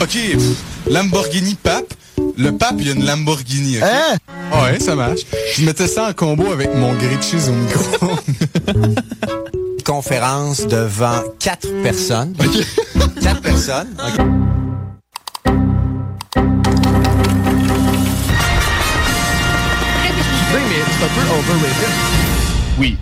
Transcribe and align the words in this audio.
OK, 0.00 0.16
Lamborghini 0.88 1.54
pape. 1.56 1.92
Le 2.36 2.52
pape, 2.52 2.76
il 2.78 2.86
y 2.86 2.90
a 2.90 2.92
une 2.94 3.04
Lamborghini. 3.04 3.78
ok? 3.78 3.84
Hein? 3.84 4.16
Ouais, 4.62 4.78
ça 4.78 4.94
marche. 4.94 5.20
Je 5.56 5.64
mettais 5.64 5.88
ça 5.88 6.08
en 6.08 6.12
combo 6.12 6.52
avec 6.52 6.72
mon 6.74 6.94
grilled 6.94 7.22
cheese 7.22 7.48
au 7.48 7.52
micro. 7.52 8.10
Conférence 9.84 10.66
devant 10.66 11.22
quatre 11.40 11.68
personnes. 11.82 12.34
Quatre 13.20 13.40
personnes. 13.40 13.88
OK. 13.98 14.24
mais 20.68 20.84
c'est 20.86 21.04
un 21.04 21.08
peu 21.08 21.22
overrated. 21.38 21.92
Oui. 22.78 22.96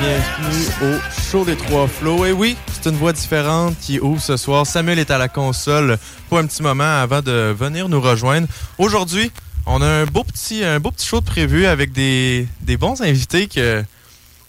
Bienvenue 0.00 0.66
au 0.82 1.20
show 1.20 1.44
des 1.44 1.56
trois 1.56 1.88
flots. 1.88 2.24
Et 2.24 2.32
oui, 2.32 2.56
c'est 2.72 2.88
une 2.88 2.96
voix 2.96 3.12
différente 3.12 3.74
qui 3.80 3.98
ouvre 3.98 4.20
ce 4.20 4.36
soir. 4.36 4.66
Samuel 4.66 4.98
est 4.98 5.10
à 5.10 5.18
la 5.18 5.28
console 5.28 5.98
pour 6.28 6.38
un 6.38 6.46
petit 6.46 6.62
moment 6.62 7.00
avant 7.00 7.20
de 7.20 7.54
venir 7.58 7.88
nous 7.88 8.00
rejoindre. 8.00 8.46
Aujourd'hui, 8.78 9.32
on 9.66 9.82
a 9.82 9.86
un 9.86 10.04
beau 10.06 10.22
petit, 10.22 10.62
un 10.64 10.78
beau 10.78 10.92
petit 10.92 11.06
show 11.06 11.20
de 11.20 11.26
prévu 11.26 11.66
avec 11.66 11.92
des, 11.92 12.46
des 12.60 12.76
bons 12.76 13.00
invités 13.02 13.48
que 13.48 13.82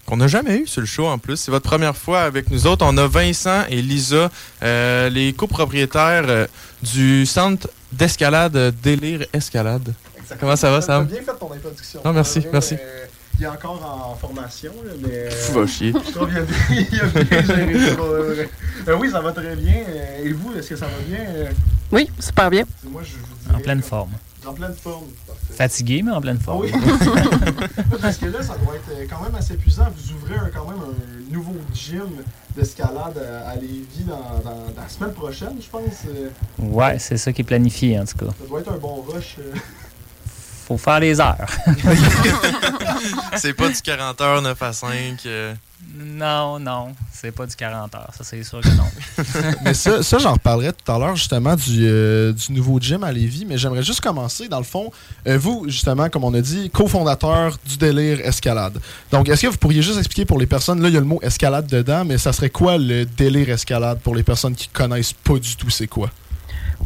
qu'on 0.05 0.17
n'a 0.17 0.27
jamais 0.27 0.57
eu 0.57 0.67
sur 0.67 0.81
le 0.81 0.87
show 0.87 1.07
en 1.07 1.19
plus. 1.19 1.37
C'est 1.37 1.51
votre 1.51 1.69
première 1.69 1.95
fois 1.95 2.21
avec 2.21 2.49
nous 2.49 2.65
autres. 2.67 2.85
On 2.87 2.97
a 2.97 3.07
Vincent 3.07 3.63
et 3.69 3.81
Lisa, 3.81 4.29
euh, 4.63 5.09
les 5.09 5.33
copropriétaires 5.33 6.25
euh, 6.27 6.47
du 6.81 7.25
centre 7.25 7.69
d'escalade 7.91 8.73
Délire 8.81 9.25
Escalade. 9.33 9.93
Comment 10.39 10.55
ça 10.55 10.69
va, 10.71 10.81
Sam? 10.81 11.07
T'as 11.07 11.15
bien 11.15 11.23
fait 11.23 11.39
ton 11.39 11.51
introduction. 11.51 12.01
Non, 12.05 12.13
merci, 12.13 12.41
merci. 12.51 12.75
Il 13.39 13.43
est 13.43 13.47
encore 13.47 14.11
en 14.11 14.15
formation, 14.15 14.71
là, 14.85 14.91
mais. 15.01 15.09
euh, 15.13 15.31
Fou, 15.31 15.53
va 15.59 15.67
chier. 15.67 15.93
Je 15.93 16.11
trouve 16.11 16.27
qu'il 16.27 16.37
a 16.37 16.41
bien, 16.41 16.57
il 16.91 16.99
a 17.01 17.23
bien 17.23 17.41
géré 17.43 17.89
ça. 17.95 18.01
Euh, 18.01 18.45
oui, 18.99 19.09
ça 19.11 19.21
va 19.21 19.31
très 19.31 19.55
bien. 19.55 19.83
Euh, 19.87 20.23
Et 20.25 20.33
vous, 20.33 20.53
est-ce 20.55 20.69
que 20.69 20.75
ça 20.75 20.85
va 20.87 20.91
bien? 21.07 21.49
Oui, 21.91 22.09
super 22.19 22.49
bien. 22.49 22.63
Moi, 22.83 23.01
je 23.03 23.13
vous 23.17 23.35
dirais, 23.45 23.55
En 23.55 23.59
pleine 23.59 23.81
forme. 23.81 24.11
En 24.45 24.53
pleine 24.53 24.73
forme. 24.73 25.05
parfait. 25.27 25.53
Fatigué, 25.53 26.01
mais 26.03 26.11
en 26.11 26.21
pleine 26.21 26.39
forme. 26.39 26.61
oui. 26.61 26.71
Parce 28.01 28.17
que 28.17 28.25
là, 28.27 28.41
ça 28.41 28.55
doit 28.57 28.75
être 28.75 29.09
quand 29.09 29.21
même 29.21 29.35
assez 29.35 29.55
puissant. 29.55 29.87
Vous 29.95 30.13
ouvrez 30.13 30.35
un- 30.35 30.49
quand 30.53 30.65
même 30.69 30.79
un 30.79 31.33
nouveau 31.33 31.55
gym 31.73 32.09
d'escalade 32.55 33.17
à, 33.45 33.55
Lévis 33.55 34.03
dans, 34.07 34.15
dans- 34.43 34.55
dans 34.73 34.81
la 34.81 34.87
semaine 34.89 35.11
prochaine, 35.13 35.55
je 35.61 35.67
pense. 35.67 35.81
Ouais, 36.57 36.97
c'est 36.99 37.17
ça 37.17 37.33
qui 37.33 37.41
est 37.41 37.45
planifié, 37.45 37.99
en 37.99 38.05
tout 38.05 38.17
cas. 38.17 38.27
Ça 38.39 38.47
doit 38.47 38.61
être 38.61 38.71
un 38.71 38.77
bon 38.77 39.01
rush. 39.07 39.35
Faut 40.69 40.77
faire 40.77 40.99
les 41.01 41.19
heures. 41.19 41.49
C'est 43.37 43.53
pas 43.53 43.69
du 43.69 43.81
40 43.81 44.21
heures 44.21 44.41
9 44.41 44.61
à 44.61 44.71
5. 44.73 44.89
euh. 45.25 45.53
non, 45.97 46.59
non, 46.59 46.93
c'est 47.13 47.31
pas 47.31 47.45
du 47.45 47.55
40 47.55 47.95
heures, 47.95 48.09
ça 48.15 48.23
c'est 48.23 48.43
sûr 48.43 48.59
que 48.61 48.67
non. 48.69 48.83
mais 49.63 49.73
ça, 49.73 50.03
ça 50.03 50.17
j'en 50.17 50.33
reparlerai 50.33 50.73
tout 50.73 50.91
à 50.91 50.99
l'heure 50.99 51.15
justement 51.15 51.55
du, 51.55 51.85
euh, 51.87 52.33
du 52.33 52.51
nouveau 52.53 52.79
gym 52.79 53.03
à 53.03 53.11
Lévis, 53.11 53.45
mais 53.47 53.57
j'aimerais 53.57 53.83
juste 53.83 54.01
commencer 54.01 54.47
dans 54.49 54.57
le 54.59 54.63
fond. 54.65 54.91
euh, 55.27 55.37
vous, 55.37 55.65
justement, 55.67 56.09
comme 56.09 56.23
on 56.25 56.33
a 56.33 56.41
dit, 56.41 56.69
cofondateur 56.69 57.57
du 57.65 57.77
délire 57.77 58.19
escalade. 58.21 58.77
Donc, 59.11 59.29
est-ce 59.29 59.43
que 59.43 59.47
vous 59.47 59.57
pourriez 59.57 59.81
juste 59.81 59.97
expliquer 59.97 60.25
pour 60.25 60.37
les 60.39 60.45
personnes, 60.47 60.81
là 60.81 60.89
il 60.89 60.93
y 60.93 60.97
a 60.97 61.01
le 61.01 61.05
mot 61.05 61.19
escalade 61.23 61.67
dedans, 61.67 62.03
mais 62.05 62.17
ça 62.17 62.33
serait 62.33 62.49
quoi 62.49 62.77
le 62.77 63.05
délire 63.05 63.49
escalade 63.49 63.99
pour 64.03 64.13
les 64.15 64.23
personnes 64.23 64.55
qui 64.55 64.67
connaissent 64.67 65.13
pas 65.13 65.39
du 65.39 65.55
tout 65.55 65.69
c'est 65.69 65.87
quoi? 65.87 66.09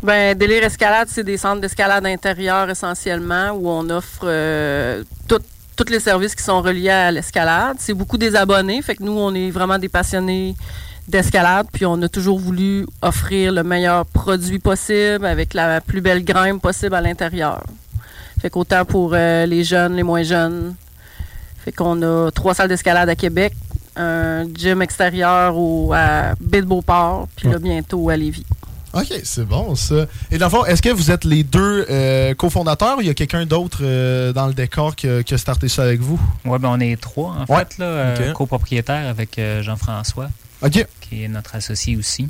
Ben, 0.02 0.38
Délire 0.38 0.64
Escalade, 0.64 1.08
c'est 1.10 1.24
des 1.24 1.38
centres 1.38 1.62
d'escalade 1.62 2.06
intérieure 2.06 2.70
essentiellement 2.70 3.52
où 3.52 3.70
on 3.70 3.90
offre 3.90 4.22
euh, 4.26 5.04
tout- 5.28 5.40
tous 5.78 5.90
les 5.90 6.00
services 6.02 6.36
qui 6.36 6.44
sont 6.44 6.62
reliés 6.62 6.90
à 6.90 7.12
l'escalade. 7.12 7.78
C'est 7.80 7.94
beaucoup 7.94 8.18
des 8.18 8.36
abonnés, 8.36 8.82
fait 8.82 8.96
que 8.96 9.04
nous, 9.04 9.18
on 9.18 9.34
est 9.34 9.50
vraiment 9.50 9.78
des 9.80 9.88
passionnés 9.90 10.56
d'escalade, 11.08 11.68
puis 11.72 11.86
on 11.86 12.02
a 12.02 12.10
toujours 12.10 12.38
voulu 12.40 12.86
offrir 13.02 13.54
le 13.54 13.64
meilleur 13.64 14.06
produit 14.06 14.60
possible 14.60 15.26
avec 15.26 15.54
la 15.54 15.80
plus 15.80 16.02
belle 16.02 16.24
grimpe 16.24 16.62
possible 16.62 16.96
à 16.96 17.02
l'intérieur. 17.02 17.64
Fait 18.42 18.50
qu'autant 18.50 18.84
pour 18.84 19.12
euh, 19.14 19.46
les 19.46 19.64
jeunes, 19.64 19.96
les 19.96 20.04
moins 20.04 20.24
jeunes. 20.24 20.76
Fait 21.64 21.72
qu'on 21.72 22.02
a 22.02 22.30
trois 22.32 22.54
salles 22.54 22.68
d'escalade 22.68 23.08
à 23.08 23.16
Québec, 23.16 23.54
un 23.96 24.46
gym 24.54 24.82
extérieur 24.82 25.58
au, 25.58 25.94
à 25.94 26.34
Baie-de-Beauport, 26.42 27.30
puis 27.38 27.48
là, 27.48 27.58
bientôt 27.58 28.10
à 28.10 28.18
Lévis. 28.18 28.46
Ok, 28.94 29.12
c'est 29.24 29.46
bon 29.46 29.74
ça. 29.76 30.06
Et 30.32 30.38
dans 30.38 30.46
le 30.46 30.52
fond, 30.52 30.66
est-ce 30.66 30.82
que 30.82 30.90
vous 30.90 31.10
êtes 31.10 31.24
les 31.26 31.44
deux 31.44 31.86
euh, 31.90 32.36
cofondateurs 32.36 32.98
ou 32.98 33.02
il 33.02 33.08
y 33.08 33.10
a 33.10 33.14
quelqu'un 33.16 33.46
d'autre 33.46 33.80
euh, 33.82 34.32
dans 34.34 34.46
le 34.48 34.54
décor 34.54 34.96
qui 34.96 35.08
a, 35.08 35.24
qui 35.24 35.34
a 35.34 35.38
starté 35.40 35.68
ça 35.68 35.84
avec 35.84 36.00
vous? 36.00 36.20
Ouais, 36.46 36.60
ben 36.60 36.70
on 36.70 36.80
est 36.80 37.00
trois, 37.02 37.32
en 37.48 37.52
Ouais. 37.54 37.60
fait, 37.60 37.80
là, 37.80 37.86
euh, 37.86 38.32
copropriétaires 38.34 39.08
avec 39.10 39.40
euh, 39.40 39.64
Jean-François, 39.64 40.30
qui 41.02 41.24
est 41.24 41.28
notre 41.28 41.56
associé 41.56 41.98
aussi. 41.98 42.30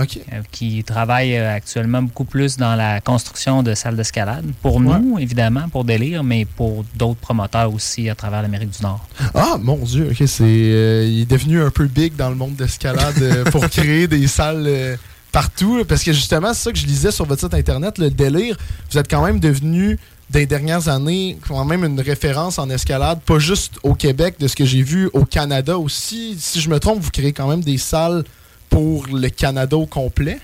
OK. 0.00 0.20
qui 0.52 0.84
travaille 0.84 1.36
actuellement 1.36 2.00
beaucoup 2.00 2.24
plus 2.24 2.56
dans 2.56 2.76
la 2.76 3.00
construction 3.00 3.64
de 3.64 3.74
salles 3.74 3.96
d'escalade. 3.96 4.44
Pour 4.62 4.80
nous, 4.80 5.18
évidemment, 5.18 5.68
pour 5.68 5.82
Délire, 5.84 6.22
mais 6.22 6.44
pour 6.44 6.84
d'autres 6.94 7.18
promoteurs 7.18 7.74
aussi 7.74 8.08
à 8.08 8.14
travers 8.14 8.40
l'Amérique 8.40 8.70
du 8.70 8.82
Nord. 8.84 9.04
Ah, 9.34 9.56
mon 9.60 9.76
Dieu, 9.78 10.08
ok, 10.12 10.28
c'est, 10.28 10.44
euh, 10.44 11.04
il 11.04 11.22
est 11.22 11.30
devenu 11.30 11.60
un 11.60 11.70
peu 11.70 11.86
big 11.86 12.14
dans 12.14 12.30
le 12.30 12.36
monde 12.36 12.54
d'escalade 12.54 13.50
pour 13.50 13.68
créer 13.68 14.06
des 14.06 14.28
salles 14.28 14.96
partout. 15.30 15.84
parce 15.88 16.02
que 16.02 16.12
justement, 16.12 16.52
c'est 16.54 16.64
ça 16.64 16.72
que 16.72 16.78
je 16.78 16.86
lisais 16.86 17.10
sur 17.10 17.26
votre 17.26 17.42
site 17.42 17.54
internet, 17.54 17.98
le 17.98 18.10
délire. 18.10 18.56
Vous 18.90 18.98
êtes 18.98 19.10
quand 19.10 19.24
même 19.24 19.40
devenu, 19.40 19.98
des 20.30 20.46
dernières 20.46 20.88
années, 20.88 21.38
quand 21.46 21.64
même 21.64 21.84
une 21.84 22.00
référence 22.00 22.58
en 22.58 22.70
escalade, 22.70 23.20
pas 23.20 23.38
juste 23.38 23.74
au 23.82 23.94
Québec, 23.94 24.36
de 24.38 24.46
ce 24.46 24.54
que 24.54 24.64
j'ai 24.64 24.82
vu, 24.82 25.10
au 25.12 25.24
Canada 25.24 25.76
aussi. 25.76 26.36
Si 26.38 26.60
je 26.60 26.70
me 26.70 26.78
trompe, 26.78 27.00
vous 27.00 27.10
créez 27.10 27.32
quand 27.32 27.48
même 27.48 27.62
des 27.62 27.78
salles 27.78 28.24
pour 28.68 29.06
le 29.08 29.28
Canada 29.28 29.76
au 29.76 29.86
complet? 29.86 30.38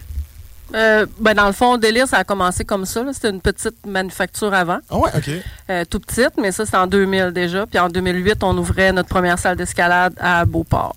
Euh, 0.74 1.06
ben 1.20 1.34
dans 1.34 1.46
le 1.46 1.52
fond, 1.52 1.78
Délire, 1.78 2.08
ça 2.08 2.18
a 2.18 2.24
commencé 2.24 2.64
comme 2.64 2.84
ça. 2.84 3.04
C'était 3.12 3.30
une 3.30 3.40
petite 3.40 3.86
manufacture 3.86 4.52
avant. 4.52 4.78
Ah 4.90 4.98
ouais, 4.98 5.10
OK. 5.16 5.30
Euh, 5.70 5.84
tout 5.88 6.00
petite, 6.00 6.32
mais 6.40 6.50
ça, 6.50 6.64
c'était 6.64 6.76
en 6.76 6.88
2000 6.88 7.30
déjà. 7.32 7.66
Puis 7.66 7.78
en 7.78 7.88
2008, 7.88 8.42
on 8.42 8.58
ouvrait 8.58 8.92
notre 8.92 9.08
première 9.08 9.38
salle 9.38 9.56
d'escalade 9.56 10.14
à 10.18 10.44
Beauport. 10.44 10.96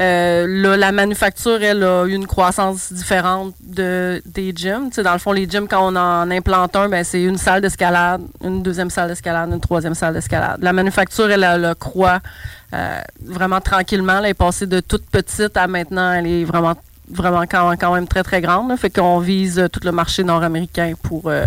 Euh, 0.00 0.46
là, 0.46 0.76
la 0.76 0.92
manufacture, 0.92 1.60
elle 1.60 1.82
a 1.82 2.04
eu 2.06 2.12
une 2.12 2.26
croissance 2.26 2.92
différente 2.92 3.54
de, 3.60 4.22
des 4.26 4.52
gyms. 4.54 4.90
Tu 4.90 4.96
sais, 4.96 5.02
dans 5.02 5.12
le 5.12 5.18
fond, 5.18 5.32
les 5.32 5.48
gyms, 5.48 5.66
quand 5.66 5.92
on 5.92 5.96
en 5.96 6.30
implante 6.30 6.76
un, 6.76 6.88
ben, 6.88 7.02
c'est 7.02 7.22
une 7.22 7.36
salle 7.36 7.62
d'escalade, 7.62 8.22
une 8.44 8.62
deuxième 8.62 8.90
salle 8.90 9.08
d'escalade, 9.08 9.50
une 9.52 9.60
troisième 9.60 9.94
salle 9.94 10.14
d'escalade. 10.14 10.58
La 10.62 10.72
manufacture, 10.72 11.28
elle, 11.30 11.42
elle, 11.42 11.74
croît 11.74 12.20
euh, 12.74 13.00
vraiment 13.24 13.60
tranquillement. 13.60 14.18
Elle 14.20 14.26
est 14.30 14.34
passée 14.34 14.66
de 14.66 14.78
toute 14.78 15.04
petite 15.10 15.56
à 15.56 15.66
maintenant, 15.66 16.12
elle 16.12 16.26
est 16.26 16.44
vraiment 16.44 16.74
vraiment 17.10 17.44
quand, 17.50 17.94
même 17.94 18.06
très, 18.06 18.22
très 18.22 18.40
grande. 18.40 18.76
Fait 18.78 18.90
qu'on 18.90 19.18
vise 19.18 19.66
tout 19.72 19.80
le 19.82 19.92
marché 19.92 20.22
nord-américain 20.22 20.92
pour. 21.02 21.22
euh, 21.26 21.46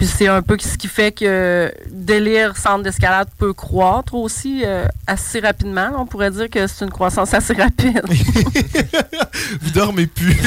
puis 0.00 0.08
c'est 0.08 0.28
un 0.28 0.40
peu 0.40 0.56
ce 0.58 0.78
qui 0.78 0.88
fait 0.88 1.12
que 1.12 1.70
Délire 1.90 2.56
Centre 2.56 2.82
d'escalade 2.82 3.28
peut 3.36 3.52
croître 3.52 4.14
aussi 4.14 4.62
euh, 4.64 4.86
assez 5.06 5.40
rapidement. 5.40 5.90
On 5.98 6.06
pourrait 6.06 6.30
dire 6.30 6.48
que 6.48 6.66
c'est 6.66 6.86
une 6.86 6.90
croissance 6.90 7.34
assez 7.34 7.52
rapide. 7.52 8.00
Vous 9.60 9.70
dormez 9.72 10.06
plus. 10.06 10.34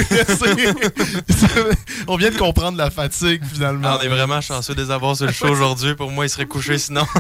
On 2.08 2.18
vient 2.18 2.32
de 2.32 2.38
comprendre 2.38 2.80
la 2.80 2.90
fatigue, 2.90 3.44
finalement. 3.46 3.90
Ah, 3.92 4.00
on 4.02 4.04
est 4.04 4.08
vraiment 4.08 4.42
chanceux 4.42 4.74
de 4.74 4.82
les 4.82 4.90
avoir 4.90 5.16
sur 5.16 5.28
le 5.28 5.32
show 5.32 5.50
aujourd'hui. 5.50 5.94
Pour 5.94 6.10
moi, 6.10 6.26
ils 6.26 6.30
seraient 6.30 6.48
couchés 6.48 6.80
sinon. 6.80 7.06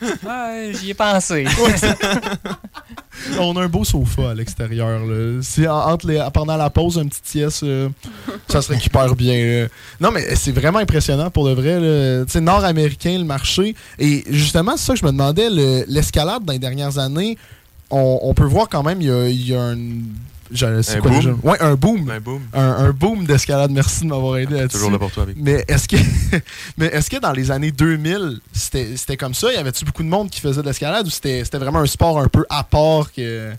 Ouais, 0.00 0.72
j'y 0.74 0.90
ai 0.90 0.94
pensé. 0.94 1.46
On 3.38 3.56
a 3.56 3.62
un 3.62 3.68
beau 3.68 3.84
sofa 3.84 4.30
à 4.30 4.34
l'extérieur. 4.34 5.00
Si 5.42 5.66
en- 5.66 5.74
entre 5.92 6.30
pendant 6.32 6.56
la 6.56 6.70
pause, 6.70 6.98
un 6.98 7.06
petit 7.06 7.20
sieste, 7.24 7.62
euh, 7.62 7.88
ça 8.48 8.60
se 8.62 8.72
récupère 8.72 9.14
bien. 9.14 9.68
Non, 10.00 10.10
mais 10.12 10.34
c'est 10.36 10.52
vraiment 10.52 10.78
impressionnant 10.80 11.30
pour 11.30 11.46
de 11.46 11.52
vrai. 11.52 12.24
Tu 12.26 12.40
nord-américain, 12.40 13.16
le 13.18 13.24
marché. 13.24 13.74
Et 13.98 14.24
justement, 14.28 14.76
c'est 14.76 14.86
ça 14.86 14.92
que 14.94 15.00
je 15.00 15.04
me 15.04 15.12
demandais. 15.12 15.48
le- 15.50 15.84
L'escalade 15.88 16.44
dans 16.44 16.52
les 16.52 16.58
dernières 16.58 16.98
années, 16.98 17.36
on, 17.90 18.32
peut 18.34 18.44
voir 18.44 18.68
quand 18.68 18.82
même, 18.82 19.00
il 19.00 19.08
y 19.08 19.10
a, 19.10 19.28
y. 19.28 19.78
je- 20.52 20.82
c'est 20.82 20.96
Un 20.96 21.00
quoi 21.00 21.10
boom? 21.10 21.20
déjà? 21.20 21.30
Ouais, 21.42 21.56
un 21.60 21.74
boom. 21.74 22.10
Un 22.10 22.20
boom. 22.20 22.42
Un, 22.52 22.62
un 22.86 22.90
boom 22.90 23.24
d'escalade. 23.26 23.70
Merci 23.70 24.02
de 24.04 24.08
m'avoir 24.08 24.36
aidé 24.38 24.54
là-dessus. 24.54 24.76
Toujours 24.76 24.90
là 24.90 24.98
pour 24.98 25.10
toi, 25.10 25.22
avec. 25.24 25.36
Mais 25.38 25.64
est-ce 25.68 25.88
que, 25.88 25.96
mais 26.78 26.86
est-ce 26.86 27.10
que 27.10 27.16
dans 27.18 27.32
les 27.32 27.50
années 27.50 27.70
2000, 27.72 28.40
c'était 28.52 28.96
c'était 28.96 29.16
comme 29.16 29.34
ça? 29.34 29.52
Y 29.52 29.56
avait-tu 29.56 29.84
beaucoup 29.84 30.02
de 30.02 30.08
monde 30.08 30.30
qui 30.30 30.40
faisait 30.40 30.62
de 30.62 30.66
l'escalade 30.66 31.06
ou 31.06 31.10
c'était 31.10 31.44
c'était 31.44 31.58
vraiment 31.58 31.80
un 31.80 31.86
sport 31.86 32.18
un 32.20 32.28
peu 32.28 32.44
à 32.50 32.62
part 32.64 33.12
que. 33.12 33.50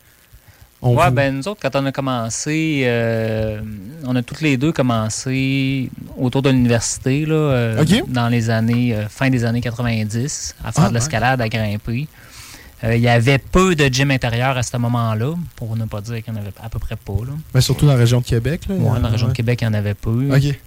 on 0.82 0.96
Ouais, 0.96 1.06
vous- 1.10 1.12
ben 1.16 1.36
nous 1.38 1.48
autres, 1.48 1.60
quand 1.62 1.76
on 1.80 1.86
a 1.88 1.92
commencé, 1.92 2.84
euh, 2.86 3.60
on 4.06 4.16
a 4.16 4.22
toutes 4.22 4.42
les 4.42 4.56
deux 4.58 4.72
commencé 4.72 5.90
autour 6.18 6.42
de 6.44 6.50
l'université, 6.52 7.26
là, 7.26 7.34
euh, 7.36 7.86
dans 8.08 8.28
les 8.28 8.50
années, 8.52 8.94
euh, 8.96 9.08
fin 9.10 9.30
des 9.30 9.46
années 9.46 9.62
90, 9.62 10.56
à 10.64 10.72
faire 10.72 10.84
Ah, 10.86 10.90
de 10.90 10.94
l'escalade, 10.94 11.42
à 11.42 11.50
grimper. 11.50 12.08
Euh, 12.84 12.96
Il 12.96 13.02
y 13.02 13.08
avait 13.08 13.38
peu 13.38 13.74
de 13.76 13.86
gym 13.86 14.12
intérieur 14.12 14.58
à 14.58 14.64
ce 14.64 14.76
moment-là, 14.78 15.34
pour 15.56 15.76
ne 15.78 15.86
pas 15.86 16.02
dire 16.02 16.22
qu'il 16.24 16.34
n'y 16.34 16.40
en 16.40 16.42
avait 16.42 16.52
à 16.64 16.70
peu 16.70 16.78
près 16.80 16.96
pas. 16.98 17.14
Là. 17.26 17.34
Mais 17.54 17.62
surtout 17.62 17.86
dans 17.86 17.94
la 17.94 17.98
région 18.00 18.20
de 18.20 18.26
Québec. 18.26 18.62
Là, 18.68 18.76
Ouais, 18.76 18.84
dans 18.84 19.00
la 19.00 19.10
région 19.10 19.28
Ouais. 19.28 19.32
de 19.34 19.38
Québec, 19.38 19.60
il 19.62 19.66
y 19.66 19.68
en 19.68 19.74
avait 19.74 19.94
peu. 19.94 20.28
Ok. 20.36 20.58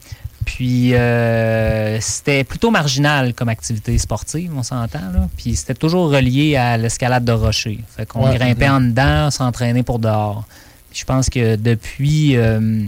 Puis 0.46 0.94
euh, 0.94 2.00
c'était 2.00 2.42
plutôt 2.44 2.70
marginal 2.70 3.34
comme 3.34 3.50
activité 3.50 3.96
sportive, 3.98 4.50
on 4.56 4.62
s'entend. 4.62 5.00
là. 5.12 5.28
Puis 5.36 5.56
c'était 5.56 5.74
toujours 5.74 6.10
relié 6.10 6.56
à 6.56 6.76
l'escalade 6.78 7.24
de 7.24 7.32
rocher. 7.32 7.80
Fait 7.96 8.06
qu'on 8.06 8.26
Ouais. 8.26 8.36
grimpait 8.38 8.68
en 8.68 8.80
dedans, 8.80 9.30
s'entraînait 9.30 9.82
pour 9.82 9.98
dehors. 9.98 10.44
Puis 10.90 11.00
je 11.00 11.04
pense 11.04 11.28
que 11.28 11.56
depuis. 11.56 12.36
euh, 12.36 12.84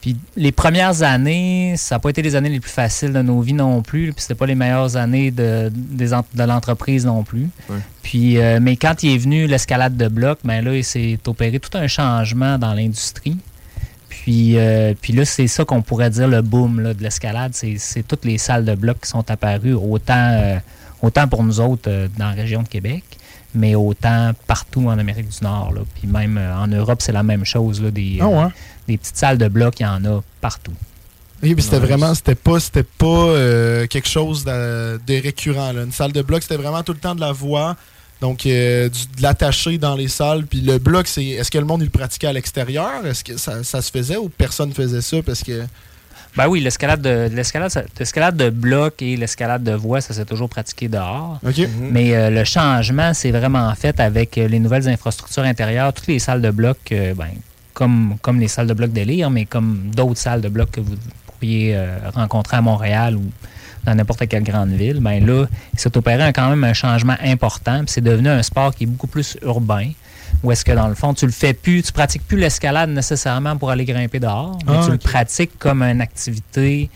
puis 0.00 0.16
les 0.36 0.52
premières 0.52 1.02
années, 1.02 1.74
ça 1.76 1.96
n'a 1.96 1.98
pas 1.98 2.10
été 2.10 2.22
les 2.22 2.36
années 2.36 2.50
les 2.50 2.60
plus 2.60 2.70
faciles 2.70 3.12
de 3.12 3.20
nos 3.20 3.40
vies 3.40 3.52
non 3.52 3.82
plus. 3.82 4.12
Puis 4.12 4.22
c'était 4.22 4.36
pas 4.36 4.46
les 4.46 4.54
meilleures 4.54 4.96
années 4.96 5.30
de, 5.30 5.70
l'entreprise 6.36 7.04
non 7.04 7.24
plus. 7.24 7.48
Ouais. 7.68 7.78
Puis, 8.02 8.38
euh, 8.38 8.60
mais 8.62 8.76
quand 8.76 9.02
il 9.02 9.14
est 9.14 9.18
venu 9.18 9.46
l'escalade 9.46 9.96
de 9.96 10.08
bloc, 10.08 10.38
ben 10.44 10.64
là, 10.64 10.74
il 10.74 10.84
s'est 10.84 11.18
opéré 11.26 11.58
tout 11.58 11.76
un 11.76 11.88
changement 11.88 12.58
dans 12.58 12.74
l'industrie. 12.74 13.36
Puis, 14.08 14.56
euh, 14.56 14.94
puis 15.00 15.12
là, 15.12 15.24
c'est 15.24 15.48
ça 15.48 15.64
qu'on 15.64 15.82
pourrait 15.82 16.10
dire 16.10 16.28
le 16.28 16.42
boom 16.42 16.80
là, 16.80 16.94
de 16.94 17.02
l'escalade. 17.02 17.52
C'est, 17.54 18.06
toutes 18.06 18.24
les 18.24 18.38
salles 18.38 18.64
de 18.64 18.74
bloc 18.74 19.00
qui 19.02 19.08
sont 19.08 19.28
apparues, 19.30 19.74
autant, 19.74 20.30
euh, 20.32 20.58
autant 21.02 21.26
pour 21.26 21.42
nous 21.42 21.60
autres 21.60 21.90
dans 22.16 22.26
la 22.26 22.32
région 22.32 22.62
de 22.62 22.68
Québec, 22.68 23.02
mais 23.54 23.74
autant 23.74 24.32
partout 24.46 24.86
en 24.88 24.98
Amérique 24.98 25.28
du 25.28 25.42
Nord. 25.44 25.72
là. 25.74 25.80
Puis 25.94 26.06
même 26.06 26.36
euh, 26.38 26.56
en 26.56 26.66
Europe, 26.68 27.00
c'est 27.02 27.12
la 27.12 27.22
même 27.22 27.44
chose. 27.44 27.82
Là, 27.82 27.90
des, 27.90 28.18
Ah 28.20 28.26
euh, 28.26 28.48
des 28.86 28.98
petites 28.98 29.16
salles 29.16 29.38
de 29.38 29.48
bloc, 29.48 29.80
il 29.80 29.84
y 29.84 29.86
en 29.86 30.04
a 30.04 30.20
partout. 30.40 30.74
Oui, 31.42 31.54
puis 31.54 31.62
c'était 31.62 31.78
vraiment, 31.78 32.14
c'était 32.14 32.34
pas, 32.34 32.58
c'était 32.58 32.82
pas 32.82 33.06
euh, 33.06 33.86
quelque 33.86 34.08
chose 34.08 34.44
de, 34.44 35.00
de 35.06 35.22
récurrent. 35.22 35.72
là. 35.72 35.82
Une 35.84 35.92
salle 35.92 36.12
de 36.12 36.22
bloc, 36.22 36.42
c'était 36.42 36.56
vraiment 36.56 36.82
tout 36.82 36.92
le 36.92 36.98
temps 36.98 37.14
de 37.14 37.20
la 37.20 37.32
voix. 37.32 37.76
Donc, 38.20 38.44
euh, 38.46 38.88
du- 38.88 39.06
de 39.16 39.22
l'attacher 39.22 39.78
dans 39.78 39.94
les 39.94 40.08
salles. 40.08 40.44
Puis 40.46 40.60
le 40.60 40.78
bloc, 40.78 41.06
c'est 41.06 41.24
est-ce 41.24 41.50
que 41.52 41.58
le 41.58 41.64
monde 41.64 41.82
il 41.82 41.84
le 41.84 41.90
pratiquait 41.90 42.26
à 42.26 42.32
l'extérieur? 42.32 43.06
Est-ce 43.06 43.22
que 43.22 43.36
ça, 43.36 43.62
ça 43.62 43.80
se 43.80 43.90
faisait 43.92 44.16
ou 44.16 44.28
personne 44.28 44.72
faisait 44.72 45.00
ça? 45.02 45.22
Parce 45.22 45.42
que. 45.44 45.64
Ben 46.38 46.46
oui, 46.48 46.60
l'escalade 46.60 47.02
de, 47.02 47.28
l'escalade, 47.34 48.36
de 48.36 48.48
bloc 48.50 49.02
et 49.02 49.16
l'escalade 49.16 49.64
de 49.64 49.72
voie, 49.72 50.00
ça 50.00 50.14
s'est 50.14 50.24
toujours 50.24 50.48
pratiqué 50.48 50.86
dehors. 50.88 51.38
OK. 51.44 51.58
Mhm. 51.58 51.68
Mais 51.90 52.14
euh, 52.14 52.30
le 52.30 52.44
changement, 52.44 53.12
c'est 53.12 53.32
vraiment 53.32 53.74
fait 53.74 53.98
avec 54.00 54.38
euh, 54.38 54.46
les 54.46 54.60
nouvelles 54.60 54.88
infrastructures 54.88 55.42
intérieures. 55.42 55.92
Toutes 55.92 56.06
les 56.06 56.20
salles 56.20 56.40
de 56.40 56.50
bloc, 56.50 56.78
euh, 56.92 57.12
ben, 57.14 57.30
comme, 57.74 58.16
comme 58.22 58.38
les 58.38 58.48
salles 58.48 58.68
de 58.68 58.74
bloc 58.74 58.92
d'élire, 58.92 59.30
mais 59.30 59.44
comme 59.46 59.90
d'autres 59.94 60.18
salles 60.20 60.40
de 60.40 60.48
bloc 60.48 60.70
que 60.70 60.80
vous 60.80 60.94
pourriez 61.26 61.74
euh, 61.76 61.96
rencontrer 62.14 62.56
à 62.56 62.62
Montréal 62.62 63.16
ou 63.16 63.24
dans 63.84 63.94
n'importe 63.96 64.26
quelle 64.28 64.42
grande 64.44 64.70
ville, 64.70 65.00
ben 65.00 65.24
là, 65.24 65.46
il 65.72 65.78
s'est 65.80 65.96
opéré 65.96 66.22
un- 66.22 66.32
quand 66.32 66.48
même 66.50 66.62
un 66.64 66.72
changement 66.72 67.16
important. 67.24 67.78
puis 67.80 67.88
C'est 67.88 68.00
devenu 68.00 68.28
un 68.28 68.42
sport 68.42 68.74
qui 68.74 68.84
est 68.84 68.86
beaucoup 68.86 69.06
plus 69.08 69.36
urbain. 69.42 69.90
Où 70.42 70.52
est-ce 70.52 70.64
que 70.64 70.72
dans 70.72 70.88
le 70.88 70.94
fond, 70.94 71.14
tu 71.14 71.26
le 71.26 71.32
fais 71.32 71.52
plus, 71.54 71.82
tu 71.82 71.92
pratiques 71.92 72.26
plus 72.26 72.38
l'escalade 72.38 72.90
nécessairement 72.90 73.56
pour 73.56 73.70
aller 73.70 73.84
grimper 73.84 74.20
dehors, 74.20 74.58
mais 74.66 74.74
Ah, 74.78 74.84
tu 74.84 74.90
le 74.92 74.98
pratiques 74.98 75.58
comme 75.58 75.82
une 75.82 76.00
activité 76.00 76.90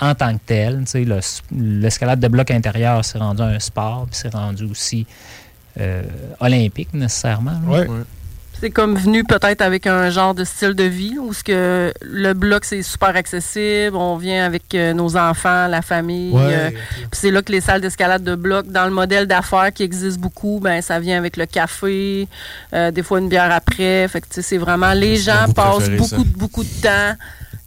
en 0.00 0.14
tant 0.14 0.34
que 0.34 0.40
telle. 0.46 0.80
Tu 0.84 0.90
sais, 0.90 1.04
le- 1.04 1.20
L'escalade 1.80 2.20
de 2.20 2.28
bloc 2.28 2.50
intérieur, 2.50 3.04
c'est 3.04 3.18
rendu 3.18 3.42
un 3.42 3.58
sport, 3.60 4.06
puis 4.10 4.18
c'est 4.20 4.32
rendu 4.34 4.64
aussi 4.64 5.06
euh, 5.80 6.02
olympique 6.40 6.94
nécessairement. 6.94 7.52
là. 7.52 7.84
C'est 8.60 8.70
comme 8.70 8.96
venu 8.96 9.24
peut-être 9.24 9.60
avec 9.60 9.86
un 9.86 10.10
genre 10.10 10.34
de 10.34 10.44
style 10.44 10.74
de 10.74 10.84
vie 10.84 11.18
où 11.18 11.32
ce 11.32 11.44
que 11.44 11.92
le 12.00 12.32
bloc 12.32 12.64
c'est 12.64 12.82
super 12.82 13.16
accessible, 13.16 13.96
on 13.96 14.16
vient 14.16 14.44
avec 14.44 14.74
euh, 14.74 14.92
nos 14.92 15.16
enfants, 15.16 15.66
la 15.66 15.82
famille. 15.82 16.32
Ouais. 16.32 16.42
euh, 16.44 16.70
puis 16.70 17.08
c'est 17.12 17.30
là 17.30 17.42
que 17.42 17.52
les 17.52 17.60
salles 17.60 17.80
d'escalade 17.80 18.22
de 18.22 18.34
bloc, 18.34 18.66
dans 18.68 18.84
le 18.84 18.90
modèle 18.90 19.26
d'affaires 19.26 19.72
qui 19.72 19.82
existe 19.82 20.18
beaucoup, 20.18 20.60
ben 20.62 20.80
ça 20.80 20.98
vient 21.00 21.18
avec 21.18 21.36
le 21.36 21.46
café, 21.46 22.28
euh, 22.72 22.90
des 22.90 23.02
fois 23.02 23.18
une 23.18 23.28
bière 23.28 23.52
après. 23.52 24.06
Fait 24.08 24.20
que 24.20 24.26
tu 24.26 24.34
sais, 24.34 24.42
c'est 24.42 24.58
vraiment 24.58 24.92
les 24.92 25.16
gens 25.16 25.52
passent 25.54 25.90
beaucoup 25.90 26.24
ça. 26.24 26.30
beaucoup 26.36 26.64
de 26.64 26.80
temps 26.82 27.16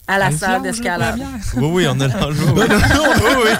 à 0.08 0.18
la 0.18 0.32
salle 0.32 0.62
d'escalade. 0.62 1.20
Oui, 1.56 1.70
oui, 1.72 1.88
on 1.90 2.00
a 2.00 2.08
l'enjeu. 2.20 2.44
Oui, 2.56 2.64
oui. 2.66 3.52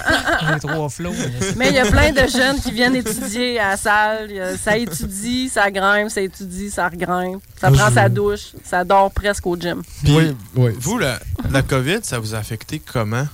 Les 0.54 0.60
trois 0.66 0.88
flots. 0.88 1.12
Mais 1.56 1.68
il 1.68 1.74
y 1.74 1.78
a 1.78 1.84
plein 1.86 2.10
de 2.12 2.26
jeunes 2.26 2.58
qui 2.62 2.72
viennent 2.72 2.96
étudier 2.96 3.58
à 3.60 3.70
la 3.70 3.76
salle. 3.76 4.30
A- 4.40 4.56
Ça 4.56 4.76
étudie, 4.78 5.48
ça 5.48 5.70
grimpe, 5.70 6.10
ça 6.10 6.20
étudie, 6.22 6.70
ça 6.70 6.88
regrimpe. 6.88 7.42
Ça 7.60 7.70
prend 7.70 7.90
sa 7.90 8.08
douche, 8.08 8.52
ça 8.64 8.84
dort 8.84 9.10
presque 9.10 9.46
au 9.46 9.56
gym. 9.56 9.82
Puis, 10.02 10.14
Oui, 10.16 10.36
oui. 10.56 10.70
Vous, 10.80 10.98
la, 10.98 11.18
la 11.50 11.62
COVID, 11.62 11.98
ça 12.02 12.18
vous 12.18 12.34
a 12.34 12.38
affecté 12.38 12.80
comment 12.80 13.26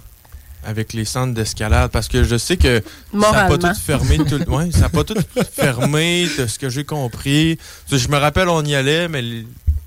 avec 0.67 0.93
les 0.95 1.05
centres 1.05 1.35
d'escalade? 1.35 1.91
Parce 1.91 2.09
que 2.09 2.25
je 2.25 2.37
sais 2.39 2.57
que 2.57 2.83
ça 3.13 3.31
n'a 3.33 3.45
pas 3.45 3.59
tout 3.59 3.75
fermé. 3.75 4.17
Tout, 4.19 4.43
ouais, 4.51 4.71
ça 4.73 4.81
n'a 4.81 4.89
pas 4.89 5.05
tout 5.05 5.15
fermé, 5.53 6.27
de 6.39 6.47
ce 6.47 6.59
que 6.59 6.69
j'ai 6.69 6.85
compris. 6.85 7.59
Je 7.93 8.09
me 8.09 8.17
rappelle, 8.17 8.49
on 8.49 8.65
y 8.65 8.75
allait, 8.75 9.07
mais 9.09 9.23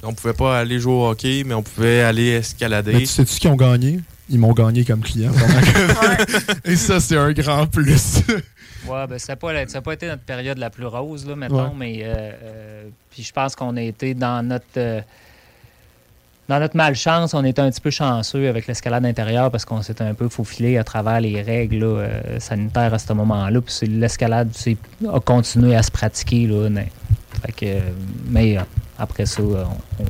on 0.04 0.14
pouvait 0.14 0.34
pas 0.34 0.60
aller 0.60 0.80
jouer 0.80 0.94
au 0.94 1.08
hockey, 1.08 1.44
mais 1.46 1.54
on 1.54 1.64
pouvait 1.64 2.02
aller 2.02 2.28
escalader. 2.30 2.94
Mais 2.94 3.00
tu 3.00 3.06
sais-tu 3.08 3.40
qui 3.40 3.48
ont 3.48 3.56
gagné? 3.56 4.00
Ils 4.30 4.40
m'ont 4.40 4.54
gagné 4.54 4.84
comme 4.86 5.02
client. 5.02 5.32
pendant 5.40 5.60
que- 5.62 6.70
Et 6.72 6.76
ça, 6.76 7.00
c'est 7.00 7.18
un 7.18 7.32
grand 7.32 7.66
plus. 7.68 8.22
Ouais, 8.88 9.08
ben, 9.08 9.18
ça 9.20 9.34
n'a 9.34 9.36
pas, 9.38 9.68
ça 9.68 9.78
a 9.80 9.82
pas 9.82 9.94
été 9.94 10.08
notre 10.08 10.24
période 10.24 10.58
la 10.58 10.70
plus 10.70 10.86
rose, 10.86 11.26
là, 11.28 11.36
mettons, 11.36 11.56
Ouais. 11.70 11.76
mais 11.78 12.00
euh, 12.04 12.14
euh, 12.44 12.84
puis 13.10 13.24
je 13.24 13.32
pense 13.34 13.56
qu'on 13.56 13.76
a 13.78 13.82
été 13.82 14.14
dans 14.14 14.46
notre 14.46 14.66
euh, 14.78 15.02
dans 16.48 16.60
notre 16.62 16.78
malchance, 16.78 17.34
on 17.34 17.44
était 17.44 17.62
un 17.62 17.70
petit 17.70 17.82
peu 17.82 17.90
chanceux 17.90 18.48
avec 18.48 18.68
l'escalade 18.68 19.06
intérieure 19.06 19.52
parce 19.52 19.66
qu'on 19.66 19.82
s'était 19.82 20.06
un 20.06 20.14
peu 20.14 20.30
faufilé 20.30 20.78
à 20.78 20.86
travers 20.86 21.20
les 21.20 21.42
règles 21.42 21.80
là, 21.80 21.86
euh, 21.88 22.40
sanitaires 22.40 22.94
à 22.94 23.00
ce 23.00 23.12
moment-là. 23.12 23.60
Puis 23.60 23.88
l'escalade 23.88 24.50
c'est- 24.54 24.78
a 25.12 25.20
continué 25.20 25.76
à 25.76 25.84
se 25.84 25.92
pratiquer. 25.92 26.48
Là, 26.48 26.70
mais, 26.70 26.88
fait 27.46 27.52
que, 27.52 27.80
mais 28.30 28.58
euh, 28.58 28.62
après 29.00 29.26
ça, 29.26 29.42
euh, 29.42 29.64
on, 30.00 30.04
on- 30.04 30.08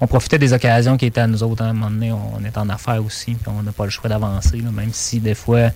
on 0.00 0.06
profitait 0.08 0.38
des 0.38 0.52
occasions 0.52 0.96
qui 0.96 1.06
étaient 1.06 1.20
à 1.20 1.26
nous 1.26 1.42
autres. 1.42 1.62
hein. 1.62 1.68
À 1.68 1.70
un 1.70 1.72
moment 1.72 1.90
donné, 1.90 2.12
on, 2.12 2.44
est 2.44 2.58
en 2.58 2.68
affaires 2.68 3.02
aussi, 3.04 3.32
puis 3.34 3.44
on 3.46 3.62
n'a 3.62 3.72
pas 3.72 3.84
le 3.84 3.90
choix 3.90 4.08
d'avancer, 4.10 4.56
même 4.60 4.90
si 4.92 5.20
des 5.20 5.34
fois 5.36 5.70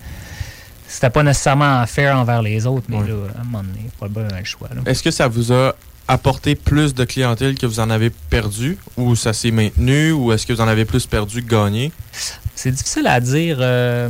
c'était 0.87 1.09
pas 1.09 1.23
nécessairement 1.23 1.85
fair 1.87 2.17
envers 2.17 2.41
les 2.41 2.65
autres, 2.65 2.85
mais 2.89 2.97
là, 2.97 3.13
à 3.37 3.41
un 3.41 3.43
moment 3.43 3.63
donné, 3.63 3.89
pas 3.99 4.07
le 4.07 4.43
choix. 4.45 4.67
Est-ce 4.85 5.01
que 5.03 5.11
ça 5.11 5.27
vous 5.27 5.53
a 5.53 5.73
apporté 6.07 6.55
plus 6.55 6.93
de 6.95 7.05
clientèle 7.05 7.55
que 7.57 7.65
vous 7.65 7.79
en 7.79 7.89
avez 7.89 8.09
perdu 8.09 8.77
ou 8.97 9.15
ça 9.15 9.31
s'est 9.31 9.51
maintenu 9.51 10.11
ou 10.11 10.31
est-ce 10.31 10.45
que 10.47 10.53
vous 10.53 10.61
en 10.61 10.67
avez 10.67 10.83
plus 10.85 11.05
perdu 11.05 11.43
que 11.43 11.49
gagné? 11.49 11.91
C'est 12.55 12.71
difficile 12.71 13.07
à 13.07 13.19
dire, 13.21 13.57
euh, 13.61 14.09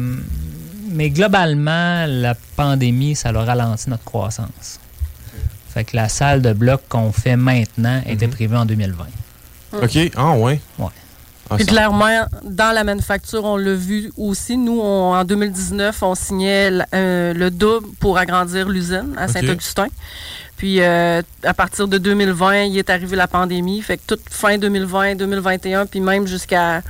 mais 0.91 1.10
globalement, 1.12 2.05
la 2.08 2.36
pandémie, 2.55 3.15
ça 3.15 3.29
a 3.29 3.43
ralenti 3.43 3.89
notre 3.89 4.05
croissance. 4.05 4.79
Fait 5.79 5.86
que 5.86 5.95
la 5.95 6.09
salle 6.09 6.41
de 6.41 6.51
bloc 6.51 6.81
qu'on 6.89 7.13
fait 7.13 7.38
maintenant 7.38 8.01
était 8.05 8.27
Mhm. 8.27 8.33
prévue 8.33 8.55
en 8.57 8.65
2020. 8.65 9.05
OK. 9.81 10.12
Ah, 10.17 10.33
ouais. 10.33 10.59
Ouais. 10.77 10.88
Ah, 11.50 11.55
Puis 11.55 11.65
clairement, 11.65 12.25
dans 12.43 12.75
la 12.75 12.83
manufacture, 12.83 13.45
on 13.45 13.55
l'a 13.55 13.75
vu 13.75 14.12
aussi. 14.17 14.57
Nous, 14.57 14.77
on- 14.77 15.13
en 15.15 15.24
2019, 15.24 16.03
on 16.03 16.15
signait 16.15 16.69
euh, 16.93 17.33
le 17.33 17.50
double 17.50 17.88
pour 18.01 18.17
agrandir 18.17 18.67
l'usine 18.67 19.13
à. 19.15 19.29
Saint-Augustin. 19.29 19.88
Puis 20.57 20.81
euh, 20.81 21.21
à 21.45 21.53
partir 21.53 21.88
de 21.88 21.98
2020, 21.98 22.63
il 22.63 22.77
est 22.77 22.89
arrivé 22.89 23.15
la 23.15 23.27
pandémie. 23.29 23.81
Fait 23.81 23.95
que 23.95 24.03
toute 24.05 24.24
fin 24.29 24.57
2020, 24.57 25.15
2021, 25.15 25.86
puis 25.86 26.01
même 26.01 26.27
jusqu'à 26.27 26.81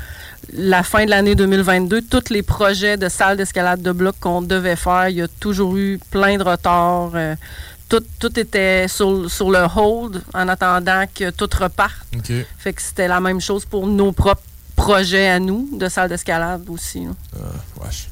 la 0.51 0.81
fin 0.81 1.05
de 1.05 1.11
l'année 1.11 1.35
2022, 1.35 2.01
tous 2.01 2.31
les 2.31 2.41
projets 2.41 2.97
de 2.97 3.07
salles 3.07 3.37
d'escalade 3.37 3.83
de 3.83 3.91
bloc 3.91 4.15
qu'on 4.19 4.41
devait 4.41 4.75
faire, 4.75 5.09
il 5.09 5.17
y 5.17 5.21
a 5.21 5.27
toujours 5.39 5.77
eu 5.77 5.99
plein 6.09 6.37
de 6.37 6.43
retards. 6.43 7.11
euh, 7.13 7.35
tout, 7.89 8.03
tout 8.19 8.39
était 8.39 8.87
sur, 8.87 9.29
sur 9.29 9.49
le 9.51 9.65
hold 9.75 10.21
en 10.33 10.47
attendant 10.47 11.03
que 11.13 11.31
tout 11.31 11.49
reparte. 11.59 11.95
Fait 12.57 12.73
que 12.73 12.81
c'était 12.81 13.07
la 13.07 13.19
même 13.19 13.41
chose 13.41 13.65
pour 13.65 13.87
nos 13.87 14.11
propres 14.11 14.43
projets 14.75 15.27
à 15.27 15.39
nous, 15.39 15.67
de 15.77 15.89
salles 15.89 16.09
d'escalade 16.09 16.63
aussi. 16.69 17.03
là. 17.05 17.11
Euh, 17.37 17.83
wesh. 17.83 18.07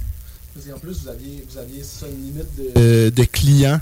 Parce 0.54 0.66
qu'en 0.68 0.80
plus, 0.80 1.02
vous 1.04 1.08
aviez, 1.10 1.46
vous 1.50 1.58
aviez 1.60 1.84
ça, 1.84 2.08
une 2.08 2.24
limite 2.26 2.76
de, 2.76 3.10
de 3.10 3.24
clients 3.24 3.80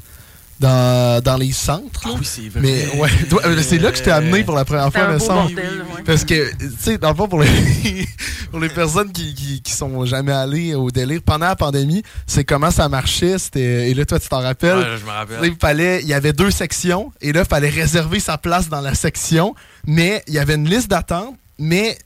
dans, 0.60 1.22
dans 1.24 1.38
les 1.38 1.52
centres. 1.52 2.02
Ah 2.06 2.10
oui, 2.18 2.24
c'est 2.26 2.50
vrai. 2.50 2.62
Mais 2.62 2.88
ouais, 3.00 3.10
toi, 3.30 3.42
euh, 3.46 3.62
c'est 3.62 3.78
là 3.78 3.92
que 3.92 3.98
je 3.98 4.04
t'ai 4.04 4.12
amené 4.12 4.44
pour 4.44 4.56
la 4.56 4.66
première 4.66 4.92
fois, 4.92 5.08
me 5.12 5.20
semble. 5.20 5.54
ouais. 5.56 5.64
Parce 6.06 6.24
que, 6.24 6.50
tu 6.58 6.70
sais, 6.80 6.98
dans 6.98 7.10
le 7.10 7.16
fond, 7.16 7.28
pour 7.28 7.42
les, 7.42 7.50
pour 8.52 8.60
les 8.60 8.70
personnes 8.70 9.12
qui, 9.12 9.34
qui, 9.34 9.62
qui 9.62 9.72
sont 9.74 10.06
jamais 10.06 10.32
allées 10.32 10.74
au 10.76 10.90
délire, 10.92 11.20
pendant 11.26 11.48
la 11.48 11.56
pandémie, 11.56 12.04
c'est 12.26 12.44
comment 12.46 12.72
ça 12.72 12.88
marchait. 12.90 13.36
Et 13.56 13.94
là, 13.94 14.06
toi, 14.06 14.20
tu 14.20 14.30
t'en 14.30 14.40
rappelles. 14.42 14.78
Ouais, 14.78 14.84
là, 14.84 14.98
je 14.98 15.04
me 15.04 15.06
Tu 15.06 15.06
sais, 15.06 15.12
rappelle. 15.12 15.38
Il 15.52 15.56
fallait, 15.60 16.02
il 16.02 16.08
y 16.08 16.14
avait 16.14 16.34
deux 16.34 16.52
sections, 16.52 17.12
et 17.22 17.34
là, 17.34 17.42
il 17.42 17.48
fallait 17.48 17.70
réserver 17.70 18.20
sa 18.20 18.38
place 18.38 18.70
dans 18.70 18.82
la 18.82 18.96
section, 18.96 19.56
mais 19.86 20.24
il 20.28 20.34
y 20.34 20.40
avait 20.40 20.56
une 20.56 20.70
liste 20.70 20.90
d'attente, 20.90 21.36
mais 21.60 21.98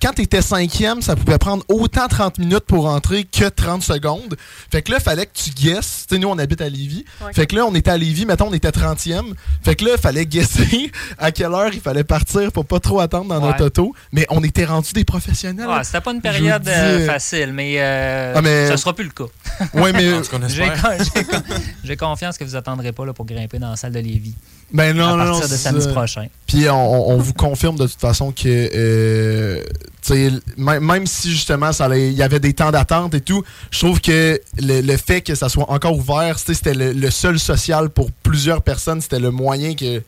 quand 0.00 0.12
tu 0.12 0.22
étais 0.22 0.42
cinquième, 0.42 1.02
ça 1.02 1.16
pouvait 1.16 1.38
prendre 1.38 1.64
autant 1.68 2.08
30 2.08 2.38
minutes 2.38 2.64
pour 2.66 2.86
entrer 2.86 3.24
que 3.24 3.48
30 3.48 3.82
secondes. 3.82 4.36
Fait 4.70 4.82
que 4.82 4.90
là, 4.92 4.98
il 5.00 5.02
fallait 5.02 5.26
que 5.26 5.32
tu 5.34 5.50
guesses. 5.50 6.06
Tu 6.08 6.14
sais, 6.14 6.20
nous, 6.20 6.28
on 6.28 6.38
habite 6.38 6.60
à 6.60 6.68
Lévis. 6.68 7.04
Ouais. 7.24 7.32
Fait 7.32 7.46
que 7.46 7.56
là, 7.56 7.66
on 7.66 7.74
était 7.74 7.90
à 7.90 7.96
Lévis, 7.98 8.26
mettons, 8.26 8.48
on 8.48 8.52
était 8.52 8.70
30e. 8.70 9.32
Fait 9.64 9.74
que 9.76 9.84
là, 9.84 9.92
il 9.96 10.00
fallait 10.00 10.26
guesser 10.26 10.90
à 11.18 11.30
quelle 11.32 11.52
heure 11.52 11.70
il 11.72 11.80
fallait 11.80 12.04
partir 12.04 12.50
pour 12.52 12.64
pas 12.66 12.80
trop 12.80 13.00
attendre 13.00 13.26
dans 13.28 13.40
Ouais. 13.40 13.48
notre 13.48 13.64
auto. 13.66 13.94
Mais 14.12 14.26
on 14.30 14.42
était 14.44 14.64
rendus 14.64 14.92
des 14.92 15.04
professionnels. 15.04 15.66
Ouais, 15.68 15.84
c'était 15.84 16.00
pas 16.00 16.12
une 16.12 16.20
période 16.20 16.62
dis, 16.62 16.70
euh, 16.70 17.06
facile, 17.06 17.52
mais, 17.52 17.74
euh, 17.78 18.34
Ah, 18.36 18.42
mais- 18.42 18.68
ça 18.68 18.76
sera 18.76 18.92
plus 18.94 19.04
le 19.04 19.10
cas. 19.10 19.24
Ouais, 19.74 19.92
mais. 19.92 20.10
J'ai 21.84 21.96
confiance 21.96 22.38
que 22.38 22.44
vous 22.44 22.56
attendrez 22.56 22.92
pas 22.92 23.04
là, 23.06 23.12
pour 23.12 23.24
grimper 23.26 23.58
dans 23.58 23.70
la 23.70 23.76
salle 23.76 23.92
de 23.92 23.98
Lévis 24.00 24.34
Ben 24.72 24.96
non, 24.96 25.04
à 25.08 25.16
non, 25.16 25.24
non. 25.24 25.30
partir 25.32 25.48
de 25.48 25.54
samedi 25.56 25.88
prochain. 25.88 26.26
Puis 26.46 26.68
on, 26.68 27.10
on- 27.10 27.18
vous 27.18 27.34
confirme 27.34 27.76
de 27.76 27.86
toute 27.86 28.00
façon 28.00 28.32
que, 28.32 28.70
euh, 28.74 29.62
même, 30.56 31.06
si 31.06 31.30
justement 31.30 31.70
il 31.94 32.12
y 32.12 32.22
avait 32.22 32.40
des 32.40 32.52
temps 32.54 32.70
d'attente 32.70 33.14
et 33.14 33.20
tout, 33.20 33.42
je 33.70 33.78
trouve 33.78 34.00
que 34.00 34.40
le, 34.60 34.80
le 34.80 34.96
fait 34.96 35.20
que 35.20 35.34
ça 35.34 35.48
soit 35.48 35.70
encore 35.70 35.96
ouvert, 35.96 36.38
c'était 36.38 36.74
le, 36.74 36.92
le 36.92 37.10
seul 37.10 37.38
social 37.38 37.90
pour 37.90 38.10
plusieurs 38.22 38.62
personnes, 38.62 39.00
c'était 39.00 39.20
le 39.20 39.30
moyen 39.30 39.74
que, 39.74 39.98
tu 39.98 40.02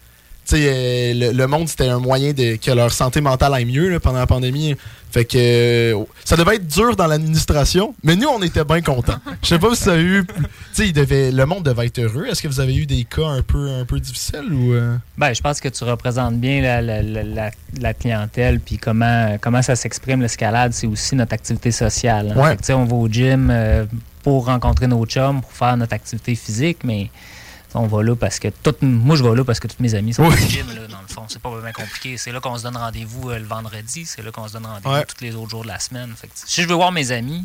sais, 0.47 0.57
euh, 0.67 1.15
le, 1.15 1.33
le 1.33 1.47
monde, 1.47 1.69
c'était 1.69 1.89
un 1.89 1.99
moyen 2.01 2.33
de, 2.33 2.57
que 2.57 2.71
leur 2.71 2.93
santé 2.93 3.21
mentale 3.21 3.55
aille 3.55 3.65
mieux 3.67 3.89
là, 3.91 4.01
pendant 4.01 4.19
la 4.19 4.27
pandémie. 4.27 4.75
Fait 5.15 5.25
que 5.25 5.95
ça 6.25 6.35
devait 6.37 6.57
être 6.57 6.67
dur 6.67 6.97
dans 6.97 7.07
l'administration, 7.07 7.95
mais 8.03 8.17
nous, 8.17 8.27
on 8.27 8.43
était 8.43 8.65
bien 8.65 8.81
contents. 8.81 9.15
Je 9.45 9.49
sais 9.51 9.61
pas 9.61 9.73
si 9.77 9.85
ça 9.85 9.93
a 9.93 9.97
eu. 9.97 10.27
Tu 10.75 10.93
sais, 10.93 11.31
le 11.31 11.45
monde 11.45 11.63
devait 11.63 11.87
être 11.87 12.01
heureux. 12.01 12.27
Est-ce 12.27 12.43
que 12.43 12.49
vous 12.49 12.59
avez 12.59 12.75
eu 12.75 12.85
des 12.85 13.05
cas 13.05 13.27
un 13.29 13.43
peu, 13.43 13.71
un 13.71 13.85
peu 13.85 14.01
difficiles 14.01 14.53
ou. 14.53 14.73
euh? 14.73 14.97
Ben, 15.17 15.33
je 15.33 15.41
pense 15.41 15.61
que 15.61 15.69
tu 15.69 15.85
représentes 15.85 16.35
bien 16.41 16.61
la, 16.63 16.83
la- 16.83 17.01
la- 17.03 17.51
la- 17.81 17.95
clientèle, 17.95 18.59
puis 18.59 18.77
comment, 18.77 19.37
comment 19.41 19.63
ça 19.63 19.77
s'exprime 19.77 20.21
l'escalade, 20.21 20.73
c'est 20.73 20.89
aussi 20.89 21.15
notre 21.15 21.35
activité 21.35 21.71
sociale. 21.71 22.35
hein. 22.37 22.41
Ouais. 22.43 22.57
Fait 22.57 22.67
que, 22.67 22.73
on 22.73 22.85
va 22.85 22.97
au 22.97 23.07
gym 23.09 23.51
euh, 23.53 23.85
pour 24.25 24.47
rencontrer 24.47 24.89
nos 24.89 25.07
chums, 25.07 25.43
pour 25.43 25.53
faire 25.53 25.77
notre 25.77 25.93
activité 25.93 26.35
physique, 26.35 26.79
mais 26.83 27.09
on 27.75 27.87
va 27.87 28.03
là 28.03 28.15
parce 28.17 28.39
que 28.39 28.49
tout, 28.49 28.75
moi 28.83 29.17
je 29.17 29.23
vais 29.25 29.35
là 29.35 29.45
parce 29.45 29.61
que 29.61 29.69
tous 29.69 29.81
mes 29.81 29.95
amis 29.95 30.15
sont 30.15 30.25
Oui. 30.27 30.35
au 30.35 30.49
gym, 30.49 30.67
là, 30.69 30.87
dans 30.89 31.01
le 31.01 31.09
fond. 31.13 31.25
C'est 31.29 31.41
pas 31.43 31.51
vraiment 31.51 31.73
compliqué. 31.73 32.17
C'est 32.17 32.33
là 32.33 32.41
qu'on 32.41 32.57
se 32.57 32.63
donne 32.63 32.77
rendez-vous 32.77 33.31
euh, 33.31 33.39
le 33.39 33.45
vendredi, 33.45 34.05
c'est 34.07 34.23
là 34.23 34.31
qu'on 34.31 34.47
se 34.49 34.53
donne 34.55 34.67
rendez-vous 34.67 34.91
Ouais. 34.95 35.05
tous 35.05 35.23
les 35.25 35.35
autres 35.35 35.51
jours 35.51 35.63
de 35.63 35.69
la 35.69 35.79
semaine. 35.81 36.13
Fait 36.17 36.29
que, 36.29 36.33
si 36.37 36.63
je 36.63 36.69
veux 36.69 36.75
voir 36.75 36.93
mes 36.93 37.11
amis, 37.13 37.45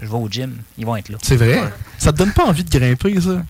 je 0.00 0.06
vais 0.06 0.14
au 0.14 0.28
gym, 0.28 0.56
ils 0.78 0.86
vont 0.86 0.96
être 0.96 1.08
là. 1.10 1.18
C'est 1.22 1.36
vrai? 1.36 1.60
Ça 1.98 2.12
te 2.12 2.18
donne 2.18 2.32
pas 2.32 2.44
envie 2.46 2.64
de 2.64 2.70
grimper, 2.70 3.20
ça? 3.20 3.42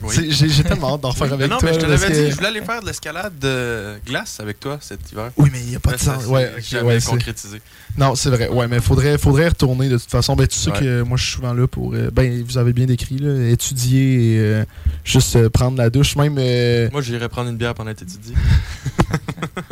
Oui. 0.00 0.30
J'ai 0.30 0.62
tellement 0.62 0.94
hâte 0.94 1.00
d'en 1.00 1.10
refaire 1.10 1.26
Oui, 1.26 1.32
avec 1.32 1.48
mais 1.48 1.54
non, 1.54 1.58
toi. 1.58 1.68
mais 1.70 1.74
je 1.74 1.80
te 1.80 1.86
l'avais 1.90 2.06
que- 2.06 2.12
dit, 2.24 2.30
je 2.30 2.36
voulais 2.36 2.46
aller 2.48 2.62
faire 2.62 2.80
de 2.80 2.86
l'escalade 2.86 3.32
de 3.40 3.98
glace 4.06 4.38
avec 4.38 4.60
toi 4.60 4.78
cet 4.80 5.10
hiver. 5.10 5.30
Oui, 5.36 5.48
mais 5.52 5.58
il 5.60 5.66
n'y 5.70 5.76
a 5.76 5.80
pas 5.80 5.92
de 5.92 5.98
sens. 5.98 6.24
Ouais, 6.26 6.52
ok, 6.56 6.62
jamais 6.62 6.86
ouais, 6.86 7.00
concrétisé. 7.00 7.60
Non, 7.96 8.14
c'est 8.14 8.30
vrai. 8.30 8.48
Ouais, 8.48 8.68
mais 8.68 8.80
faudrait, 8.80 9.18
faudrait 9.18 9.48
retourner 9.48 9.88
de 9.88 9.98
toute 9.98 10.08
façon. 10.10 10.36
Ben, 10.36 10.46
tu 10.46 10.56
sais 10.56 10.70
Ouais. 10.70 10.78
que 10.78 11.02
moi, 11.02 11.16
je 11.16 11.24
suis 11.24 11.32
souvent 11.34 11.52
là 11.52 11.66
pour. 11.66 11.94
euh, 11.94 12.10
ben, 12.12 12.44
vous 12.46 12.58
avez 12.58 12.72
bien 12.72 12.86
décrit, 12.86 13.18
là, 13.18 13.48
étudier 13.50 14.34
et 14.34 14.38
euh, 14.38 14.64
juste 15.02 15.34
euh, 15.34 15.50
prendre 15.50 15.76
la 15.76 15.90
douche. 15.90 16.14
Même. 16.14 16.36
euh, 16.38 16.88
Moi, 16.92 17.02
j'irais 17.02 17.28
prendre 17.28 17.50
une 17.50 17.56
bière 17.56 17.74
pendant 17.74 17.92
que 17.92 17.98
t'étudies. 17.98 18.34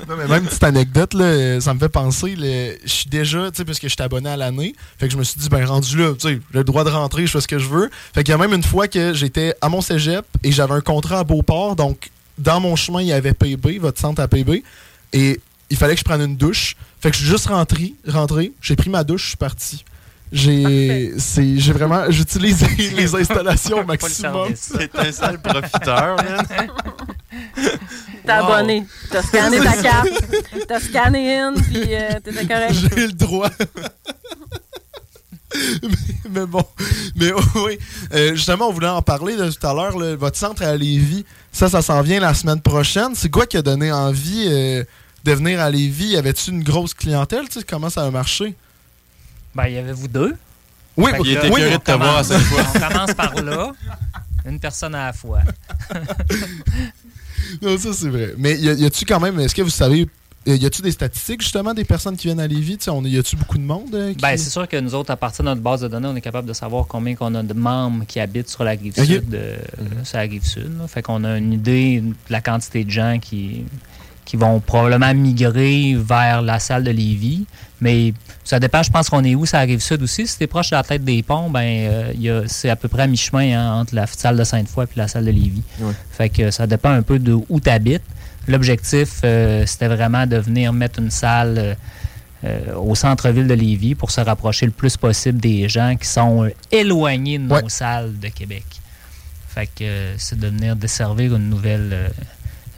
Non, 0.09 0.17
mais 0.17 0.27
même 0.29 0.45
petite 0.47 0.63
anecdote, 0.65 1.15
là, 1.15 1.61
ça 1.61 1.75
me 1.75 1.79
fait 1.79 1.89
penser, 1.89 2.35
le- 2.37 2.77
je 2.85 2.89
suis 2.93 3.09
déjà, 3.11 3.51
tu 3.51 3.59
sais, 3.59 3.65
parce 3.65 3.79
que 3.79 3.89
je 3.89 3.93
suis 3.95 4.03
abonné 4.03 4.29
à 4.31 4.37
l'année, 4.37 4.75
fait 4.99 5.07
que 5.09 5.13
je 5.13 5.19
me 5.19 5.25
suis 5.25 5.41
dit, 5.41 5.49
ben 5.49 5.65
rendu 5.65 5.97
là, 5.99 6.13
tu 6.15 6.29
sais, 6.29 6.35
j'ai 6.53 6.59
le 6.59 6.65
droit 6.65 6.85
de 6.85 6.91
rentrer, 6.91 7.27
je 7.27 7.33
fais 7.33 7.41
ce 7.41 7.49
que 7.49 7.59
je 7.59 7.69
veux. 7.69 7.91
Fait 8.15 8.23
qu'il 8.25 8.33
y 8.33 8.35
a 8.35 8.39
même 8.39 8.53
une 8.53 8.63
fois 8.63 8.89
que 8.89 9.13
j'étais 9.15 9.55
à 9.61 9.69
mon 9.69 9.81
cégep 9.81 10.25
et 10.43 10.53
j'avais 10.53 10.75
un 10.75 10.81
contrat 10.81 11.21
à 11.21 11.25
Beauport, 11.25 11.77
donc 11.77 12.11
dans 12.39 12.61
mon 12.61 12.77
chemin, 12.77 13.01
il 13.01 13.09
y 13.09 13.13
avait 13.13 13.33
PB, 13.35 13.79
votre 13.79 14.01
centre 14.01 14.21
à 14.23 14.29
PB, 14.29 14.63
et 15.13 15.41
il 15.71 15.77
fallait 15.77 15.95
que 15.95 16.01
je 16.01 16.05
prenne 16.05 16.21
une 16.23 16.37
douche. 16.37 16.77
Fait 17.01 17.11
que 17.11 17.17
je 17.17 17.23
suis 17.23 17.31
juste 17.31 17.47
rentré, 17.49 17.95
rentré 18.09 18.53
j'ai 18.61 18.77
pris 18.77 18.91
ma 18.91 19.05
douche, 19.05 19.23
je 19.23 19.29
suis 19.29 19.37
parti. 19.37 19.85
J'ai 20.33 21.13
c'est- 21.19 21.57
j'ai 21.59 21.73
vraiment, 21.73 22.11
j'utilise 22.11 22.61
les 22.97 23.15
installations 23.15 23.79
au 23.79 23.85
maximum. 23.85 24.49
T'es 24.77 24.91
un 24.99 25.13
sale 25.13 25.41
profiteur, 25.41 26.17
man. 26.17 26.45
T'as 28.27 28.43
Wow. 28.43 28.53
abonné, 28.53 28.87
t'as 29.11 29.23
scanné 29.23 29.59
ta 29.61 29.73
carte, 29.83 30.09
t'as 30.69 30.81
scanné 30.81 31.39
in, 31.39 31.55
puis 31.55 31.95
euh, 31.95 32.19
t'étais 32.23 32.47
correct. 32.47 32.73
J'ai 32.75 33.07
le 33.07 33.13
droit. 33.13 33.51
mais, 35.83 35.89
mais 36.31 36.47
bon, 36.47 36.65
mais 37.17 37.33
oui. 37.55 37.79
Euh, 38.13 38.35
justement, 38.35 38.69
on 38.69 38.73
voulait 38.73 38.89
en 38.89 39.03
parler 39.03 39.37
de 39.37 39.51
tout 39.51 39.67
à 39.67 39.73
l'heure. 39.73 39.97
Votre 40.17 40.37
centre 40.37 40.63
à 40.63 40.77
Lévis, 40.77 41.25
ça, 41.53 41.69
ça 41.69 41.83
s'en 41.83 42.03
vient 42.03 42.21
la 42.21 42.35
semaine 42.35 42.61
prochaine. 42.61 43.15
C'est 43.15 43.31
quoi 43.31 43.47
qui 43.47 43.57
a 43.57 43.63
donné 43.63 43.93
envie 43.93 44.47
euh, 44.49 44.85
de 45.25 45.33
venir 45.33 45.61
à 45.61 45.71
Lévis? 45.71 46.09
Y 46.09 46.17
avait-tu 46.17 46.51
une 46.51 46.63
grosse 46.63 46.95
clientèle? 46.95 47.49
Tu 47.49 47.61
sais, 47.61 47.65
comment 47.69 47.91
ça 47.91 48.05
a 48.05 48.11
marché? 48.11 48.55
Ben, 49.55 49.67
il 49.69 49.75
y 49.75 49.79
avait 49.79 49.93
vous 49.93 50.09
deux? 50.09 50.37
Oui, 50.99 51.11
Il 51.25 51.33
était 51.33 51.49
oui, 51.51 51.61
curieux 51.61 51.79
de 51.79 51.83
te 51.83 51.93
voir 51.93 52.25
cette 52.25 52.39
fois. 52.41 52.63
On 52.75 52.79
commence 52.89 53.15
par 53.15 53.35
là, 53.43 53.73
une 54.47 54.59
personne 54.59 54.95
à 54.95 55.07
la 55.07 55.13
fois. 55.13 55.41
Non, 57.63 57.79
ça 57.79 57.93
c'est 57.93 58.09
vrai. 58.09 58.35
Mais 58.39 58.57
y 58.59 58.69
a- 58.69 58.75
y 58.75 58.85
a-tu 58.85 59.05
quand 59.05 59.21
même, 59.21 59.39
est-ce 59.41 59.55
que 59.55 59.63
vous 59.63 59.71
savez, 59.71 60.07
euh, 60.49 60.57
y 60.57 60.65
a-tu 60.67 60.81
des 60.83 60.91
statistiques 60.93 61.43
justement 61.43 61.75
des 61.75 61.85
personnes 61.85 62.17
qui 62.17 62.29
viennent 62.29 62.41
à 62.41 62.47
Lévis? 62.47 62.79
Tu 62.79 62.89
on- 62.91 63.03
Y 63.03 63.19
a-tu 63.19 63.37
beaucoup 63.37 63.59
de 63.59 63.63
monde? 63.65 63.95
euh, 63.95 64.13
qui- 64.13 64.21
Ben, 64.23 64.37
c'est 64.37 64.51
sûr 64.51 64.69
que 64.69 64.79
nous 64.79 64.95
autres, 64.95 65.11
à 65.11 65.17
partir 65.17 65.45
de 65.45 65.49
notre 65.51 65.61
base 65.63 65.81
de 65.81 65.89
données, 65.89 66.09
on 66.09 66.17
est 66.17 66.21
capable 66.21 66.47
de 66.49 66.53
savoir 66.53 66.87
combien 66.87 67.15
qu'on 67.15 67.35
a 67.35 67.43
de 67.43 67.53
membres 67.55 68.05
qui 68.07 68.21
habitent 68.21 68.49
sur 68.49 68.63
la 68.65 68.71
rive 68.73 68.95
sud. 68.95 69.35
euh, 69.35 69.57
sur 70.05 70.17
la 70.19 70.23
rive 70.25 70.45
sud 70.47 70.71
là. 70.79 70.87
Fait 70.87 71.03
qu'on 71.03 71.25
a 71.25 71.37
une 71.39 71.53
idée 71.53 72.01
de 72.01 72.15
la 72.31 72.41
quantité 72.41 72.85
de 72.85 72.91
gens 72.91 73.19
qui, 73.21 73.65
qui 74.27 74.37
vont 74.37 74.61
probablement 74.61 75.15
migrer 75.15 75.97
vers 75.99 76.43
la 76.43 76.59
salle 76.59 76.85
de 76.85 76.91
Lévis. 76.91 77.47
Mais 77.81 78.13
ça 78.43 78.59
dépend, 78.59 78.83
je 78.83 78.91
pense 78.91 79.09
qu'on 79.09 79.23
est 79.25 79.35
où, 79.35 79.47
ça 79.47 79.61
rive 79.61 79.81
sud 79.81 80.03
aussi. 80.03 80.27
Si 80.27 80.37
t'es 80.37 80.47
proche 80.47 80.71
de 80.71 80.77
la 80.77 80.83
tête 80.83 81.05
des 81.05 81.23
ponts, 81.23 81.49
ben 81.49 82.13
euh, 82.21 82.45
c'est 82.49 82.69
à 82.69 82.77
peu 82.77 82.89
près 82.89 83.03
à 83.03 83.07
mi-chemin 83.07 83.59
hein, 83.59 83.81
entre 83.81 83.95
la 83.95 84.07
salle 84.07 84.37
de 84.37 84.45
Sainte-Foy 84.45 84.85
et 84.85 84.99
la 84.99 85.09
salle 85.09 85.25
de 85.25 85.31
Lévis. 85.31 85.63
Fait 86.11 86.29
que 86.29 86.51
ça 86.51 86.67
dépend 86.67 86.91
un 86.91 87.03
peu 87.03 87.19
de 87.19 87.39
où 87.49 87.61
tu 87.61 87.71
habites. 87.71 88.03
L'objectif, 88.49 89.21
euh, 89.25 89.65
c'était 89.67 89.89
vraiment 89.89 90.27
de 90.27 90.37
venir 90.37 90.73
mettre 90.73 91.01
une 91.01 91.11
salle 91.11 91.77
euh, 92.45 92.75
au 92.77 92.95
centre-ville 92.95 93.47
de 93.47 93.55
Lévis 93.55 93.95
pour 93.95 94.11
se 94.11 94.21
rapprocher 94.21 94.67
le 94.67 94.73
plus 94.73 94.97
possible 94.97 95.39
des 95.39 95.69
gens 95.69 95.97
qui 95.97 96.09
sont 96.09 96.51
éloignés 96.73 97.39
de 97.39 97.45
nos 97.45 97.69
salles 97.69 98.19
de 98.19 98.29
Québec. 98.29 98.65
Fait 99.49 99.67
que 99.67 100.13
c'est 100.19 100.39
de 100.39 100.49
venir 100.49 100.77
desservir 100.77 101.35
une 101.37 101.49
nouvelle, 101.49 102.11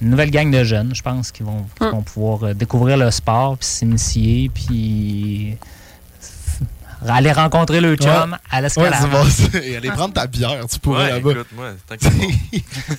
une 0.00 0.10
nouvelle 0.10 0.30
gang 0.30 0.50
de 0.50 0.62
jeunes, 0.64 0.94
je 0.94 1.02
pense, 1.02 1.30
qui 1.32 1.42
vont, 1.42 1.66
qui 1.78 1.84
Mm. 1.84 1.90
vont 1.90 2.02
pouvoir 2.02 2.44
euh, 2.44 2.54
découvrir 2.54 2.96
le 2.96 3.10
sport, 3.10 3.56
puis 3.58 3.66
s'initier, 3.68 4.50
puis 4.54 5.56
aller 7.06 7.30
rencontrer 7.32 7.80
le 7.80 7.94
chum 7.96 8.36
à 8.50 8.56
Ouais, 8.56 8.62
l'escalade. 8.62 8.94
c'est 9.00 9.08
bon. 9.08 9.24
ça. 9.24 9.58
Et 9.64 9.76
aller 9.76 9.90
prendre 9.90 10.14
ta 10.14 10.26
bière, 10.26 10.66
tu 10.66 10.78
pourrais 10.80 11.04
Ouais, 11.04 11.10
là-bas. 11.12 11.30
écoute, 11.30 11.46
moi. 11.54 11.70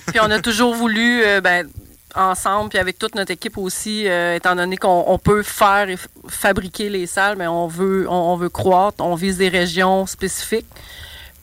Puis 0.06 0.20
on 0.22 0.30
a 0.30 0.40
toujours 0.40 0.74
voulu, 0.74 1.22
euh, 1.24 1.40
ben, 1.42 1.66
ensemble, 2.16 2.70
puis 2.70 2.78
avec 2.80 2.98
toute 2.98 3.14
notre 3.14 3.30
équipe 3.30 3.56
aussi, 3.56 4.08
euh, 4.08 4.34
étant 4.34 4.56
donné 4.56 4.76
qu'on 4.76 5.04
on 5.06 5.18
peut 5.18 5.42
faire 5.44 5.88
et 5.88 5.96
fabriquer 6.28 6.88
les 6.88 7.06
salles, 7.06 7.36
mais 7.38 7.46
on 7.46 7.68
veut, 7.68 8.06
on, 8.10 8.32
on 8.32 8.36
veut 8.36 8.48
croître, 8.48 9.04
on 9.04 9.14
vise 9.14 9.36
des 9.36 9.48
régions 9.48 10.06
spécifiques. 10.06 10.66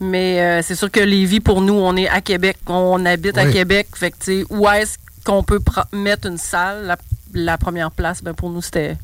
Mais 0.00 0.40
euh, 0.40 0.62
c'est 0.62 0.74
sûr 0.74 0.90
que 0.90 1.00
Lévis, 1.00 1.40
pour 1.40 1.62
nous, 1.62 1.72
on 1.74 1.96
est 1.96 2.08
à 2.08 2.20
Québec, 2.20 2.58
on 2.66 3.04
habite 3.06 3.38
à. 3.38 3.46
Québec. 3.50 3.86
Fait 3.94 4.10
que, 4.10 4.16
tu 4.18 4.40
sais, 4.40 4.46
où 4.50 4.68
est-ce 4.68 4.96
qu'on 5.28 5.42
peut 5.42 5.60
mettre 5.92 6.26
une 6.26 6.38
salle? 6.38 6.86
La, 6.86 6.96
la 7.34 7.58
première 7.58 7.90
place, 7.90 8.22
ben, 8.22 8.34
pour 8.34 8.50
nous, 8.50 8.62
c'était 8.62 8.96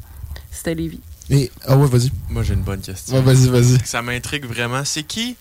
c'était 0.51 0.75
Lévis. 0.75 1.01
Et, 1.31 1.51
ah 1.67 1.77
ouais, 1.77 1.87
vas-y. 1.87 2.11
Moi, 2.29 2.43
j'ai 2.43 2.55
une 2.55 2.61
bonne 2.63 2.81
question. 2.81 3.17
Ouais, 3.17 3.23
vas-y, 3.23 3.49
vas-y. 3.49 3.79
Ça 3.87 4.03
m'intrigue 4.03 4.45
vraiment. 4.47 4.85
C'est 4.85 5.03
qui 5.03 5.37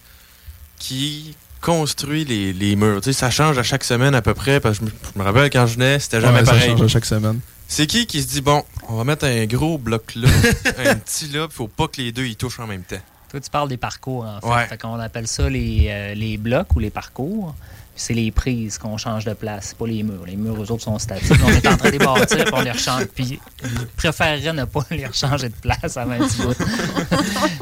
qui 0.80 1.36
construit 1.62 2.26
les, 2.26 2.52
les 2.54 2.76
murs? 2.76 3.02
Tu 3.02 3.06
sais, 3.06 3.14
ça 3.14 3.30
change 3.30 3.58
à 3.58 3.64
chaque 3.64 3.84
semaine 3.84 4.16
à 4.16 4.22
peu 4.22 4.34
près, 4.34 4.60
parce 4.60 4.80
que 4.80 4.86
je 4.86 4.92
me, 4.92 4.96
je 5.14 5.20
me 5.20 5.24
rappelle 5.24 5.50
quand 5.50 5.66
je 5.66 5.74
venais, 5.76 6.00
c'était 6.00 6.20
jamais 6.22 6.40
Ouais, 6.40 6.46
ça 6.46 6.52
pareil. 6.54 6.70
change 6.72 6.82
à 6.82 6.88
chaque 6.88 7.06
semaine. 7.06 7.40
C'est 7.68 7.88
qui 7.88 8.06
qui 8.06 8.22
se 8.22 8.28
dit, 8.28 8.42
bon, 8.42 8.64
on 8.90 8.96
va 8.98 9.04
mettre 9.06 9.26
un 9.26 9.46
gros 9.46 9.78
bloc 9.78 10.16
là, 10.16 10.28
un 10.86 10.96
petit 10.96 11.28
là, 11.30 11.48
puis 11.48 11.56
faut 11.58 11.68
pas 11.68 11.88
que 11.88 12.02
les 12.02 12.12
deux 12.12 12.26
ils 12.26 12.36
touchent 12.36 12.60
en 12.60 12.68
même 12.68 12.84
temps. 12.84 12.98
Toi, 13.30 13.40
tu 13.40 13.50
parles 13.50 13.70
des 13.70 13.78
parcours, 13.78 14.26
en 14.26 14.40
fait. 14.42 14.48
Ouais. 14.48 14.68
Fait 14.68 14.78
qu'on 14.78 15.00
appelle 15.00 15.28
ça 15.28 15.50
les, 15.50 15.88
euh, 15.90 16.14
les 16.14 16.38
blocs 16.38 16.68
ou 16.76 16.80
les 16.80 16.92
parcours. 16.92 17.56
Puis 17.96 18.04
c'est 18.08 18.14
les 18.16 18.32
prises 18.32 18.80
qu'on 18.80 18.98
change 18.98 19.24
de 19.26 19.34
place, 19.34 19.68
c'est 19.70 19.78
pas 19.78 19.86
les 19.86 20.02
murs. 20.02 20.26
Les 20.26 20.36
murs, 20.36 20.56
eux 20.64 20.72
autres, 20.72 20.82
sont 20.84 20.98
statiques. 20.98 21.32
on 21.46 21.50
est 21.50 21.68
en 21.68 21.78
train 21.78 21.90
de 21.90 21.98
les 21.98 22.00
bâtir, 22.04 22.46
puis 22.46 22.54
on 22.54 22.62
les 22.62 22.72
rechange. 22.72 23.06
Puis 23.14 23.40
je 23.64 23.68
préférerais 23.98 24.52
ne 24.54 24.66
pas 24.66 24.82
les 24.92 25.06
rechanger 25.06 25.50
de 25.50 25.56
place 25.56 25.96
avant 25.96 26.14
un 26.14 26.28
petit 26.28 26.42
bout. 26.42 26.56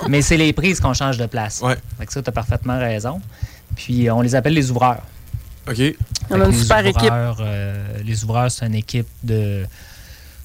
Mais 0.08 0.22
c'est 0.22 0.38
les 0.38 0.54
prises 0.54 0.80
qu'on 0.80 0.94
change 0.94 1.18
de 1.18 1.26
place. 1.26 1.60
Ouais. 1.62 1.76
Fait 1.98 2.06
que 2.06 2.14
ça, 2.14 2.22
tu 2.22 2.30
as 2.30 2.32
parfaitement 2.32 2.80
raison. 2.80 3.20
Puis 3.76 4.08
euh, 4.08 4.16
on 4.16 4.22
les 4.22 4.34
appelle 4.36 4.54
les 4.54 4.72
ouvreurs. 4.72 5.02
OK. 5.70 5.82
On 6.30 6.40
a 6.40 6.46
une 6.46 6.54
super 6.54 6.86
équipe. 6.86 7.12
euh, 7.12 7.86
les 8.04 8.24
ouvreurs, 8.24 8.50
c'est 8.50 8.66
une 8.66 8.76
équipe 8.76 9.08
de. 9.24 9.66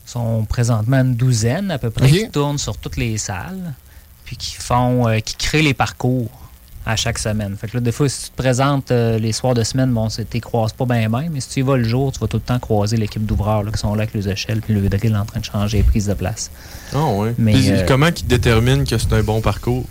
sont 0.05 0.45
présentement 0.47 0.99
une 0.99 1.15
douzaine 1.15 1.71
à 1.71 1.79
peu 1.79 1.91
près 1.91 2.11
qui 2.11 2.31
tournent 2.31 2.59
sur 2.59 2.77
toutes 2.77 2.97
les 2.97 3.19
salles, 3.19 3.73
puis 4.25 4.37
qui 4.37 4.57
font. 4.57 5.07
euh, 5.09 5.21
qui 5.21 5.37
créent 5.37 5.63
les 5.63 5.75
parcours 5.75 6.31
à 6.87 6.95
chaque 6.97 7.19
semaine. 7.19 7.57
Fait 7.61 7.67
que 7.67 7.77
là, 7.77 7.81
des 7.81 7.91
fois, 7.93 8.09
si 8.09 8.25
tu 8.25 8.31
te 8.31 8.37
présentes 8.37 8.91
euh, 8.93 9.19
les 9.19 9.33
soirs 9.33 9.55
de 9.55 9.65
semaine, 9.65 9.91
bon, 9.91 10.07
tu 10.09 10.21
ne 10.33 10.41
croises 10.41 10.73
pas 10.73 10.85
bien 10.87 11.09
bien, 11.11 11.27
mais 11.33 11.41
si 11.41 11.49
tu 11.49 11.59
y 11.61 11.63
vas 11.63 11.77
le 11.77 11.85
jour, 11.85 12.13
tu 12.13 12.21
vas 12.21 12.29
tout 12.29 12.37
le 12.37 12.43
temps 12.43 12.59
croiser 12.61 12.97
l'équipe 12.97 13.27
d'ouvreurs 13.27 13.65
là, 13.65 13.73
qui 13.73 13.79
sont 13.79 13.95
là 13.95 14.03
avec 14.05 14.15
les 14.15 14.29
échelles, 14.29 14.61
puis 14.61 14.73
le 14.73 14.89
drill 14.89 15.17
en 15.17 15.25
train 15.25 15.41
de 15.41 15.45
changer 15.45 15.79
les 15.79 15.83
prises 15.83 16.07
de 16.07 16.15
place. 16.15 16.51
Ah 16.95 17.05
ouais. 17.07 17.35
Mais, 17.39 17.53
Puis 17.55 17.71
euh, 17.73 17.85
comment 17.89 18.07
ils 18.07 18.27
déterminent 18.27 18.85
que 18.85 18.97
c'est 18.97 19.13
un 19.13 19.23
bon 19.23 19.41
parcours? 19.41 19.85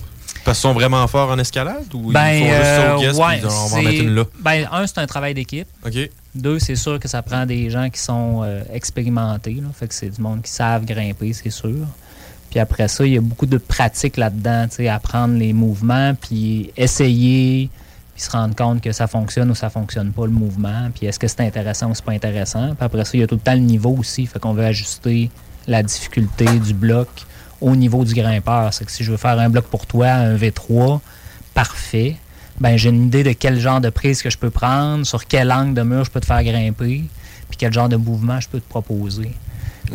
Parce 0.46 0.60
qu'ils 0.60 0.70
sont 0.70 0.74
vraiment 0.74 1.06
forts 1.08 1.32
en 1.32 1.40
escalade 1.40 1.84
ou 1.94 2.12
Ben, 2.12 2.30
ils 2.30 2.44
font 2.44 2.56
juste 2.56 2.64
ça 2.64 2.96
au 2.96 3.00
euh, 3.00 3.02
guest 3.02 3.20
ouais, 3.20 3.38
puis 3.40 3.46
on 3.46 3.50
va 3.50 3.56
en 3.56 3.68
c'est- 3.68 3.82
mettre 3.84 4.02
une 4.04 4.16
là? 4.16 4.24
Ben, 4.40 4.68
un, 4.72 4.88
c'est 4.88 4.98
un 5.00 5.08
travail 5.08 5.34
d'équipe. 5.34 5.68
OK. 5.86 6.10
Deux, 6.36 6.60
c'est 6.60 6.76
sûr 6.76 7.00
que 7.00 7.08
ça 7.08 7.22
prend 7.24 7.46
des 7.48 7.70
gens 7.72 7.90
qui 7.90 8.00
sont 8.00 8.42
euh, 8.44 8.62
expérimentés. 8.72 9.56
Là. 9.56 9.68
Fait 9.78 9.88
que 9.88 9.94
c'est 9.94 10.10
du 10.10 10.22
monde 10.22 10.44
qui 10.44 10.52
savent 10.52 10.86
grimper, 10.86 11.34
c'est 11.34 11.50
sûr. 11.50 11.74
Puis 12.56 12.62
après 12.62 12.88
ça, 12.88 13.06
il 13.06 13.12
y 13.12 13.18
a 13.18 13.22
beaucoup 13.22 13.48
de 13.48 13.58
pratique 13.58 14.16
là-dedans, 14.16 14.68
tu 14.70 14.78
sais, 14.78 14.88
apprendre 14.88 15.38
les 15.38 15.52
mouvements, 15.52 16.16
puis 16.16 16.72
essayer, 16.78 17.70
puis 18.14 18.24
se 18.24 18.32
rendre 18.32 18.56
compte 18.56 18.80
que 18.80 18.94
ça 18.94 19.08
fonctionne 19.08 19.52
ou 19.52 19.56
ça 19.56 19.70
fonctionne 19.70 20.14
pas 20.14 20.24
le 20.24 20.32
mouvement, 20.32 20.90
puis 20.96 21.06
est-ce 21.06 21.20
que 21.20 21.28
c'est 21.28 21.42
intéressant 21.42 21.90
ou 21.90 21.96
c'est 21.96 22.06
pas 22.06 22.14
intéressant. 22.14 22.68
Puis 22.68 22.86
après 22.86 23.04
ça, 23.04 23.12
il 23.16 23.20
y 23.20 23.24
a 23.24 23.28
tout 23.28 23.36
le 23.36 23.42
temps 23.42 23.56
le 23.56 23.60
niveau 23.60 23.94
aussi, 24.00 24.26
fait 24.26 24.40
qu'on 24.40 24.54
veut 24.54 24.64
ajuster 24.64 25.30
la 25.68 25.84
difficulté 25.84 26.46
du 26.46 26.74
bloc 26.74 27.10
au 27.60 27.76
niveau 27.76 28.06
du 28.06 28.14
grimpeur. 28.14 28.74
C'est 28.74 28.86
que 28.86 28.92
si 28.94 29.04
je 29.04 29.12
veux 29.12 29.18
faire 29.18 29.38
un 29.38 29.50
bloc 29.50 29.66
pour 29.66 29.86
toi, 29.86 30.12
un 30.12 30.38
V3, 30.38 31.02
parfait, 31.54 32.16
ben 32.62 32.78
j'ai 32.78 32.88
une 32.88 33.08
idée 33.08 33.26
de 33.26 33.34
quel 33.34 33.60
genre 33.60 33.82
de 33.82 33.90
prise 33.90 34.22
que 34.22 34.30
je 34.30 34.38
peux 34.38 34.50
prendre, 34.50 35.06
sur 35.06 35.28
quel 35.28 35.52
angle 35.52 35.74
de 35.74 35.82
mur 35.82 36.06
je 36.06 36.10
peux 36.10 36.22
te 36.22 36.26
faire 36.26 36.42
grimper, 36.42 37.04
puis 37.50 37.58
quel 37.58 37.74
genre 37.74 37.90
de 37.90 37.98
mouvement 37.98 38.40
je 38.40 38.48
peux 38.48 38.62
te 38.62 38.70
proposer. 38.70 39.34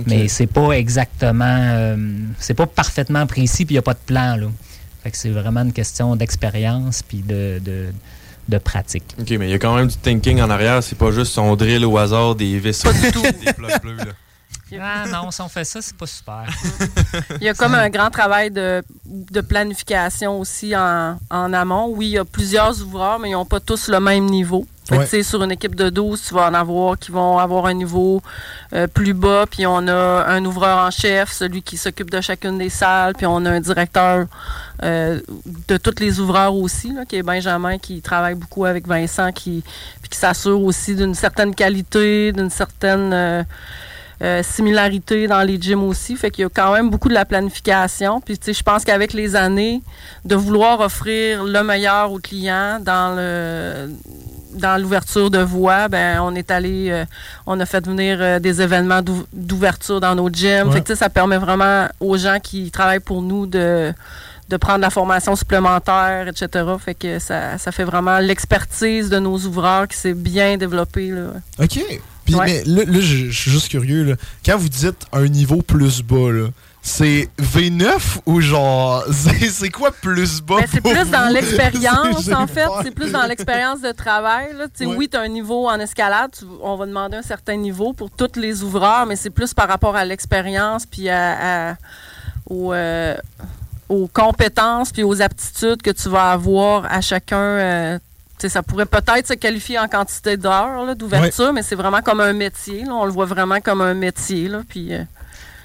Mais 0.06 0.28
c'est 0.28 0.46
pas 0.46 0.72
exactement, 0.72 1.44
euh, 1.46 1.96
c'est 2.38 2.54
pas 2.54 2.66
parfaitement 2.66 3.26
précis, 3.26 3.64
puis 3.64 3.74
il 3.74 3.76
n'y 3.76 3.80
a 3.80 3.82
pas 3.82 3.94
de 3.94 4.00
plan 4.04 4.36
là. 4.36 4.46
Fait 5.02 5.10
que 5.10 5.16
c'est 5.16 5.30
vraiment 5.30 5.60
une 5.60 5.72
question 5.72 6.14
d'expérience 6.16 7.02
puis 7.02 7.22
de, 7.22 7.60
de, 7.64 7.86
de 8.48 8.58
pratique. 8.58 9.04
OK, 9.18 9.30
mais 9.30 9.48
il 9.48 9.50
y 9.50 9.54
a 9.54 9.58
quand 9.58 9.74
même 9.74 9.86
du 9.86 9.96
thinking 9.96 10.40
en 10.42 10.50
arrière. 10.50 10.82
C'est 10.82 10.98
pas 10.98 11.10
juste 11.10 11.32
son 11.32 11.56
drill 11.56 11.84
au 11.86 11.96
hasard 11.96 12.34
des 12.34 12.58
vaisseaux, 12.58 12.92
des 12.92 13.52
blocs 13.56 13.82
bleus. 13.82 13.96
Là. 13.96 14.12
Ah 14.80 15.04
non, 15.06 15.30
si 15.30 15.40
on 15.40 15.48
fait 15.48 15.64
ça, 15.64 15.80
c'est 15.82 15.96
pas 15.96 16.06
super. 16.06 16.44
Il 17.40 17.44
y 17.44 17.48
a 17.48 17.54
comme 17.54 17.74
un 17.74 17.88
grand 17.88 18.10
travail 18.10 18.50
de, 18.50 18.82
de 19.04 19.40
planification 19.40 20.38
aussi 20.38 20.76
en, 20.76 21.18
en 21.30 21.52
amont. 21.52 21.88
Oui, 21.94 22.06
il 22.08 22.12
y 22.12 22.18
a 22.18 22.24
plusieurs 22.24 22.80
ouvreurs, 22.82 23.18
mais 23.18 23.30
ils 23.30 23.32
n'ont 23.32 23.44
pas 23.46 23.60
tous 23.60 23.88
le 23.88 23.98
même 24.00 24.26
niveau. 24.26 24.66
Fait 24.88 24.96
que, 24.96 25.16
Ouais. 25.16 25.22
sur 25.22 25.40
une 25.44 25.52
équipe 25.52 25.76
de 25.76 25.88
12, 25.88 26.20
tu 26.28 26.34
vas 26.34 26.48
en 26.48 26.54
avoir 26.54 26.98
qui 26.98 27.12
vont 27.12 27.38
avoir 27.38 27.66
un 27.66 27.74
niveau 27.74 28.20
euh, 28.72 28.88
plus 28.88 29.14
bas, 29.14 29.44
puis 29.48 29.64
on 29.64 29.86
a 29.86 30.24
un 30.26 30.44
ouvreur 30.44 30.78
en 30.78 30.90
chef, 30.90 31.30
celui 31.32 31.62
qui 31.62 31.76
s'occupe 31.76 32.10
de 32.10 32.20
chacune 32.20 32.58
des 32.58 32.70
salles, 32.70 33.14
puis 33.14 33.24
on 33.26 33.44
a 33.44 33.50
un 33.50 33.60
directeur 33.60 34.26
euh, 34.82 35.20
de 35.68 35.76
tous 35.76 36.00
les 36.00 36.18
ouvreurs 36.18 36.54
aussi, 36.56 36.92
là, 36.92 37.04
qui 37.04 37.16
est 37.16 37.22
Benjamin, 37.22 37.78
qui 37.78 38.00
travaille 38.02 38.34
beaucoup 38.34 38.64
avec 38.64 38.88
Vincent, 38.88 39.30
qui, 39.30 39.62
puis 40.00 40.10
qui 40.10 40.18
s'assure 40.18 40.60
aussi 40.60 40.96
d'une 40.96 41.14
certaine 41.14 41.54
qualité, 41.54 42.32
d'une 42.32 42.50
certaine... 42.50 43.12
euh, 43.12 43.42
euh, 44.22 44.42
similarité 44.42 45.26
dans 45.26 45.42
les 45.42 45.60
gyms 45.60 45.82
aussi. 45.84 46.14
Fait 46.16 46.30
qu'il 46.30 46.42
y 46.42 46.46
a 46.46 46.48
quand 46.50 46.72
même 46.72 46.90
beaucoup 46.90 47.08
de 47.08 47.14
la 47.14 47.24
planification. 47.24 48.20
Puis, 48.20 48.38
tu 48.38 48.46
sais, 48.46 48.52
je 48.52 48.62
pense 48.62 48.84
qu'avec 48.84 49.12
les 49.12 49.34
années, 49.36 49.80
de 50.24 50.34
vouloir 50.36 50.80
offrir 50.80 51.44
le 51.44 51.62
meilleur 51.62 52.12
aux 52.12 52.18
clients 52.18 52.78
dans 52.80 53.14
le 53.16 53.90
dans 54.54 54.82
l'ouverture 54.82 55.30
de 55.30 55.38
voie, 55.38 55.86
ben 55.86 56.20
on 56.22 56.34
est 56.34 56.50
allé, 56.50 56.88
euh, 56.90 57.04
on 57.46 57.60
a 57.60 57.66
fait 57.66 57.86
venir 57.86 58.18
euh, 58.20 58.40
des 58.40 58.60
événements 58.60 59.00
d'ou- 59.00 59.24
d'ouverture 59.32 60.00
dans 60.00 60.16
nos 60.16 60.28
gyms. 60.28 60.66
Ouais. 60.66 60.74
Fait 60.74 60.80
que, 60.82 60.94
ça 60.96 61.08
permet 61.08 61.38
vraiment 61.38 61.86
aux 62.00 62.16
gens 62.16 62.38
qui 62.42 62.70
travaillent 62.72 62.98
pour 63.00 63.22
nous 63.22 63.46
de 63.46 63.92
de 64.48 64.56
prendre 64.56 64.80
la 64.80 64.90
formation 64.90 65.36
supplémentaire, 65.36 66.26
etc. 66.26 66.64
Fait 66.84 66.94
que 66.96 67.20
ça, 67.20 67.56
ça 67.58 67.70
fait 67.70 67.84
vraiment 67.84 68.18
l'expertise 68.18 69.08
de 69.08 69.20
nos 69.20 69.38
ouvreurs 69.38 69.86
qui 69.86 69.96
s'est 69.96 70.12
bien 70.12 70.56
développée. 70.56 71.10
Là. 71.10 71.26
OK. 71.62 71.78
Puis, 72.30 72.38
Ouais. 72.38 72.62
mais 72.66 72.84
là, 72.84 72.84
là, 72.86 73.00
je 73.00 73.30
suis 73.30 73.50
juste 73.50 73.68
curieux. 73.68 74.04
Là. 74.04 74.14
Quand 74.44 74.56
vous 74.56 74.68
dites 74.68 75.06
un 75.12 75.26
niveau 75.28 75.62
plus 75.62 76.02
bas, 76.02 76.30
là, 76.32 76.48
c'est 76.82 77.28
V9 77.38 78.20
ou 78.26 78.40
genre. 78.40 79.04
C'est 79.50 79.68
quoi 79.70 79.90
plus 79.92 80.40
bas? 80.40 80.56
Ben, 80.60 80.66
c'est 80.72 80.80
plus 80.80 81.10
dans 81.10 81.28
l'expérience, 81.32 82.28
en 82.32 82.46
fait. 82.46 82.66
C'est 82.82 82.94
plus 82.94 83.12
dans 83.12 83.24
l'expérience 83.26 83.82
de 83.82 83.92
travail. 83.92 84.54
Là. 84.56 84.66
Ouais. 84.80 84.86
Oui, 84.96 85.08
tu 85.10 85.16
as 85.16 85.20
un 85.20 85.28
niveau 85.28 85.68
en 85.68 85.78
escalade. 85.78 86.30
tu- 86.38 86.46
on 86.62 86.76
va 86.76 86.86
demander 86.86 87.18
un 87.18 87.22
certain 87.22 87.56
niveau 87.56 87.92
pour 87.92 88.10
tous 88.10 88.38
les 88.40 88.62
ouvreurs, 88.62 89.04
mais 89.06 89.16
c'est 89.16 89.28
plus 89.30 89.52
par 89.52 89.68
rapport 89.68 89.94
à 89.94 90.04
l'expérience 90.06 90.86
puis 90.86 91.08
à, 91.10 91.70
à- 91.72 91.76
aux, 92.48 92.72
euh, 92.72 93.14
aux 93.90 94.08
compétences 94.08 94.90
puis 94.90 95.02
aux 95.02 95.20
aptitudes 95.20 95.82
que 95.82 95.90
tu 95.90 96.08
vas 96.08 96.30
avoir 96.32 96.86
à 96.90 97.00
chacun. 97.02 97.36
euh, 97.36 97.98
tu 98.40 98.46
sais, 98.46 98.48
ça 98.54 98.62
pourrait 98.62 98.86
peut-être 98.86 99.26
se 99.26 99.34
qualifier 99.34 99.78
en 99.78 99.86
quantité 99.86 100.38
d'heures 100.38 100.96
d'ouverture, 100.96 101.52
mais 101.52 101.62
c'est 101.62 101.74
vraiment 101.74 102.00
comme 102.00 102.20
un 102.20 102.32
métier. 102.32 102.84
là. 102.84 102.94
On 102.94 103.04
le 103.04 103.12
voit 103.12 103.26
vraiment 103.26 103.60
comme 103.60 103.82
un 103.82 103.92
métier. 103.92 104.48
Là, 104.48 104.62
puis, 104.66 104.94
euh, 104.94 105.04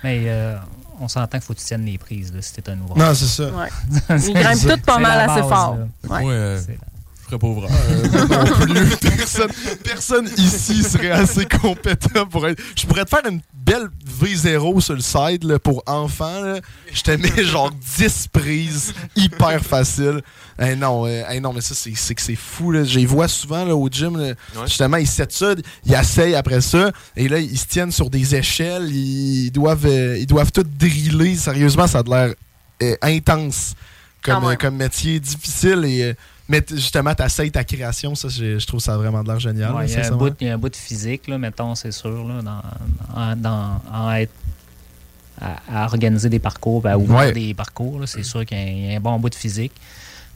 Mais 0.03 0.23
euh, 0.27 0.57
on 0.99 1.07
s'entend 1.07 1.37
qu'il 1.37 1.41
faut 1.41 1.53
que 1.53 1.59
tu 1.59 1.65
tiennes 1.65 1.85
les 1.85 1.97
prises 1.97 2.33
là, 2.33 2.41
si 2.41 2.53
t'es 2.53 2.69
un 2.69 2.77
ouvreur. 2.81 2.97
Non, 2.97 3.13
c'est 3.13 3.27
ça. 3.27 3.45
ouais. 3.45 3.69
Ils 4.27 4.33
grimpent 4.33 4.67
tous 4.67 4.81
pas 4.85 4.97
mal 4.99 5.29
assez 5.29 5.41
fort. 5.41 5.77
Ouais. 6.09 6.21
Moi, 6.21 6.31
euh, 6.31 6.59
ferais 7.25 7.39
pas 7.39 7.47
ouvreur. 7.47 7.69
Euh, 7.71 8.07
non 8.27 8.65
plus. 8.65 8.97
Personne, 9.15 9.51
personne 9.83 10.29
ici 10.37 10.83
serait 10.83 11.11
assez 11.11 11.45
compétent 11.45 12.25
pour 12.27 12.47
être. 12.47 12.61
Je 12.75 12.85
pourrais 12.85 13.05
te 13.05 13.09
faire 13.09 13.25
une 13.29 13.41
belle 13.53 13.87
V0 14.21 14.79
sur 14.81 14.93
le 14.93 15.01
side 15.01 15.43
là, 15.43 15.57
pour 15.57 15.81
enfants. 15.87 16.41
là. 16.41 16.59
Je 16.93 17.01
te 17.01 17.11
mets 17.11 17.43
genre 17.43 17.71
10 17.71 18.27
prises 18.31 18.93
hyper 19.15 19.61
facile. 19.63 20.21
Eh 20.61 20.75
non, 20.75 21.05
euh, 21.07 21.23
eh 21.31 21.39
non, 21.39 21.51
mais 21.53 21.61
ça, 21.61 21.73
c'est 21.75 22.13
que 22.15 22.21
c'est 22.21 22.35
fou. 22.35 22.71
Je 22.73 22.99
les 22.99 23.05
vois 23.05 23.27
souvent 23.27 23.65
là, 23.65 23.75
au 23.75 23.89
gym. 23.89 24.17
là. 24.17 24.33
Justement, 24.65 24.97
ils 24.97 25.07
ça, 25.07 25.25
ils 25.85 25.93
essayent 25.93 26.35
après 26.35 26.61
ça. 26.61 26.91
Et 27.15 27.27
là, 27.27 27.39
ils 27.39 27.57
se 27.57 27.65
tiennent 27.65 27.91
sur 27.91 28.09
des 28.09 28.35
échelles. 28.35 28.89
Ils 28.93 29.51
doivent, 29.51 29.85
euh, 29.87 30.17
ils 30.17 30.27
doivent 30.27 30.51
tout 30.51 30.63
driller. 30.63 31.35
Sérieusement, 31.35 31.87
ça 31.87 31.99
a 31.99 32.03
de 32.03 32.09
l'air 32.09 32.33
euh, 32.83 32.95
intense 33.01 33.73
Quand 34.21 34.41
comme, 34.41 34.51
euh, 34.51 34.71
métier 34.77 35.19
difficile. 35.19 35.83
Et, 35.85 36.03
euh, 36.03 36.13
mais 36.47 36.63
justement, 36.69 37.13
tu 37.15 37.23
essayes 37.23 37.51
ta 37.51 37.63
création. 37.63 38.13
Ça, 38.15 38.27
je, 38.29 38.59
je 38.59 38.67
trouve 38.67 38.79
ça 38.79 38.97
vraiment 38.97 39.23
de 39.23 39.27
l'air 39.29 39.39
génial. 39.39 39.73
Ouais, 39.73 39.85
il, 39.87 39.91
y 39.91 39.95
a 39.95 39.99
un 39.99 40.03
sincèrement. 40.03 40.17
bout, 40.25 40.35
il 40.41 40.47
y 40.47 40.49
a 40.49 40.53
un 40.53 40.57
bout 40.57 40.69
de 40.69 40.75
physique, 40.75 41.27
là, 41.27 41.37
mettons, 41.37 41.73
c'est 41.75 41.91
sûr, 41.91 42.27
là, 42.27 42.41
dans, 42.41 43.35
dans- 43.35 43.81
en 43.91 44.11
être 44.13 44.31
à, 45.41 45.83
à 45.83 45.85
organiser 45.85 46.29
des 46.29 46.39
parcours, 46.39 46.81
ben, 46.81 46.91
à 46.91 46.97
ouvrir 46.97 47.17
Ouais. 47.19 47.31
des 47.33 47.53
parcours. 47.53 48.01
C'est 48.05 48.23
sûr 48.23 48.45
qu'il 48.45 48.57
y, 48.57 48.61
a 48.61 48.63
un- 48.63 48.67
il 48.67 48.91
y 48.91 48.93
a 48.93 48.97
un 48.97 49.01
bon 49.01 49.19
bout 49.19 49.29
de 49.29 49.35
physique. 49.35 49.73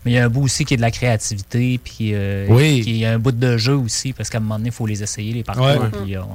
Mais 0.06 0.12
il 0.12 0.14
y 0.16 0.18
a 0.18 0.26
un 0.26 0.30
bout 0.30 0.44
aussi 0.44 0.64
qui 0.66 0.74
est 0.74 0.78
de 0.78 0.82
la 0.82 0.92
créativité, 0.92 1.78
puis 1.84 2.12
euh, 2.14 2.48
Oui. 2.50 2.84
il 2.88 2.96
y 2.96 3.06
a 3.06 3.12
un 3.14 3.20
bout 3.20 3.34
de 3.34 3.58
jeu 3.58 3.76
aussi, 3.76 4.14
parce 4.14 4.30
qu'à 4.30 4.38
un 4.38 4.42
moment 4.42 4.56
donné, 4.58 4.70
il 4.70 4.74
faut 4.74 4.86
les 4.88 5.04
essayer, 5.04 5.34
les 5.34 5.44
parcours. 5.44 5.66
Ouais. 5.66 5.90
puis 6.06 6.18
on- 6.18 6.26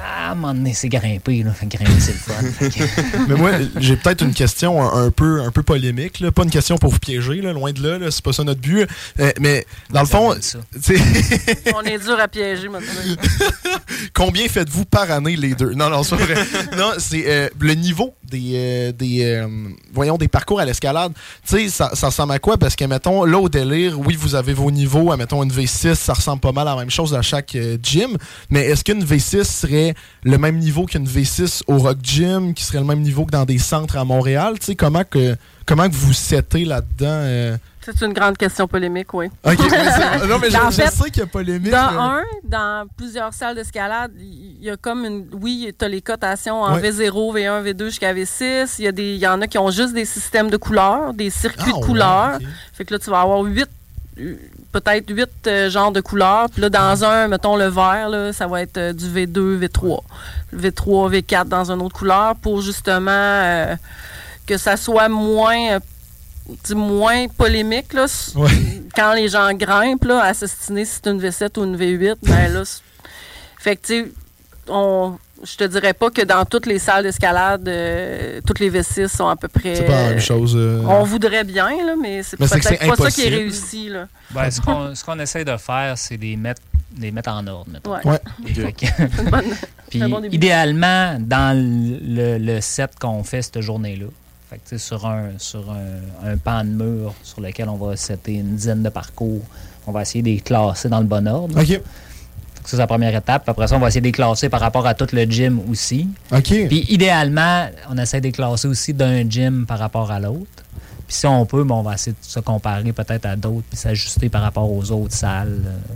À 0.00 0.30
un 0.30 0.34
moment 0.34 0.54
donné, 0.54 0.72
c'est 0.74 0.88
grimper. 0.88 1.42
Là. 1.42 1.52
Fait 1.52 1.66
grimper, 1.66 1.92
c'est 2.00 2.12
le 2.12 2.18
fun. 2.18 2.34
Que- 2.68 3.28
Mais 3.28 3.34
moi, 3.34 3.50
j'ai 3.78 3.96
peut-être 3.96 4.22
une 4.22 4.32
question 4.32 4.80
un, 4.82 5.06
un 5.06 5.10
peu, 5.10 5.42
un 5.42 5.50
peu 5.50 5.62
polémique. 5.62 6.20
Là. 6.20 6.32
Pas 6.32 6.42
une 6.44 6.50
question 6.50 6.78
pour 6.78 6.90
vous 6.90 6.98
piéger, 6.98 7.40
là, 7.42 7.52
loin 7.52 7.72
de 7.72 7.82
là. 7.86 7.98
là, 7.98 8.10
c'est 8.10 8.24
pas 8.24 8.32
ça 8.32 8.44
notre 8.44 8.60
but. 8.60 8.88
Euh, 9.20 9.30
mais 9.40 9.66
dans 9.90 10.00
le 10.00 10.06
fond, 10.06 10.34
On 11.74 11.82
est 11.82 11.98
dur 11.98 12.18
à 12.18 12.28
piéger 12.28 12.68
maintenant. 12.68 12.88
combien 14.14 14.48
faites-vous 14.48 14.84
par 14.84 15.10
année 15.10 15.36
les 15.36 15.54
deux? 15.54 15.72
Non, 15.74 15.90
non, 15.90 16.02
c'est 16.02 16.16
pas 16.16 16.24
vrai. 16.24 16.34
non, 16.76 16.92
c'est 16.98 17.24
euh, 17.26 17.48
le 17.60 17.74
niveau 17.74 18.14
des, 18.30 18.52
euh, 18.54 18.92
des, 18.92 19.24
euh, 19.24 19.48
voyons, 19.92 20.16
des 20.16 20.28
parcours 20.28 20.60
à 20.60 20.64
l'escalade. 20.64 21.12
Tu 21.46 21.68
sais, 21.68 21.68
ça, 21.68 21.88
ressemble 21.88 22.32
à 22.32 22.38
quoi? 22.38 22.56
Parce 22.58 22.76
que, 22.76 22.84
mettons, 22.84 23.24
là, 23.24 23.38
au 23.38 23.48
délire, 23.48 23.98
oui, 23.98 24.16
vous 24.16 24.34
avez 24.34 24.52
vos 24.52 24.70
niveaux. 24.70 25.14
Mettons, 25.16 25.42
une 25.42 25.52
V6, 25.52 25.94
ça 25.94 26.14
ressemble 26.14 26.40
pas 26.40 26.52
mal 26.52 26.68
à 26.68 26.72
la 26.72 26.80
même 26.80 26.90
chose 26.90 27.14
à 27.14 27.22
chaque 27.22 27.54
euh, 27.54 27.76
gym. 27.82 28.16
Mais 28.50 28.60
est-ce 28.62 28.84
qu'une 28.84 29.04
V6 29.04 29.44
serait 29.44 29.94
le 30.22 30.38
même 30.38 30.58
niveau 30.58 30.86
qu'une 30.86 31.06
V6 31.06 31.62
au 31.66 31.78
Rock 31.78 31.98
Gym, 32.02 32.54
qui 32.54 32.64
serait 32.64 32.78
le 32.80 32.86
même 32.86 33.00
niveau 33.00 33.24
que 33.24 33.32
dans 33.32 33.44
des 33.44 33.58
centres 33.58 33.96
à 33.96 34.04
Montréal? 34.04 34.58
Tu 34.58 34.66
sais, 34.66 34.74
comment 34.74 35.04
que, 35.04 35.36
comment 35.66 35.88
que 35.88 35.94
vous 35.94 36.12
settez 36.12 36.64
là-dedans? 36.64 37.58
C'est 37.84 38.00
une 38.06 38.12
grande 38.14 38.36
question 38.38 38.66
polémique, 38.66 39.12
oui. 39.12 39.26
OK, 39.44 39.58
mais 39.70 40.26
non, 40.26 40.38
mais 40.40 40.50
je, 40.50 40.56
En 40.56 40.70
je 40.70 40.76
fait, 40.82 40.90
sais 40.90 41.10
qu'il 41.10 41.20
y 41.20 41.22
a 41.22 41.26
polémique. 41.26 41.70
Dans 41.70 41.76
un, 42.00 42.22
dans 42.42 42.86
plusieurs 42.96 43.32
salles 43.34 43.54
d'escalade, 43.56 44.10
il 44.18 44.62
y 44.62 44.70
a 44.70 44.76
comme 44.76 45.04
une. 45.04 45.26
Oui, 45.40 45.70
tu 45.78 45.84
as 45.84 45.88
les 45.88 46.00
cotations 46.00 46.62
en 46.62 46.74
Ouais. 46.76 46.90
V0, 46.90 47.10
V1, 47.34 47.62
V2 47.62 47.84
jusqu'à 47.86 48.14
V6. 48.14 48.76
Il 48.78 48.84
y, 48.84 48.88
a 48.88 48.92
des- 48.92 49.14
il 49.14 49.18
y 49.20 49.26
en 49.26 49.40
a 49.42 49.46
qui 49.46 49.58
ont 49.58 49.70
juste 49.70 49.92
des 49.92 50.04
systèmes 50.06 50.48
de 50.50 50.56
couleurs, 50.56 51.12
des 51.12 51.28
circuits 51.30 51.62
Ah, 51.66 51.70
de 51.72 51.76
ouais, 51.76 51.86
couleurs. 51.86 52.38
Fait 52.72 52.84
que 52.86 52.94
là, 52.94 52.98
tu 52.98 53.10
vas 53.10 53.20
avoir 53.20 53.40
huit, 53.42 53.68
peut-être 54.72 55.10
huit 55.10 55.28
euh, 55.46 55.68
genres 55.70 55.92
de 55.92 56.00
couleurs. 56.00 56.48
Puis 56.50 56.62
là, 56.62 56.70
dans 56.70 57.04
un, 57.04 57.28
mettons 57.28 57.56
le 57.56 57.66
vert, 57.66 58.08
là, 58.08 58.32
ça 58.32 58.46
va 58.46 58.62
être 58.62 58.76
euh, 58.78 58.92
du 58.92 59.04
V2, 59.06 59.58
V3. 59.66 60.00
V3, 60.56 61.20
V4 61.20 61.44
dans 61.48 61.70
une 61.70 61.82
autre 61.82 61.96
couleur 61.98 62.34
pour 62.36 62.60
justement 62.62 63.10
euh, 63.10 63.74
que 64.46 64.56
ça 64.56 64.76
soit 64.76 65.08
moins. 65.08 65.78
Moins 66.74 67.26
polémique 67.28 67.92
là, 67.92 68.06
Ouais. 68.36 68.50
quand 68.94 69.12
les 69.14 69.28
gens 69.28 69.52
grimpent 69.54 70.04
là, 70.04 70.22
à 70.22 70.34
s'estiner 70.34 70.84
si 70.84 71.00
c'est 71.02 71.10
une 71.10 71.20
V7 71.20 71.58
ou 71.58 71.64
une 71.64 71.76
V8 71.76 72.16
ben 72.22 72.52
là 72.52 72.62
fait 73.58 73.76
que 73.76 74.08
on 74.68 75.18
je 75.42 75.56
te 75.56 75.64
dirais 75.64 75.92
pas 75.92 76.10
que 76.10 76.22
dans 76.22 76.44
toutes 76.46 76.64
les 76.66 76.78
salles 76.78 77.02
d'escalade 77.04 77.68
euh, 77.68 78.40
toutes 78.46 78.60
les 78.60 78.70
V6 78.70 79.08
sont 79.08 79.28
à 79.28 79.36
peu 79.36 79.48
près 79.48 79.74
C'est 79.76 79.84
pas 79.84 80.02
la 80.04 80.08
même 80.10 80.20
chose. 80.20 80.54
euh. 80.56 80.82
on 80.86 81.02
voudrait 81.04 81.44
bien 81.44 81.68
là, 81.84 81.94
mais 82.00 82.22
c'est 82.22 82.38
Mais 82.40 82.46
c'est 82.46 82.60
que 82.60 82.68
peut-être 82.68 82.86
pas 82.96 82.96
ça 82.96 83.10
qui 83.10 83.26
est 83.26 83.28
réussi 83.30 83.88
là. 83.90 84.06
Ben, 84.30 84.50
ce 84.50 84.60
qu'on 84.60 84.94
ce 84.94 85.04
qu'on 85.04 85.18
essaie 85.18 85.44
de 85.44 85.56
faire, 85.58 85.98
c'est 85.98 86.16
les 86.16 86.36
mettre, 86.36 86.62
les 86.98 87.10
mettre 87.10 87.30
en 87.30 87.46
ordre. 87.46 87.66
mettons. 87.70 87.92
Ouais. 87.94 88.00
Ouais. 88.04 88.20
Bonne- 89.30 89.44
Puis, 89.90 90.00
bon 90.00 90.24
idéalement, 90.32 91.16
dans 91.20 91.54
le, 91.58 92.38
le 92.38 92.60
set 92.62 92.92
qu'on 92.98 93.22
fait 93.22 93.42
cette 93.42 93.60
journée-là, 93.60 94.06
fait 94.54 94.76
que, 94.76 94.78
sur, 94.78 95.06
un, 95.06 95.30
sur 95.38 95.70
un, 95.70 96.30
un 96.32 96.36
pan 96.36 96.64
de 96.64 96.70
mur 96.70 97.14
sur 97.22 97.40
lequel 97.40 97.68
on 97.68 97.76
va 97.76 97.96
setter 97.96 98.34
une 98.34 98.56
dizaine 98.56 98.82
de 98.82 98.88
parcours, 98.88 99.42
on 99.86 99.92
va 99.92 100.02
essayer 100.02 100.22
de 100.22 100.28
les 100.28 100.40
classer 100.40 100.88
dans 100.88 101.00
le 101.00 101.06
bon 101.06 101.26
ordre. 101.26 101.60
OK. 101.60 101.80
C'est 102.66 102.78
la 102.78 102.86
première 102.86 103.14
étape. 103.14 103.46
Après 103.46 103.66
ça, 103.66 103.76
on 103.76 103.78
va 103.78 103.88
essayer 103.88 104.00
de 104.00 104.06
les 104.06 104.12
classer 104.12 104.48
par 104.48 104.60
rapport 104.60 104.86
à 104.86 104.94
tout 104.94 105.06
le 105.12 105.24
gym 105.24 105.60
aussi. 105.70 106.08
OK. 106.32 106.66
Puis 106.68 106.86
idéalement, 106.88 107.68
on 107.90 107.98
essaie 107.98 108.20
de 108.20 108.26
les 108.26 108.32
classer 108.32 108.68
aussi 108.68 108.94
d'un 108.94 109.28
gym 109.28 109.66
par 109.66 109.78
rapport 109.78 110.10
à 110.10 110.18
l'autre. 110.18 110.64
Puis 111.06 111.16
si 111.16 111.26
on 111.26 111.44
peut, 111.44 111.64
ben, 111.64 111.74
on 111.74 111.82
va 111.82 111.94
essayer 111.94 112.12
de 112.12 112.26
se 112.26 112.40
comparer 112.40 112.90
peut-être 112.92 113.26
à 113.26 113.36
d'autres 113.36 113.66
puis 113.68 113.76
s'ajuster 113.76 114.30
par 114.30 114.40
rapport 114.40 114.70
aux 114.70 114.90
autres 114.90 115.14
salles 115.14 115.62
euh, 115.66 115.94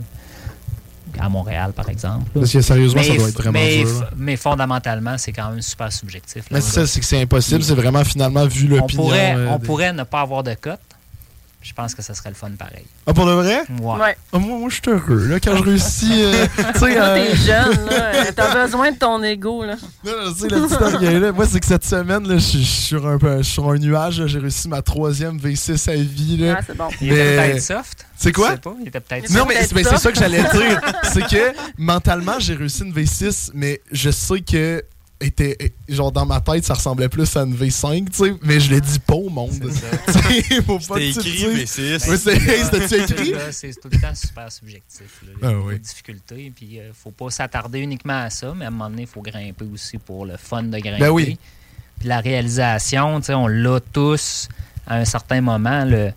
à 1.19 1.29
Montréal, 1.29 1.73
par 1.75 1.89
exemple. 1.89 2.29
Parce 2.33 2.51
que 2.51 2.61
sérieusement, 2.61 3.03
ça 3.03 3.15
doit 3.15 3.29
être 3.29 3.35
vraiment 3.41 3.59
mais, 3.59 3.83
dur. 3.83 4.05
mais 4.17 4.35
fondamentalement, 4.37 5.17
c'est 5.17 5.31
quand 5.31 5.49
même 5.51 5.61
super 5.61 5.91
subjectif. 5.91 6.43
là, 6.49 6.57
Mais 6.57 6.61
c'est 6.61 6.71
ça, 6.71 6.87
c'est 6.87 6.99
que 6.99 7.05
c'est 7.05 7.21
impossible. 7.21 7.63
C'est 7.63 7.73
vraiment 7.75 8.03
finalement 8.03 8.45
vu 8.45 8.67
on 8.73 8.77
l'opinion. 8.77 9.03
pourrait, 9.03 9.35
euh, 9.35 9.47
on 9.49 9.57
des- 9.57 9.65
pourrait 9.65 9.93
ne 9.93 10.03
pas 10.03 10.21
avoir 10.21 10.43
de 10.43 10.53
cote. 10.53 10.79
Je 11.61 11.73
pense 11.73 11.93
que 11.93 12.01
ça 12.01 12.13
serait 12.13 12.29
le 12.29 12.35
fun 12.35 12.51
pareil. 12.57 12.85
Ah, 13.05 13.13
pour 13.13 13.25
de 13.25 13.33
vrai? 13.33 13.63
Ouais. 13.81 13.95
Ouais. 13.99 14.17
Ah, 14.31 14.39
moi, 14.39 14.57
moi 14.59 14.69
je 14.69 14.75
suis 14.75 14.81
heureux. 14.87 15.25
Là, 15.27 15.41
quand 15.41 15.57
je 15.57 15.63
réussis. 15.63 16.23
euh, 16.23 16.45
tu 16.73 16.79
sais, 16.79 16.97
euh, 16.97 17.15
t'es 17.15 17.35
jeune, 17.35 17.85
là. 17.89 18.31
T'as 18.33 18.65
besoin 18.65 18.91
de 18.93 18.97
ton 18.97 19.21
ego, 19.21 19.65
là. 19.65 19.75
Non, 20.05 20.11
non, 20.25 20.33
tu 20.33 20.39
sais, 20.39 20.47
le 20.47 20.65
petit 20.67 20.81
orgueil, 20.81 21.19
là, 21.19 21.31
moi, 21.33 21.45
c'est 21.45 21.59
que 21.59 21.65
cette 21.65 21.83
semaine, 21.83 22.25
là, 22.25 22.35
je 22.35 22.39
suis 22.39 22.63
sur 22.63 23.05
un, 23.05 23.17
peu- 23.17 23.39
je 23.39 23.43
suis 23.43 23.53
sur 23.55 23.69
un 23.69 23.77
nuage. 23.77 24.21
là, 24.21 24.27
J'ai 24.27 24.39
réussi 24.39 24.69
ma 24.69 24.81
troisième 24.81 25.37
V6 25.37 25.89
à 25.89 25.95
vie. 25.95 26.37
Là. 26.37 26.55
Ah, 26.59 26.63
c'est 26.65 26.77
bon. 26.77 26.87
Il 27.01 27.09
Mais- 27.13 27.35
peut-être 27.35 27.61
soft. 27.61 28.05
C'est 28.21 28.31
quoi? 28.33 28.49
Je 28.49 28.53
sais 28.55 28.61
pas. 28.61 28.75
Il 28.81 28.87
était 28.89 28.99
peut-être 28.99 29.25
Il 29.29 29.35
Non, 29.35 29.45
mais 29.47 29.63
c'est 29.63 29.73
mais 29.75 29.83
ça. 29.83 29.91
c'est 29.91 30.03
ça 30.03 30.11
que 30.11 30.19
j'allais 30.19 30.41
dire. 30.43 30.81
C'est 31.13 31.21
que 31.27 31.53
mentalement, 31.77 32.37
j'ai 32.39 32.53
réussi 32.55 32.83
une 32.83 32.93
V6, 32.93 33.51
mais 33.53 33.81
je 33.91 34.09
sais 34.11 34.41
que 34.41 34.83
était 35.21 35.73
genre 35.89 36.13
dans 36.13 36.25
ma 36.25 36.39
tête 36.39 36.63
ça 36.63 36.73
ressemblait 36.75 37.09
plus 37.09 37.35
à 37.35 37.41
une 37.41 37.53
V5 37.53 38.09
tu 38.09 38.15
sais 38.23 38.33
mais 38.41 38.57
je 38.61 38.73
le 38.73 38.79
dis 38.79 38.99
pas 38.99 39.15
au 39.15 39.27
monde 39.27 39.51
faut 40.65 40.79
pas 40.79 41.01
écrit 41.01 41.43
le 41.43 41.55
dises. 41.55 41.77
V6. 41.77 42.09
Ouais, 42.09 42.17
c'est- 42.17 42.37
hey, 42.37 42.63
c'était-tu 42.63 42.95
écrit? 43.13 43.33
C'est 43.51 43.71
tout 43.81 43.89
le 43.91 43.99
temps 43.99 44.15
super 44.15 44.49
subjectif. 44.49 45.21
Là, 45.27 45.33
Ah 45.41 45.47
les 45.49 45.55
oui. 45.57 45.79
difficultés. 45.79 46.53
Puis, 46.55 46.65
il 46.75 46.91
faut 46.93 47.11
pas 47.11 47.29
s'attarder 47.31 47.79
uniquement 47.79 48.21
à 48.23 48.29
ça, 48.29 48.53
mais 48.55 48.63
à 48.63 48.67
un 48.69 48.71
moment 48.71 48.89
donné, 48.89 49.01
il 49.01 49.07
faut 49.09 49.21
grimper 49.21 49.65
aussi 49.73 49.97
pour 49.97 50.25
le 50.25 50.37
fun 50.37 50.63
de 50.63 50.77
grimper. 50.79 50.99
Ben 51.01 51.09
oui. 51.09 51.37
Puis 51.99 52.07
la 52.07 52.21
réalisation, 52.21 53.19
tu 53.19 53.25
sais, 53.25 53.33
on 53.33 53.47
l'a 53.47 53.81
tous 53.91 54.47
à 54.87 54.95
un 54.95 55.05
certain 55.05 55.41
moment. 55.41 55.83
Le, 55.83 56.13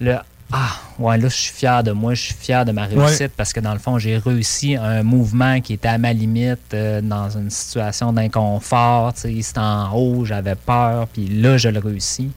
le 0.00 0.16
Ah, 0.50 0.70
ouais, 0.98 1.18
là, 1.18 1.28
je 1.28 1.34
suis 1.34 1.52
fier 1.52 1.82
de 1.82 1.92
moi, 1.92 2.14
je 2.14 2.22
suis 2.22 2.34
fier 2.34 2.64
de 2.64 2.72
ma 2.72 2.86
réussite 2.86 3.32
parce 3.36 3.52
que 3.52 3.60
dans 3.60 3.74
le 3.74 3.78
fond, 3.78 3.98
j'ai 3.98 4.16
réussi 4.16 4.76
un 4.76 5.02
mouvement 5.02 5.60
qui 5.60 5.74
était 5.74 5.88
à 5.88 5.98
ma 5.98 6.14
limite 6.14 6.58
euh, 6.72 7.02
dans 7.02 7.28
une 7.28 7.50
situation 7.50 8.14
d'inconfort. 8.14 9.12
Tu 9.12 9.20
sais, 9.20 9.42
c'était 9.42 9.58
en 9.60 9.92
haut, 9.92 10.24
j'avais 10.24 10.54
peur, 10.54 11.06
puis 11.08 11.28
là, 11.28 11.58
je 11.58 11.68
le 11.68 11.78
réussis. 11.80 12.30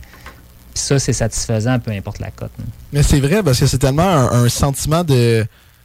Puis 0.73 0.83
ça, 0.83 0.99
c'est 0.99 1.13
satisfaisant, 1.13 1.79
peu 1.79 1.91
importe 1.91 2.19
la 2.19 2.31
cote. 2.31 2.51
hein. 2.59 2.63
Mais 2.91 3.01
c'est 3.01 3.21
vrai 3.21 3.43
parce 3.43 3.59
que 3.59 3.65
c'est 3.65 3.77
tellement 3.77 4.03
un, 4.03 4.43
un 4.43 4.49
sentiment 4.49 5.03
de. 5.05 5.43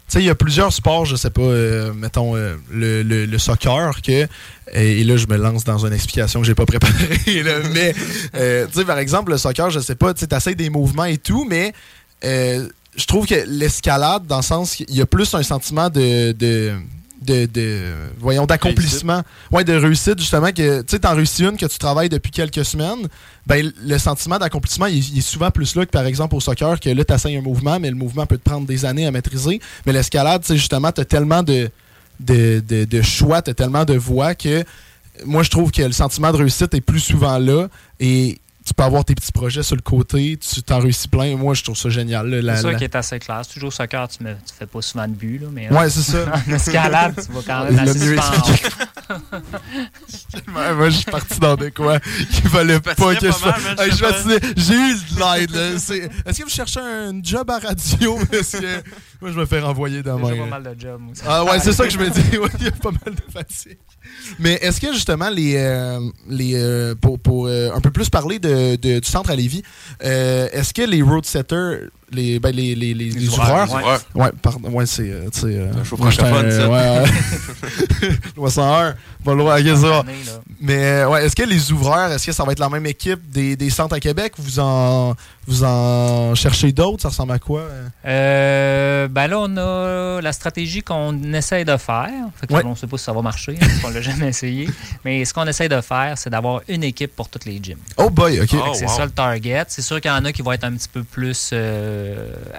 Tu 0.09 0.13
sais, 0.13 0.21
il 0.21 0.27
y 0.27 0.31
a 0.31 0.35
plusieurs 0.37 0.73
sports, 0.73 1.05
je 1.05 1.15
sais 1.17 1.31
pas, 1.31 1.41
euh, 1.43 1.93
mettons 1.93 2.37
euh, 2.37 2.57
le, 2.73 3.03
le- 3.03 3.27
le 3.27 3.39
soccer, 3.39 4.03
que. 4.03 4.27
Et 4.73 5.05
là, 5.05 5.17
je 5.17 5.27
me 5.29 5.37
lance 5.37 5.63
dans 5.65 5.85
une 5.87 5.93
explication 5.93 6.41
que 6.41 6.47
j'ai 6.47 6.55
pas 6.57 6.67
préparée. 6.67 6.93
là, 7.45 7.53
mais, 7.73 7.95
euh, 8.37 8.67
tu 8.67 8.81
sais, 8.81 8.85
par 8.85 8.99
exemple, 8.99 9.31
le 9.33 9.39
soccer, 9.39 9.71
je 9.71 9.79
sais 9.81 9.95
pas, 9.95 10.13
tu 10.15 10.25
sais, 10.41 10.55
des 10.57 10.71
mouvements 10.71 11.05
et 11.05 11.19
tout, 11.19 11.45
mais 11.49 11.73
euh, 12.25 12.69
je 12.97 13.05
trouve 13.07 13.27
que 13.27 13.35
l'escalade, 13.47 14.27
dans 14.27 14.39
le 14.39 14.43
sens 14.43 14.75
qu'il 14.77 14.95
y 14.95 15.01
a 15.01 15.07
plus 15.07 15.33
un 15.35 15.43
sentiment 15.43 15.91
de. 15.91 16.33
de 16.33 16.75
de, 17.23 17.47
de- 17.47 17.93
voyons 18.21 18.45
d'accomplissement 18.47 19.23
ouais 19.51 19.65
de 19.65 19.73
réussite 19.73 20.19
justement 20.19 20.53
que 20.53 20.83
tu 20.83 20.87
sais 20.91 20.99
t'en 21.01 21.15
réussis 21.17 21.43
une 21.45 21.57
que 21.57 21.65
tu 21.67 21.79
travailles 21.79 22.11
depuis 22.11 22.31
quelques 22.31 22.65
semaines 22.65 23.09
ben 23.47 23.73
le 23.83 23.99
sentiment 23.99 24.39
d'accomplissement 24.39 24.87
il, 24.87 24.99
il 24.99 25.19
est 25.19 25.23
souvent 25.23 25.51
plus 25.51 25.75
là 25.75 25.87
que 25.87 25.91
par 25.91 26.05
exemple 26.07 26.37
au 26.37 26.41
soccer 26.41 26.79
que 26.79 26.91
là 26.91 27.05
tu 27.05 27.37
un 27.37 27.41
mouvement 27.41 27.81
mais 27.81 27.89
le 27.89 27.97
mouvement 27.97 28.27
peut 28.27 28.37
te 28.37 28.49
prendre 28.49 28.67
des 28.67 28.85
années 28.85 29.07
à 29.07 29.11
maîtriser 29.11 29.61
mais 29.87 29.93
l'escalade 29.93 30.43
tu 30.43 30.49
sais 30.49 30.57
justement 30.57 30.93
tu 30.93 31.01
as 31.01 31.05
tellement 31.07 31.43
de 31.43 31.69
de, 32.21 32.63
de, 32.69 32.85
de 32.85 33.03
choix 33.03 33.41
tu 33.43 33.51
as 33.51 33.55
tellement 33.55 33.87
de 33.87 33.95
voix 33.97 34.35
que 34.35 34.63
moi 35.25 35.43
je 35.43 35.51
trouve 35.51 35.73
que 35.73 35.83
le 35.83 35.93
sentiment 35.93 36.31
de 36.31 36.37
réussite 36.37 36.75
est 36.75 36.81
plus 36.83 37.01
souvent 37.01 37.39
là 37.39 37.69
et 37.99 38.39
tu 38.67 38.75
peux 38.75 38.83
avoir 38.83 39.05
tes 39.05 39.15
petits 39.15 39.31
projets 39.33 39.63
sur 39.63 39.77
le 39.77 39.83
côté 39.83 40.37
tu 40.37 40.63
t'en 40.63 40.81
réussis 40.81 41.07
plein 41.09 41.37
moi 41.37 41.55
je 41.55 41.63
trouve 41.63 41.77
ça 41.77 41.89
génial 41.89 42.29
C'est 42.57 42.63
ça 42.63 42.73
la- 42.73 42.75
qui 42.79 42.85
est 42.85 42.97
assez 42.97 43.19
clair. 43.21 43.43
Toujours 43.47 43.69
au 43.69 43.71
soccer, 43.71 44.09
tu 44.09 44.25
ne 44.25 44.35
fais 44.59 44.67
pas 44.67 44.83
souvent 44.83 45.07
de 45.07 45.13
buts, 45.15 45.39
là, 45.41 45.49
mais 45.53 45.69
euh, 45.71 45.75
Ouais, 45.75 45.89
c'est 45.89 46.03
ça. 46.03 46.19
en 46.49 46.53
escalade, 46.53 47.15
tu 47.15 47.33
vas 47.33 47.41
quand 47.47 47.65
même 47.65 47.73
Il 47.73 47.77
l'a 47.77 47.83
assez 47.83 48.17
moi, 50.49 50.91
je 50.91 50.97
suis 50.97 51.05
parti 51.11 51.39
dans 51.39 51.55
de 51.55 51.69
quoi? 51.69 52.01
Qu'il 52.01 52.49
fallait 52.51 52.81
pas 52.81 52.95
que 52.95 53.27
je 53.27 53.31
fasse. 53.33 53.63
Hey, 53.79 53.91
je. 53.93 54.53
J'ai 54.57 54.75
eu 54.75 54.95
de 54.95 55.21
l'aide. 55.21 55.57
Est-ce 56.27 56.39
que 56.39 56.43
vous 56.43 56.51
cherchez 56.51 56.81
un 56.81 57.13
job 57.23 57.49
à 57.51 57.59
radio? 57.59 58.19
Que 58.31 59.16
moi, 59.21 59.31
je 59.33 59.39
me 59.39 59.47
fais 59.47 59.61
renvoyer 59.61 60.03
dans 60.03 60.19
ma. 60.19 60.29
pas 60.35 60.47
mal 60.47 60.63
de 60.75 60.81
jobs. 60.81 61.01
aussi. 61.11 61.23
Ah 61.27 61.45
ouais, 61.45 61.59
c'est 61.61 61.73
ça 61.73 61.85
que 61.85 61.91
je 61.93 61.99
me 61.99 62.09
dis. 62.31 62.39
Ouais, 62.39 62.49
Il 62.59 62.65
y 62.65 62.69
a 62.69 62.73
pas 62.73 62.91
mal 62.91 63.15
de 63.15 63.33
fatigue. 63.33 63.79
Mais 64.39 64.55
est-ce 64.63 64.81
que 64.81 64.93
justement, 64.93 65.29
les, 65.31 65.57
euh, 65.57 66.01
les, 66.29 66.55
euh, 66.55 66.95
pour, 66.95 67.19
pour 67.19 67.47
euh, 67.47 67.71
un 67.75 67.81
peu 67.81 67.91
plus 67.91 68.09
parler 68.11 68.39
de, 68.39 68.77
de- 68.77 68.99
du 69.01 69.09
centre 69.09 69.31
à 69.31 69.37
Lévis, 69.37 69.63
euh, 70.05 70.49
est-ce 70.53 70.73
que 70.75 70.83
les 70.83 71.03
road 71.03 71.25
setters, 71.25 71.89
les, 72.13 72.39
ben, 72.39 72.55
les, 72.55 72.75
les, 72.75 72.95
les, 72.95 73.11
les 73.11 73.29
ouvreurs, 73.29 73.73
Ouais. 73.75 74.23
ouais, 74.23 74.31
pardon, 74.41 74.71
ouais, 74.71 74.87
c'est. 74.87 75.11
euh, 75.11 75.29
euh, 75.45 75.73
Un 75.81 75.85
show 75.85 75.97
francophone, 75.97 76.51
ça. 76.51 76.69
Ouais, 76.69 77.01
ouais. 77.01 78.09
Loi 78.37 78.51
101, 78.51 78.95
pas 79.25 79.35
loin, 79.35 79.59
ça. 79.77 80.03
Mais 80.61 80.77
euh, 80.85 81.09
ouais, 81.09 81.27
est-ce 81.27 81.35
que 81.37 81.43
les 81.43 81.73
ouvreurs, 81.73 82.13
est-ce 82.13 82.27
que 82.27 82.33
ça 82.33 82.45
va 82.45 82.53
être 82.53 82.59
la 82.61 82.69
même 82.69 82.87
équipe 82.87 83.29
des, 83.31 83.57
des 83.57 83.71
centres 83.71 83.95
à 83.97 84.01
Québec? 84.01 84.35
Vous 84.39 84.59
en, 84.61 85.15
vous 85.47 85.65
en 85.65 86.35
cherchez 86.35 86.73
d'autres? 86.73 87.03
Ça 87.03 87.09
ressemble 87.09 87.33
à 87.33 87.39
quoi? 87.39 87.61
euh? 87.61 87.89
Euh, 88.07 89.09
ben 89.09 89.27
là, 89.29 89.39
on 89.41 89.57
a 89.57 90.21
la 90.21 90.33
stratégie 90.33 90.83
qu'on 90.83 91.21
essaie 91.35 91.65
de 91.65 91.77
faire. 91.77 92.11
Fait 92.41 92.47
que 92.47 92.55
Ouais. 92.55 92.63
On 92.65 92.71
ne 92.71 92.75
sait 92.75 92.87
pas 92.87 92.97
si 92.97 93.05
ça 93.05 93.13
va 93.13 93.21
marcher, 93.23 93.53
hein, 93.53 93.67
parce 93.67 93.81
qu'on 93.81 93.91
l'a 93.91 94.01
jamais 94.11 94.29
essayé. 94.29 94.69
Mais 95.05 95.25
ce 95.25 95.35
qu'on 95.35 95.47
essaie 95.47 95.69
de 95.69 95.81
faire, 95.81 96.15
c'est 96.17 96.31
d'avoir 96.31 96.63
une 96.69 96.85
équipe 96.85 97.15
pour 97.15 97.29
toutes 97.29 97.45
les 97.45 97.61
gyms. 97.63 97.79
Oh 97.99 98.09
boy, 98.11 98.41
ok. 98.41 98.49
Oh, 98.55 98.73
c'est 98.75 98.87
wow. 98.87 98.97
ça 98.97 99.05
le 99.05 99.11
target. 99.11 99.65
C'est 99.69 99.83
sûr 99.83 100.01
qu'il 100.01 100.11
y 100.11 100.15
en 100.15 100.25
a 100.25 100.33
qui 100.33 100.43
vont 100.43 100.53
être 100.53 100.65
un 100.65 100.73
petit 100.73 100.89
peu 100.89 101.03
plus 101.05 101.51
euh, 101.53 101.96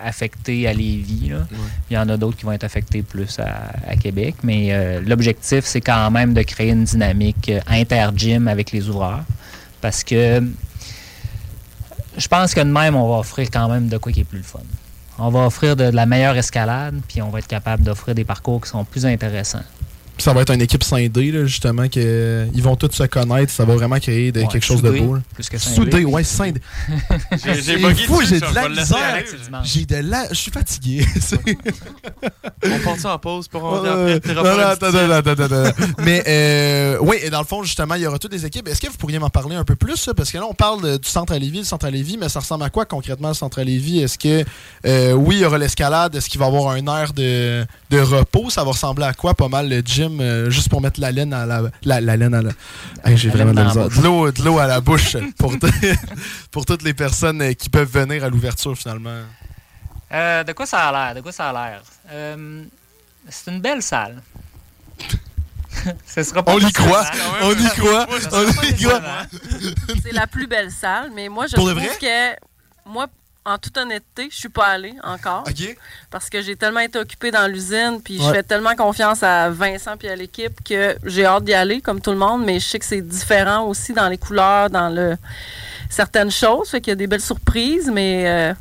affectés 0.04 0.68
à 0.68 0.74
Lévis. 0.74 1.30
là. 1.30 1.48
Il 1.90 1.94
y 1.94 1.98
en 1.98 2.08
a 2.10 2.18
d'autres 2.18 2.38
qui 2.38 2.46
vont 2.46 2.52
être 2.52 2.64
affectés 2.64 3.02
plus 3.02 3.40
à, 3.40 3.72
à 3.88 3.96
Québec. 3.96 4.36
Mais 4.44 4.70
euh, 4.72 5.02
l'objectif, 5.02 5.66
c'est 5.66 5.82
quand 5.82 6.12
même 6.12 6.34
de 6.34 6.42
créer 6.42 6.72
une 6.72 6.84
dynamique 6.84 7.50
euh, 7.50 7.60
inter-gym 7.68 8.48
avec 8.48 8.72
les 8.72 8.90
ouvreurs. 8.90 9.24
Parce 9.82 10.04
que 10.04 10.44
je 12.18 12.28
pense 12.28 12.54
que 12.54 12.62
de 12.62 12.66
même, 12.66 12.96
on 12.96 13.10
va 13.10 13.20
offrir 13.20 13.50
quand 13.52 13.70
même 13.70 13.90
de 13.90 13.98
quoi 13.98 14.12
qui 14.12 14.22
est 14.22 14.24
plus 14.24 14.40
le 14.40 14.44
fun. 14.44 14.60
On 15.20 15.30
va 15.30 15.46
offrir 15.46 15.76
de, 15.76 15.90
de 15.90 15.96
la 15.96 16.06
meilleure 16.06 16.38
escalade, 16.38 17.00
puis 17.08 17.22
on 17.22 17.30
va 17.30 17.40
être 17.40 17.48
capable 17.48 17.84
d'offrir 17.84 18.14
des 18.16 18.24
parcours 18.24 18.62
qui 18.62 18.70
sont 18.70 18.84
plus 18.86 19.06
intéressants. 19.06 19.64
Ça 20.20 20.34
va 20.34 20.42
être 20.42 20.52
une 20.54 20.62
équipe 20.62 20.84
scindée, 20.84 21.32
là, 21.32 21.46
justement, 21.46 21.88
que, 21.88 22.00
euh, 22.00 22.46
ils 22.54 22.64
vont 22.64 22.76
tous 22.76 22.92
se 22.92 23.04
connaître. 23.04 23.52
Ça 23.52 23.66
va 23.66 23.76
vraiment 23.76 24.00
créer 24.00 24.32
de- 24.32 24.42
Ouais, 24.42 24.48
quelque 24.48 24.66
chose 24.66 24.82
de 24.82 24.90
beau. 24.92 25.16
là. 25.16 25.22
plus 25.36 25.48
que 25.50 25.58
scindé. 25.58 25.76
Soudé, 25.76 26.06
ouais, 26.06 26.24
scindé. 26.24 26.62
J'ai- 27.64 27.78
fou, 28.06 28.22
j'ai 28.28 28.40
de 28.40 28.54
la 28.56 28.70
misère. 28.70 29.24
J'ai 29.64 29.86
de 29.86 29.96
la... 29.98 30.28
Je 30.30 30.34
suis 30.36 30.52
fatigué. 30.52 31.06
On 32.66 32.80
part 32.84 32.98
ça 32.98 33.14
en 33.14 33.20
pause 33.20 33.48
pour 33.48 33.64
on 33.64 33.86
Euh, 33.86 34.18
après. 34.18 34.34
non, 34.34 34.44
non, 34.44 34.50
attends, 34.60 34.88
attends, 34.88 35.12
attends, 35.12 35.32
attends, 35.44 35.56
attends. 35.56 35.86
Mais 36.04 36.24
euh, 36.28 36.98
oui, 37.02 37.18
et 37.22 37.30
dans 37.30 37.40
le 37.40 37.46
fond, 37.46 37.64
justement, 37.64 37.96
il 37.96 38.02
y 38.02 38.08
aura 38.08 38.18
toutes 38.20 38.34
les 38.34 38.46
équipes. 38.46 38.68
Est-ce 38.68 38.82
que 38.82 38.88
vous 38.88 38.98
pourriez 38.98 39.20
m'en 39.20 39.30
parler 39.30 39.56
un 39.56 39.64
peu 39.64 39.76
plus? 39.76 39.96
ça? 39.98 40.14
Parce 40.14 40.32
que 40.32 40.38
là, 40.38 40.46
on 40.50 40.54
parle 40.54 40.98
du 41.00 41.08
centre 41.08 41.34
à 41.34 41.40
Lévis, 41.40 41.60
le 41.60 41.64
centre 41.66 41.86
à 41.86 41.92
Lévis, 41.92 42.18
mais 42.20 42.30
ça 42.30 42.40
ressemble 42.40 42.64
à 42.64 42.70
quoi 42.70 42.86
concrètement 42.86 43.30
le 43.30 43.34
centre 43.34 43.60
à 43.60 43.64
Lévis? 43.64 44.00
Est-ce 44.02 44.18
que, 44.18 44.44
euh, 44.86 45.14
oui, 45.14 45.36
il 45.38 45.42
y 45.42 45.46
aura 45.46 45.58
l'escalade? 45.58 46.16
Est-ce 46.16 46.30
qu'il 46.30 46.40
va 46.40 46.46
y 46.46 46.50
avoir 46.50 46.72
un 46.72 46.86
air 46.88 47.14
de, 47.14 47.66
de 47.90 48.00
repos? 48.00 48.50
Ça 48.50 48.64
va 48.64 48.72
ressembler 48.72 49.06
à 49.06 49.14
quoi? 49.14 49.34
Pas 49.34 49.48
mal 49.48 49.70
le 49.70 49.82
gym, 49.82 50.07
euh, 50.20 50.50
juste 50.50 50.70
pour 50.70 50.82
mettre 50.82 51.00
la 51.00 51.12
laine 51.12 51.34
à 51.34 51.46
la... 51.46 51.62
La, 51.84 52.02
la 52.02 52.18
laine 52.18 52.34
à 52.34 52.42
la... 52.42 52.52
Hey, 53.04 53.18
J'ai 53.18 53.30
vraiment 53.30 53.52
de, 53.54 53.58
la 53.58 54.02
l'eau 54.02 54.32
de 54.32 54.44
l'eau 54.44 54.60
à 54.60 54.68
la 54.68 54.82
bouche 54.82 55.18
pour, 55.38 55.54
pour 56.52 56.66
toutes 56.66 56.84
les 56.84 56.94
personnes 56.94 57.42
euh, 57.42 57.54
qui 57.54 57.70
peuvent 57.70 57.92
venir 57.92 58.24
à 58.24 58.30
l'ouverture, 58.30 58.78
finalement. 58.78 59.22
Euh, 60.12 60.44
de 60.44 60.54
quoi 60.54 60.66
ça 60.66 60.88
a 60.88 60.92
l'air? 60.92 61.16
De 61.16 61.22
quoi 61.22 61.32
ça 61.32 61.50
a 61.50 61.54
l'air? 61.54 61.82
Euh, 62.12 62.64
c'est 63.30 63.52
une 63.52 63.60
belle 63.62 63.82
salle. 63.82 64.22
Ce 66.08 66.24
sera 66.24 66.42
pas 66.44 66.54
On 66.54 66.60
y 66.60 66.72
croit, 66.72 67.06
on 67.44 67.52
y 67.52 67.68
croit, 67.70 68.08
on 68.32 68.64
y 68.64 68.76
croit. 68.84 69.02
C'est 70.04 70.12
la 70.14 70.26
plus 70.28 70.48
belle 70.48 70.72
salle, 70.72 71.12
mais 71.14 71.30
moi, 71.30 71.46
je 71.48 71.56
Pour 71.56 71.66
trouve 71.66 71.78
vrai? 71.80 71.98
que, 72.02 72.90
moi, 72.90 73.08
en 73.48 73.58
toute 73.58 73.78
honnêteté, 73.78 74.28
je 74.30 74.36
suis 74.36 74.50
pas 74.50 74.66
allée 74.66 74.96
encore. 75.04 75.44
OK. 75.48 75.78
Parce 76.12 76.30
que 76.30 76.42
j'ai 76.42 76.56
tellement 76.56 76.82
été 76.82 77.00
occupée 77.00 77.32
dans 77.32 77.50
l'usine, 77.50 78.02
puis 78.04 78.18
je 78.18 78.30
fais 78.30 78.44
tellement 78.44 78.76
confiance 78.76 79.24
à 79.24 79.50
Vincent 79.50 79.96
puis 79.98 80.10
à 80.10 80.16
l'équipe 80.16 80.62
que 80.64 80.98
j'ai 81.06 81.26
hâte 81.26 81.46
d'y 81.46 81.54
aller, 81.54 81.80
comme 81.80 82.02
tout 82.02 82.12
le 82.12 82.18
monde, 82.18 82.44
mais 82.46 82.60
je 82.60 82.66
sais 82.66 82.80
que 82.80 82.86
c'est 82.86 83.02
différent 83.02 83.66
aussi 83.66 83.94
dans 83.94 84.10
les 84.10 84.18
couleurs, 84.18 84.70
dans 84.70 84.90
le 84.90 85.16
certaines 85.90 86.32
choses, 86.32 86.70
fait 86.70 86.82
qu'il 86.82 86.92
y 86.92 86.94
a 86.94 86.96
des 86.96 87.08
belles 87.08 87.22
surprises, 87.22 87.90
mais 87.90 88.28
euh, 88.28 88.54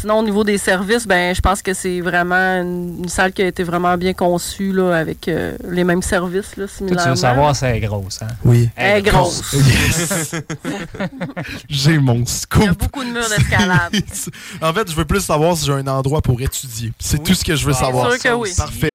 sinon, 0.00 0.18
au 0.18 0.22
niveau 0.22 0.44
des 0.44 0.58
services, 0.58 1.06
ben 1.06 1.34
je 1.34 1.40
pense 1.40 1.62
que 1.62 1.74
c'est 1.74 2.00
vraiment 2.00 2.34
une, 2.62 3.00
une 3.04 3.08
salle 3.08 3.32
qui 3.32 3.42
a 3.42 3.46
été 3.46 3.62
vraiment 3.62 3.96
bien 3.96 4.12
conçue, 4.14 4.72
là, 4.72 4.92
avec 4.96 5.28
euh, 5.28 5.56
les 5.68 5.84
mêmes 5.84 6.02
services, 6.02 6.56
là, 6.56 6.66
similairement. 6.68 7.02
tu 7.04 7.08
veux 7.10 7.16
savoir 7.16 7.56
si 7.56 7.64
elle 7.64 7.76
est 7.76 7.80
grosse, 7.80 8.22
hein? 8.22 8.28
Oui. 8.44 8.68
Elle 8.76 8.98
est 8.98 9.02
grosse. 9.02 9.52
Yes. 9.54 10.34
J'ai 11.68 11.98
mon 11.98 12.24
scoop. 12.26 12.62
Il 12.62 12.66
y 12.66 12.68
a 12.68 12.72
beaucoup 12.74 13.04
de 13.04 13.10
murs 13.10 13.28
d'escalade. 13.28 13.92
en 14.62 14.72
fait, 14.72 14.90
je 14.90 14.96
veux 14.96 15.04
plus 15.04 15.20
savoir 15.20 15.56
si 15.56 15.66
j'ai 15.66 15.72
un 15.72 15.86
endroit 15.86 16.22
pour 16.22 16.40
étudier. 16.40 16.92
C'est 16.98 17.22
tout 17.22 17.34
ce 17.34 17.44
que 17.44 17.54
je 17.56 17.64
veux 17.66 17.74
Ah, 17.76 17.80
savoir. 17.84 18.12
sûr 18.12 18.22
que 18.22 18.34
oui. 18.34 18.50
Parfait. 18.56 18.90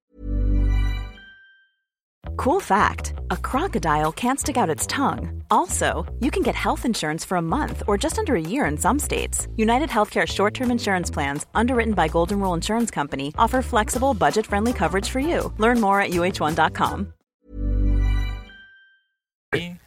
Cool 2.38 2.60
fact 2.60 3.13
a 3.32 3.38
crocodile 3.38 4.12
can't 4.12 4.39
stick 4.39 4.58
out 4.58 4.69
its 4.69 4.86
tongue. 4.88 5.41
Also, 5.52 6.06
you 6.19 6.32
can 6.32 6.41
get 6.43 6.56
health 6.56 6.84
insurance 6.86 7.24
for 7.26 7.38
a 7.38 7.41
month 7.41 7.84
or 7.88 7.98
just 7.98 8.17
under 8.19 8.36
a 8.36 8.41
year 8.41 8.65
in 8.65 8.78
some 8.78 9.00
states. 9.00 9.48
United 9.56 9.89
Healthcare 9.89 10.26
short 10.28 10.54
term 10.54 10.72
insurance 10.72 11.12
plans, 11.12 11.46
underwritten 11.54 11.93
by 11.93 12.08
Golden 12.10 12.39
Rule 12.39 12.54
Insurance 12.56 12.89
Company, 12.91 13.34
offer 13.38 13.62
flexible, 13.62 14.13
budget 14.13 14.46
friendly 14.48 14.74
coverage 14.74 15.10
for 15.10 15.19
you. 15.19 15.52
Learn 15.58 15.80
more 15.80 16.02
at 16.02 16.10
uh1.com. 16.12 17.08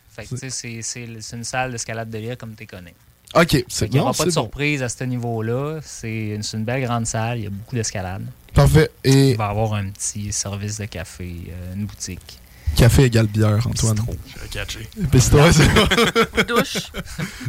Fait 0.08 0.24
que, 0.24 0.28
tu 0.30 0.36
sais, 0.38 0.50
c'est- 0.50 0.82
c'est 0.82 1.06
c'est 1.20 1.36
une 1.36 1.44
salle 1.44 1.72
d'escalade 1.72 2.08
de 2.08 2.18
lire 2.18 2.38
comme 2.38 2.54
tu 2.54 2.66
connais. 2.66 2.94
OK, 3.34 3.50
Fait 3.50 3.64
c'est 3.68 3.86
qu'il 3.86 3.94
n'y 3.96 3.98
bon. 3.98 4.04
aura 4.04 4.12
pas 4.14 4.24
de 4.24 4.30
c'est 4.30 4.36
bon. 4.36 4.44
surprise 4.44 4.82
à 4.82 4.88
ce 4.88 5.04
niveau-là. 5.04 5.80
C'est 5.82 6.28
une, 6.28 6.42
c'est 6.42 6.56
une 6.56 6.64
belle 6.64 6.82
grande 6.84 7.06
salle. 7.06 7.38
Il 7.38 7.44
y 7.44 7.46
a 7.46 7.50
beaucoup 7.50 7.74
d'escalade. 7.74 8.24
Parfait. 8.56 8.90
Il 9.04 9.36
va 9.36 9.46
y 9.46 9.48
avoir 9.50 9.74
un 9.74 9.90
petit 9.90 10.32
service 10.32 10.78
de 10.78 10.86
café, 10.86 11.30
euh, 11.50 11.74
une 11.74 11.84
boutique. 11.86 12.38
café 12.76 13.04
égale 13.04 13.26
bière, 13.28 13.64
Antoine. 13.66 13.94
Bistrot. 13.94 14.16
J'ai 14.42 14.48
catché. 14.48 14.88
Puis 15.10 15.20
c'est 15.20 15.30
Douche. 16.46 16.90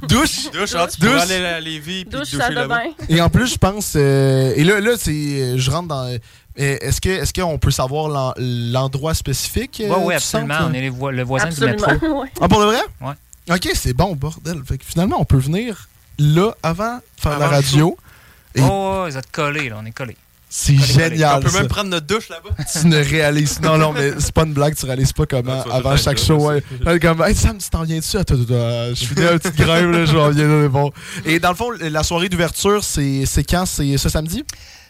Douche. 0.08 0.52
Douche, 0.52 0.76
ah, 0.76 0.88
tu 0.88 1.00
Douche. 1.02 1.10
pourrais 1.10 1.22
aller 1.22 1.46
à 1.46 1.60
Lévis 1.60 2.06
puis 2.06 2.20
Douche, 2.20 2.32
doucher 2.32 2.54
là-bas. 2.54 2.82
Et 3.10 3.20
en 3.22 3.30
plus, 3.30 3.48
je 3.48 3.58
pense. 3.58 3.93
euh, 3.96 4.54
et 4.56 4.63
là, 4.63 4.80
là 4.80 4.91
c'est, 4.98 5.58
je 5.58 5.72
rentre 5.72 5.88
dans. 5.88 6.06
euh, 6.06 6.17
Est-ce 6.56 7.02
que, 7.02 7.10
est-ce 7.10 7.34
qu'on 7.34 7.58
peut 7.58 7.72
savoir 7.72 8.10
l'en- 8.10 8.34
l'endroit 8.38 9.13
spécifique 9.13 9.82
euh, 9.82 9.89
Oui, 9.89 10.02
oui, 10.08 10.13
absolument. 10.15 10.58
centre? 10.58 10.70
On 10.70 10.74
est 10.74 10.82
les 10.82 10.89
vo- 10.89 11.12
le 11.12 11.24
voisin 11.24 11.50
du 11.50 11.62
métro. 11.62 11.91
ouais. 12.22 12.30
Ah, 12.41 12.48
pour 12.48 12.60
le 12.60 12.65
vrai? 12.67 12.82
Ouais. 13.02 13.13
OK, 13.56 13.70
c'est 13.76 13.93
bon, 13.93 14.15
bordel. 14.15 14.62
Fait 14.65 14.78
que 14.78 14.86
finalement, 14.86 15.17
on 15.20 15.26
peut 15.26 15.38
venir 15.38 15.88
là 16.20 16.52
avant 16.63 16.96
de 16.98 17.02
faire 17.17 17.32
Avant 17.34 17.39
la 17.46 17.48
radio. 17.50 17.98
Et- 18.56 18.62
Oh, 18.62 19.06
vous 19.10 19.17
êtes 19.17 19.32
collés, 19.32 19.70
là. 19.70 19.78
On 19.82 19.86
est 19.86 19.91
collés. 19.91 20.17
C'est 20.50 20.78
génial. 20.78 21.40
On 21.40 21.42
peut 21.42 21.50
ça. 21.50 21.60
même 21.60 21.68
prendre 21.68 21.90
notre 21.90 22.08
douche 22.08 22.30
là-bas. 22.30 22.50
tu 22.82 22.88
ne 22.88 22.98
réalises. 22.98 23.60
Non, 23.62 23.78
non, 23.78 23.92
mais 23.92 24.12
c'est 24.18 24.32
pas 24.32 24.44
une 24.44 24.54
blague, 24.54 24.76
tu 24.76 24.86
réalises 24.86 25.12
pas 25.12 25.26
comment 25.26 25.64
Ah, 25.70 25.76
avant 25.76 25.98
chaque 25.98 26.18
show. 26.20 26.38
là, 26.38 26.56
Ouais. 26.56 26.64
Là, 26.86 27.00
comme, 27.00 27.22
hey, 27.22 27.36
Sam, 27.36 27.58
tu 27.58 27.70
t'en 27.70 27.84
viens 27.84 27.98
dessus? 28.00 28.18
Attends, 28.18 28.36
attends, 28.36 28.46
je 28.96 29.06
finis 29.06 29.22
une 29.24 29.40
petite 29.40 29.56
grève, 29.58 29.90
là, 29.92 30.06
je 30.06 30.14
m'en 30.16 30.30
viens 30.30 30.48
là, 30.48 30.62
mais 30.62 30.70
bon. 30.70 30.92
Et 31.26 31.40
dans 31.40 31.50
le 31.50 31.56
fond, 31.56 31.72
la 31.80 32.04
soirée 32.04 32.30
d'ouverture, 32.30 32.84
c'est 32.84 33.26
quand? 33.48 33.66
C'est 33.66 33.98
ce 33.98 34.08
samedi? 34.10 34.46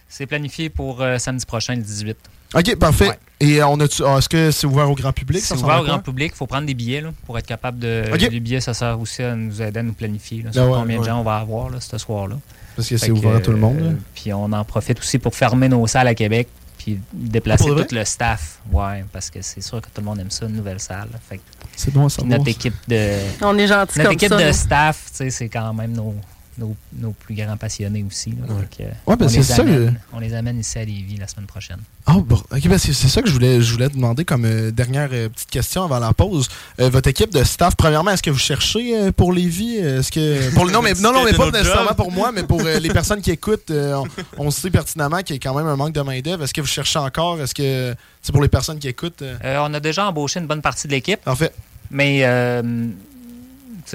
C'est 0.08 0.26
planifié 0.28 0.70
pour 0.70 1.02
euh, 1.02 1.18
samedi 1.18 1.46
prochain, 1.46 1.76
le 1.76 1.82
18. 1.82 2.16
Ok, 2.56 2.76
parfait. 2.78 3.10
Ouais. 3.10 3.20
Et 3.40 3.62
on 3.62 3.80
a 3.80 3.84
est-ce 3.86 4.30
que 4.30 4.52
c'est 4.52 4.66
ouvert 4.68 4.90
au 4.90 4.96
grand 4.96 5.12
public? 5.12 5.42
C'est 5.44 5.56
ouvert 5.56 5.82
au 5.82 5.84
à 5.84 5.88
grand 5.88 6.00
public. 6.00 6.32
Il 6.34 6.38
faut 6.38 6.48
prendre 6.48 6.66
des 6.66 6.74
billets 6.74 7.02
là, 7.02 7.10
pour 7.26 7.38
être 7.38 7.46
capable 7.46 7.78
de. 7.80 8.04
Ok. 8.14 8.22
Les 8.32 8.40
billets, 8.40 8.62
ça 8.62 8.74
sert 8.74 9.00
aussi 9.00 9.22
à 9.22 9.36
nous 9.36 9.62
aider 9.62 9.80
à 9.80 9.84
nous 9.84 9.94
planifier. 9.94 10.44
Là, 10.44 10.50
Ah 10.52 10.54
sur 10.54 10.64
ouais, 10.70 10.78
combien 10.80 10.96
ouais. 10.98 11.02
de 11.04 11.08
gens 11.10 11.20
on 11.20 11.24
va 11.24 11.36
avoir 11.38 11.70
là, 11.70 11.80
ce 11.82 11.98
soir-là. 11.98 12.38
Parce 12.78 12.88
que 12.88 12.98
c'est 12.98 13.12
ouvert 13.12 13.36
à 13.36 13.40
tout 13.42 13.52
le 13.52 13.58
monde. 13.58 13.80
là. 13.80 13.86
euh, 13.88 13.94
Puis 14.16 14.32
on 14.34 14.46
en 14.54 14.64
profite 14.64 15.00
aussi 15.00 15.18
pour 15.20 15.36
fermer 15.36 15.68
nos 15.68 15.86
salles 15.88 16.08
à 16.08 16.16
Québec. 16.16 16.48
Puis 16.78 17.00
déplacer 17.12 17.66
Pour 17.66 17.76
de 17.76 17.84
tout 17.84 17.96
le 17.96 18.06
staff. 18.06 18.60
Ouais, 18.72 19.04
parce 19.12 19.30
que 19.30 19.42
c'est 19.42 19.60
sûr 19.62 19.82
que 19.82 19.88
tout 19.88 20.00
le 20.00 20.04
monde 20.04 20.20
aime 20.20 20.32
ça, 20.32 20.46
une 20.46 20.54
nouvelle 20.56 20.80
salle. 20.80 21.10
Fait 21.28 21.38
que 21.38 21.42
C'est 21.76 21.92
bon 21.92 22.04
à 22.06 22.08
puis 22.08 22.16
savoir. 22.16 22.38
notre 22.38 22.50
équipe 22.50 22.76
de. 22.88 23.18
On 23.42 23.58
est 23.58 23.68
gentils 23.68 23.98
Notre 24.00 24.04
comme 24.04 24.14
équipe 24.14 24.30
ça. 24.30 24.38
de 24.38 24.48
nous. 24.48 24.54
staff, 24.54 25.06
tu 25.10 25.18
sais, 25.18 25.30
c'est 25.32 25.50
quand 25.50 25.74
même 25.74 25.92
nos, 25.92 26.16
nos, 26.58 26.76
nos 26.98 27.12
plus 27.12 27.36
grands 27.36 27.58
passionnés 27.58 28.04
aussi. 28.08 28.32
là. 28.32 28.48
Que, 28.76 28.84
Ouais, 29.06 29.16
ben 29.16 29.26
on, 29.26 29.30
c'est 29.30 29.38
les 29.38 29.44
ça, 29.44 29.62
amène, 29.62 30.00
on 30.14 30.20
les 30.20 30.34
amène 30.34 30.60
ici 30.60 30.78
à 30.80 30.86
Lévis 30.86 31.18
la 31.18 31.28
semaine 31.28 31.46
prochaine. 31.46 31.78
Oh, 32.08 32.22
bon. 32.22 32.42
Ok, 32.52 32.68
ben 32.68 32.78
c'est 32.78 32.94
ça 32.94 33.22
que 33.22 33.28
je 33.28 33.34
voulais, 33.34 33.62
je 33.62 33.72
voulais 33.74 33.90
demander 33.90 34.26
comme 34.26 34.46
euh, 34.46 34.72
dernière 34.72 35.10
euh, 35.12 35.30
petite 35.30 35.50
question 35.50 35.84
avant 35.84 36.00
la 36.00 36.14
pause. 36.14 36.48
Euh, 36.80 36.90
votre 36.90 37.10
équipe 37.10 37.32
de 37.34 37.44
staff, 37.44 37.76
premièrement, 37.76 38.12
est-ce 38.12 38.24
que 38.24 38.30
vous 38.32 38.38
cherchez 38.40 38.98
euh, 38.98 39.12
pour 39.12 39.34
Lévis? 39.34 39.78
Est-ce 39.78 40.12
que. 40.12 40.52
Pour, 40.56 40.66
le- 40.66 40.72
non, 40.72 40.82
mais, 40.82 40.94
non, 40.96 41.12
non, 41.14 41.24
mais 41.26 41.34
pas 41.34 41.52
nécessairement 41.52 41.88
job. 41.90 41.98
pour 41.98 42.12
moi, 42.12 42.32
mais 42.32 42.44
pour 42.44 42.62
euh, 42.66 42.80
les 42.80 42.90
personnes 42.90 43.22
qui 43.22 43.32
écoutent, 43.32 43.70
euh, 43.72 44.02
on, 44.38 44.48
on 44.48 44.52
sait 44.52 44.72
pertinemment 44.72 45.22
qu'il 45.22 45.36
y 45.36 45.40
a 45.40 45.42
quand 45.42 45.56
même 45.56 45.68
un 45.68 45.76
manque 45.76 45.94
de 45.94 46.02
main-d'œuvre. 46.02 46.44
Est-ce 46.44 46.54
que 46.54 46.62
vous 46.62 46.68
cherchez 46.68 47.00
encore? 47.00 47.40
Est-ce 47.42 47.54
que 47.54 47.94
c'est 48.22 48.32
pour 48.32 48.42
les 48.42 48.48
personnes 48.50 48.80
qui 48.80 48.88
écoutent? 48.88 49.22
euh, 49.22 49.38
Euh, 49.44 49.58
on 49.62 49.74
a 49.74 49.80
déjà 49.80 50.08
embauché 50.08 50.40
une 50.40 50.48
bonne 50.48 50.62
partie 50.62 50.88
de 50.88 50.94
l'équipe, 50.94 51.20
En 51.28 51.36
fait, 51.36 51.54
mais 51.92 52.24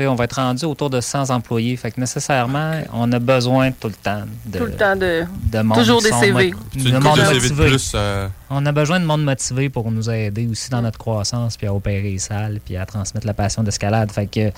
on 0.00 0.14
va 0.14 0.24
être 0.24 0.36
rendu 0.36 0.64
autour 0.64 0.90
de 0.90 1.00
100 1.00 1.30
employés. 1.30 1.76
Fait 1.76 1.90
que 1.90 2.00
nécessairement, 2.00 2.80
on 2.92 3.10
a 3.12 3.18
besoin 3.18 3.70
tout 3.72 3.88
le 3.88 3.94
temps 3.94 4.22
de, 4.46 4.58
Tout 4.58 4.64
le 4.64 4.72
temps 4.72 4.96
de. 4.96 5.24
de 5.52 5.60
monde. 5.60 5.78
Toujours 5.78 6.00
des 6.02 6.10
CV. 6.12 6.50
de 6.74 6.90
monde 6.92 7.02
coupe 7.02 7.18
de 7.18 7.24
CV 7.24 7.48
de 7.48 7.54
motivé. 7.54 7.68
plus. 7.68 7.92
euh, 7.94 8.28
On 8.50 8.64
a 8.66 8.72
besoin 8.72 9.00
de 9.00 9.04
monde 9.04 9.24
motivé 9.24 9.68
pour 9.68 9.90
nous 9.90 10.08
aider 10.10 10.46
aussi 10.50 10.70
dans 10.70 10.82
notre 10.82 10.98
croissance, 10.98 11.56
puis 11.56 11.66
à 11.66 11.74
opérer 11.74 12.02
les 12.02 12.18
salles, 12.18 12.60
puis 12.64 12.76
à 12.76 12.86
transmettre 12.86 13.26
la 13.26 13.34
passion 13.34 13.62
d'escalade. 13.62 14.10
Fait 14.12 14.26
que 14.26 14.50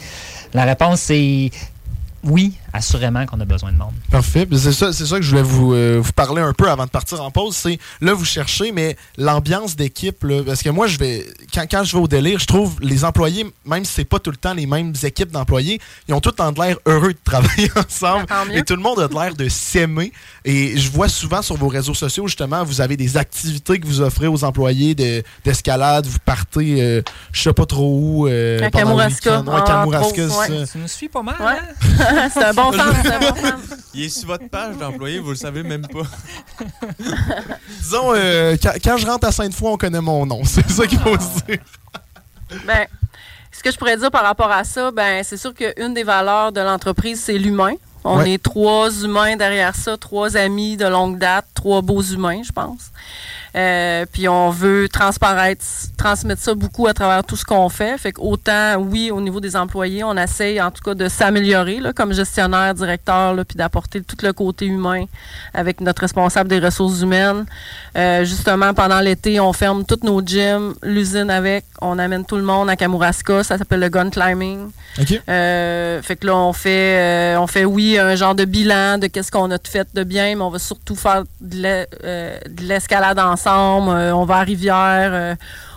la 0.53 0.64
réponse, 0.64 1.01
c'est 1.01 1.51
oui, 2.23 2.55
assurément 2.74 3.24
qu'on 3.24 3.40
a 3.40 3.44
besoin 3.44 3.72
de 3.72 3.78
monde. 3.78 3.92
Parfait. 4.10 4.46
C'est 4.52 4.72
ça, 4.72 4.92
c'est 4.92 5.06
ça 5.06 5.16
que 5.16 5.22
je 5.22 5.30
voulais 5.30 5.42
vous, 5.42 5.72
euh, 5.74 6.00
vous 6.02 6.12
parler 6.12 6.42
un 6.42 6.52
peu 6.52 6.68
avant 6.68 6.84
de 6.84 6.90
partir 6.90 7.22
en 7.22 7.30
pause. 7.30 7.54
C'est 7.56 7.78
là, 8.00 8.12
vous 8.12 8.24
cherchez, 8.24 8.72
mais 8.72 8.96
l'ambiance 9.16 9.76
d'équipe, 9.76 10.22
là, 10.24 10.42
parce 10.44 10.62
que 10.62 10.68
moi, 10.70 10.87
je 10.88 10.98
vais 10.98 11.24
quand, 11.54 11.64
quand 11.70 11.84
je 11.84 11.96
vais 11.96 12.02
au 12.02 12.08
délire, 12.08 12.38
je 12.40 12.46
trouve 12.46 12.76
les 12.80 13.04
employés, 13.04 13.46
même 13.64 13.84
si 13.84 13.92
c'est 13.94 14.04
pas 14.04 14.18
tout 14.18 14.30
le 14.32 14.37
temps 14.37 14.54
les 14.54 14.66
mêmes 14.66 14.92
équipes 15.04 15.30
d'employés, 15.30 15.80
ils 16.08 16.14
ont 16.14 16.20
tout 16.20 16.30
le 16.30 16.34
temps 16.34 16.50
de 16.52 16.60
l'air 16.60 16.76
heureux 16.87 17.12
de 17.12 17.18
travailler 17.24 17.70
ensemble. 17.76 18.26
Et 18.52 18.62
tout 18.62 18.74
le 18.76 18.82
monde 18.82 18.98
a 19.00 19.08
de 19.08 19.14
l'air 19.14 19.34
de 19.34 19.48
s'aimer. 19.48 20.12
Et 20.44 20.76
je 20.76 20.90
vois 20.90 21.08
souvent 21.08 21.42
sur 21.42 21.56
vos 21.56 21.68
réseaux 21.68 21.94
sociaux, 21.94 22.26
justement, 22.26 22.64
vous 22.64 22.80
avez 22.80 22.96
des 22.96 23.16
activités 23.16 23.78
que 23.78 23.87
vous 23.87 24.00
offrez 24.00 24.26
aux 24.26 24.42
employés 24.44 24.94
de- 24.96 25.22
d'escalade. 25.44 26.06
vous 26.06 26.18
partez, 26.24 26.82
euh, 26.82 27.02
je 27.32 27.40
sais 27.42 27.52
pas 27.52 27.66
trop 27.66 27.98
où. 28.00 28.26
euh, 28.26 28.58
À 28.58 28.70
pendant 28.70 28.96
le 28.96 28.96
Kamouraska, 28.98 29.40
week-end. 29.40 29.54
Ouais, 29.54 29.62
Kamouraska, 29.64 30.28
ça. 30.28 30.46
Tu 30.72 30.78
nous 30.78 30.88
suis 30.88 31.08
pas 31.08 31.22
mal, 31.22 31.37
Ouais. 31.40 31.52
hein? 32.00 32.28
c'est 32.34 32.44
un 32.44 32.52
bon 32.54 32.63
bon. 32.70 33.53
Il 33.94 34.05
est 34.05 34.09
sur 34.09 34.27
votre 34.29 34.48
page 34.48 34.77
d'employé, 34.77 35.18
vous 35.20 35.31
le 35.31 35.37
savez 35.37 35.62
même 35.62 35.87
pas. 35.87 36.03
Disons, 37.81 38.12
euh, 38.14 38.57
quand, 38.62 38.72
quand 38.83 38.96
je 38.96 39.07
rentre 39.07 39.27
à 39.27 39.33
Sainte-Foy, 39.33 39.72
on 39.72 39.77
connaît 39.77 40.00
mon 40.00 40.27
nom. 40.27 40.40
C'est 40.44 40.68
ça 40.70 40.87
qu'il 40.87 40.98
faut 40.98 41.14
se 41.18 41.44
dire. 41.46 41.59
Ben, 42.66 42.87
ce 43.53 43.62
que 43.62 43.70
je 43.70 43.79
pourrais 43.79 43.96
dire 43.96 44.11
par 44.11 44.22
rapport 44.22 44.50
à 44.50 44.64
ça, 44.64 44.90
ben, 44.90 45.22
c'est 45.24 45.37
sûr 45.37 45.55
qu'une 45.55 45.94
des 45.94 46.03
valeurs 46.03 46.53
de 46.53 46.61
l'entreprise, 46.61 47.20
c'est 47.22 47.38
l'humain. 47.38 47.74
On 48.05 48.18
Ouais. 48.18 48.33
est 48.33 48.42
trois 48.42 48.90
humains 49.03 49.37
derrière 49.37 49.74
ça, 49.74 49.96
trois 49.96 50.37
amis 50.37 50.77
de 50.77 50.87
longue 50.87 51.18
date, 51.18 51.46
trois 51.55 51.81
beaux 51.81 52.03
humains, 52.03 52.42
je 52.44 52.53
pense. 52.53 52.90
Euh, 53.57 54.05
puis 54.11 54.29
on 54.29 54.51
veut 54.51 54.88
transparaître, 54.88 55.64
transmettre 55.97 56.43
ça 56.43 56.55
beaucoup 56.55 56.87
à 56.88 56.95
travers 56.95 57.23
tout 57.23 57.37
ce 57.37 57.45
qu'on 57.45 57.69
fait. 57.69 57.97
Fait 57.99 58.12
que 58.12 58.21
autant, 58.21 58.77
oui, 58.79 59.11
au 59.11 59.21
niveau 59.21 59.40
des 59.40 59.55
employés, 59.57 60.03
on 60.03 60.17
essaye 60.17 60.61
en 60.61 60.71
tout 60.71 60.83
cas 60.83 60.95
de 60.95 61.09
s'améliorer 61.09 61.79
là, 61.79 61.93
comme 61.93 62.12
gestionnaire, 62.12 62.75
directeur, 62.75 63.35
là, 63.35 63.45
puis 63.45 63.57
d'apporter 63.57 64.03
tout 64.03 64.17
le 64.23 64.33
côté 64.33 64.67
humain 64.67 65.05
avec 65.53 65.81
notre 65.81 66.03
responsable 66.03 66.49
des 66.49 66.59
ressources 66.59 67.01
humaines. 67.01 67.47
Euh, 67.97 68.25
justement, 68.25 68.75
pendant 68.75 69.01
l'été, 69.01 69.38
on 69.38 69.53
ferme 69.53 69.85
tous 69.85 70.01
nos 70.03 70.21
gyms, 70.21 70.75
l'usine 70.83 71.31
avec, 71.31 71.64
on 71.81 71.99
amène 71.99 72.25
tout 72.25 72.37
le 72.37 72.43
monde 72.43 72.69
à 72.69 72.77
Kamouraska, 72.77 73.45
ça 73.45 73.57
s'appelle 73.57 73.81
le 73.81 73.88
gun 73.88 74.11
climbing. 74.11 74.71
OK. 75.01 75.21
Euh, 75.29 76.03
fait 76.03 76.17
que 76.17 76.27
là, 76.27 76.37
on 76.37 76.53
fait, 76.53 76.99
euh, 76.99 77.40
on 77.40 77.47
fait, 77.47 77.64
oui, 77.64 77.99
un 77.99 78.17
genre 78.17 78.35
de 78.35 78.45
bilan 78.45 78.99
de 78.99 79.07
qu'est-ce 79.07 79.31
qu'on 79.31 79.51
a 79.51 79.59
fait 79.62 79.87
de 79.95 80.03
bien, 80.03 80.35
mais 80.35 80.43
on 80.43 80.51
va 80.51 80.59
surtout 80.59 80.97
faire 80.97 81.23
de 81.40 81.87
euh, 82.05 82.38
de 82.49 82.62
l'escalade 82.62 83.19
ensemble. 83.19 83.43
Euh, 83.46 84.12
on 84.12 84.24
va 84.24 84.37
à 84.37 84.42
Rivière. 84.42 85.11
euh, 85.12 85.35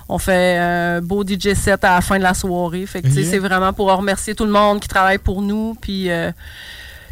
on 0.10 0.18
fait 0.20 0.58
un 0.58 1.02
beau 1.02 1.24
DJ 1.26 1.54
set 1.54 1.84
à 1.84 1.96
la 1.96 2.02
fin 2.02 2.18
de 2.18 2.24
la 2.24 2.34
soirée. 2.34 2.86
Fait 2.86 3.02
que, 3.02 3.10
c'est 3.10 3.40
vraiment 3.40 3.74
pour 3.74 3.88
remercier 3.92 4.36
tout 4.36 4.46
le 4.46 4.52
monde 4.52 4.80
qui 4.80 4.88
travaille 4.88 5.18
pour 5.18 5.42
nous. 5.42 5.76
Puis, 5.82 6.10
euh, 6.10 6.32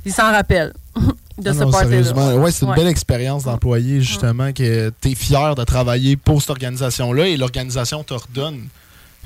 ils 0.05 0.13
s'en 0.13 0.31
rappellent 0.31 0.71
de 1.37 1.49
Ah 1.49 1.53
ce 1.53 1.59
non, 1.59 1.71
party-là. 1.71 1.89
sérieusement. 1.91 2.33
Ouais, 2.35 2.51
c'est 2.51 2.63
une 2.65 2.71
Ouais. 2.71 2.77
belle 2.77 2.87
expérience 2.87 3.43
d'employé, 3.43 3.99
justement, 3.99 4.53
que 4.53 4.91
tu 5.01 5.11
es 5.11 5.15
fier 5.15 5.55
de 5.55 5.63
travailler 5.65 6.15
pour 6.15 6.39
cette 6.41 6.51
organisation-là 6.51 7.27
et 7.27 7.35
l'organisation 7.35 8.01
te 8.05 8.13
redonne, 8.13 8.61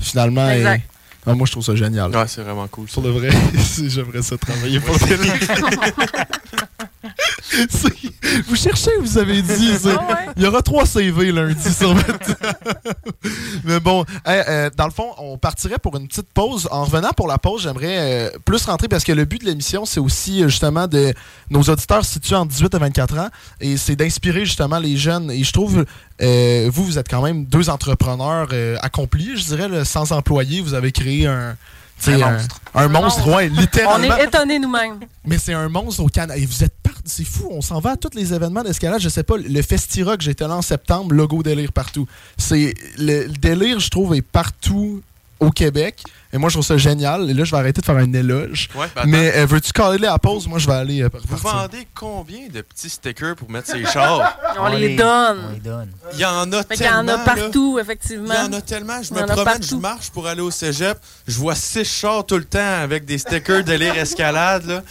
finalement. 0.00 0.50
et-. 0.50 0.82
Ah, 1.26 1.34
moi, 1.34 1.46
je 1.46 1.52
trouve 1.52 1.62
ça 1.64 1.76
génial. 1.76 2.10
Ouais, 2.16 2.24
c'est 2.26 2.40
vraiment 2.40 2.66
cool. 2.66 2.86
Pour 2.86 3.02
de 3.02 3.10
vrai, 3.10 3.28
c'est- 3.58 3.88
j'aimerais 3.90 4.22
ça 4.22 4.36
travailler 4.38 4.80
pour 4.80 4.96
vous 8.48 8.56
cherchez, 8.56 8.90
vous 9.00 9.18
avez 9.18 9.42
dit. 9.42 9.72
c'est- 9.78 9.88
Il 10.36 10.42
y 10.42 10.46
aura 10.46 10.62
trois 10.62 10.86
CV 10.86 11.32
lundi 11.32 11.72
sur 11.72 11.94
votre. 11.94 12.36
Mais 13.64 13.80
bon, 13.80 14.04
hey, 14.26 14.42
euh, 14.48 14.70
dans 14.76 14.84
le 14.86 14.90
fond, 14.90 15.10
on 15.18 15.38
partirait 15.38 15.78
pour 15.78 15.96
une 15.96 16.08
petite 16.08 16.30
pause. 16.32 16.68
En 16.70 16.84
revenant 16.84 17.10
pour 17.16 17.26
la 17.28 17.38
pause, 17.38 17.62
j'aimerais 17.62 17.96
euh, 17.98 18.30
plus 18.44 18.64
rentrer 18.64 18.88
parce 18.88 19.04
que 19.04 19.12
le 19.12 19.24
but 19.24 19.40
de 19.40 19.46
l'émission, 19.46 19.84
c'est 19.84 20.00
aussi 20.00 20.42
euh, 20.42 20.48
justement 20.48 20.86
de 20.86 21.12
nos 21.50 21.62
auditeurs 21.62 22.04
situés 22.04 22.36
entre 22.36 22.52
18 22.52 22.74
et 22.74 22.78
24 22.78 23.18
ans 23.18 23.28
et 23.60 23.76
c'est 23.76 23.96
d'inspirer 23.96 24.44
justement 24.44 24.78
les 24.78 24.96
jeunes. 24.96 25.30
Et 25.30 25.42
je 25.44 25.52
trouve, 25.52 25.84
euh, 26.22 26.70
vous, 26.72 26.84
vous 26.84 26.98
êtes 26.98 27.08
quand 27.08 27.22
même 27.22 27.44
deux 27.44 27.70
entrepreneurs 27.70 28.48
euh, 28.52 28.76
accomplis, 28.82 29.36
je 29.36 29.44
dirais, 29.44 29.68
là, 29.68 29.84
sans 29.84 30.12
employés. 30.12 30.60
Vous 30.60 30.74
avez 30.74 30.92
créé 30.92 31.26
un. 31.26 31.56
tu 32.02 32.12
sais, 32.12 32.22
Un 32.22 32.26
un 32.26 32.32
monstre. 32.32 32.60
Un 32.74 32.80
Un 32.84 32.88
monstre, 32.88 33.18
monstre. 33.20 33.36
ouais, 33.36 33.50
On 33.56 33.60
littéralement. 33.60 34.16
est 34.16 34.24
étonnés 34.24 34.58
nous-mêmes. 34.58 35.00
Mais 35.24 35.38
c'est 35.38 35.52
un 35.54 35.68
monstre 35.68 36.02
au 36.02 36.06
Canada. 36.08 36.36
Et 36.36 36.46
vous 36.46 36.64
êtes 36.64 36.74
C'est 37.04 37.24
fou. 37.24 37.48
On 37.50 37.60
s'en 37.60 37.80
va 37.80 37.90
à 37.92 37.96
tous 37.96 38.10
les 38.14 38.32
événements 38.34 38.62
d'escalade. 38.62 39.00
Je 39.00 39.08
sais 39.08 39.22
pas, 39.22 39.36
le 39.36 39.62
Festirock, 39.62 40.20
j'étais 40.20 40.46
là 40.46 40.56
en 40.56 40.62
septembre, 40.62 41.12
logo 41.14 41.42
délire 41.42 41.72
partout. 41.72 42.06
C'est 42.36 42.74
le, 42.98 43.24
le 43.26 43.32
délire, 43.38 43.78
je 43.80 43.88
trouve, 43.90 44.14
est 44.14 44.22
partout 44.22 45.02
au 45.38 45.50
Québec. 45.50 46.02
Et 46.32 46.38
moi, 46.38 46.48
je 46.50 46.54
trouve 46.56 46.66
ça 46.66 46.76
génial. 46.76 47.28
Et 47.30 47.34
là, 47.34 47.44
je 47.44 47.50
vais 47.50 47.56
arrêter 47.56 47.80
de 47.80 47.86
faire 47.86 47.96
un 47.96 48.12
éloge. 48.12 48.68
Ouais, 48.76 48.86
ben. 48.94 49.02
Mais 49.06 49.32
euh, 49.36 49.46
veux-tu 49.46 49.72
caler 49.72 50.06
à 50.06 50.12
la 50.12 50.18
pause? 50.18 50.46
Moi, 50.46 50.58
je 50.58 50.66
vais 50.66 50.74
aller. 50.74 51.02
euh, 51.02 51.08
Vous 51.26 51.38
partir. 51.38 51.60
vendez 51.60 51.88
combien 51.94 52.46
de 52.52 52.60
petits 52.60 52.90
stickers 52.90 53.34
pour 53.34 53.50
mettre 53.50 53.68
ces 53.68 53.84
chars? 53.86 54.38
On, 54.60 54.68
les, 54.68 54.94
donne. 54.96 55.38
On 55.48 55.52
les 55.54 55.58
donne. 55.60 55.88
Il 56.12 56.20
y 56.20 56.24
en 56.26 56.52
a 56.52 56.62
Fait 56.62 56.76
qu'il 56.76 56.84
y 56.84 56.88
en 56.88 57.04
tellement. 57.04 57.12
a 57.14 57.16
là. 57.16 57.34
partout, 57.34 57.78
effectivement. 57.80 58.34
Il 58.34 58.44
y 58.44 58.48
en 58.48 58.52
a 58.52 58.60
tellement. 58.60 59.02
Je 59.02 59.08
Il 59.08 59.14
me 59.14 59.26
promène, 59.26 59.62
je 59.62 59.74
marche 59.76 60.10
pour 60.10 60.26
aller 60.26 60.42
au 60.42 60.50
cégep. 60.50 60.98
Je 61.26 61.38
vois 61.38 61.54
six 61.56 61.84
chars 61.84 62.24
tout 62.26 62.36
le 62.36 62.44
temps 62.44 62.82
avec 62.82 63.06
des 63.06 63.16
stickers 63.18 63.64
de 63.64 63.72
l'ire 63.72 63.96
escalade. 63.96 64.66
Là. 64.66 64.82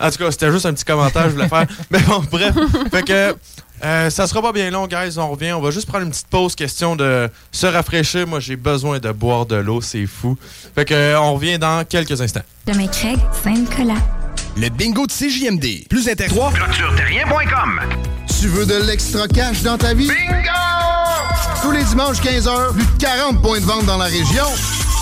En 0.00 0.10
tout 0.10 0.18
cas, 0.18 0.30
c'était 0.30 0.50
juste 0.50 0.66
un 0.66 0.72
petit 0.72 0.84
commentaire 0.84 1.24
que 1.24 1.30
je 1.30 1.34
voulais 1.34 1.48
faire. 1.48 1.66
Mais 1.90 2.00
bon, 2.00 2.22
bref. 2.30 2.54
Fait 2.90 3.02
que 3.02 3.34
euh, 3.84 4.10
ça 4.10 4.26
sera 4.26 4.42
pas 4.42 4.52
bien 4.52 4.70
long, 4.70 4.86
guys. 4.86 5.18
On 5.18 5.28
revient. 5.30 5.52
On 5.52 5.60
va 5.60 5.70
juste 5.70 5.86
prendre 5.86 6.04
une 6.04 6.10
petite 6.10 6.28
pause, 6.28 6.54
question 6.54 6.96
de 6.96 7.28
se 7.52 7.66
rafraîchir. 7.66 8.26
Moi, 8.26 8.40
j'ai 8.40 8.56
besoin 8.56 8.98
de 8.98 9.12
boire 9.12 9.46
de 9.46 9.56
l'eau. 9.56 9.80
C'est 9.80 10.06
fou. 10.06 10.36
Fait 10.74 10.84
que 10.84 10.94
euh, 10.94 11.20
on 11.20 11.34
revient 11.34 11.58
dans 11.58 11.84
quelques 11.84 12.20
instants. 12.20 12.42
Chemin 12.66 12.86
Craig, 12.88 13.18
Saint-Nicolas. 13.44 14.00
Le 14.56 14.68
bingo 14.70 15.06
de 15.06 15.12
CJMD. 15.12 15.88
Plus 15.88 16.08
intéressant. 16.08 16.50
ClôtureTerrien.com 16.50 17.80
Tu 18.40 18.48
veux 18.48 18.64
de 18.64 18.86
l'extra 18.86 19.28
cash 19.28 19.62
dans 19.62 19.76
ta 19.76 19.92
vie? 19.92 20.08
Bingo! 20.08 20.56
Tous 21.62 21.70
les 21.72 21.84
dimanches 21.84 22.20
15h, 22.20 22.72
plus 22.72 22.84
de 22.84 23.00
40 23.00 23.42
points 23.42 23.60
de 23.60 23.64
vente 23.64 23.84
dans 23.86 23.98
la 23.98 24.04
région. 24.04 24.44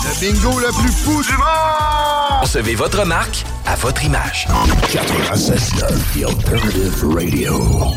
Le 0.05 0.19
bingo 0.21 0.59
le 0.59 0.67
plus 0.81 0.91
fou 0.91 1.21
du 1.23 1.31
monde! 1.37 2.41
Recevez 2.41 2.75
votre 2.75 3.05
marque 3.05 3.43
à 3.65 3.75
votre 3.75 4.03
image. 4.05 4.47
96.9 4.91 5.79
The 6.13 6.23
Alternative 6.29 7.05
Radio. 7.13 7.87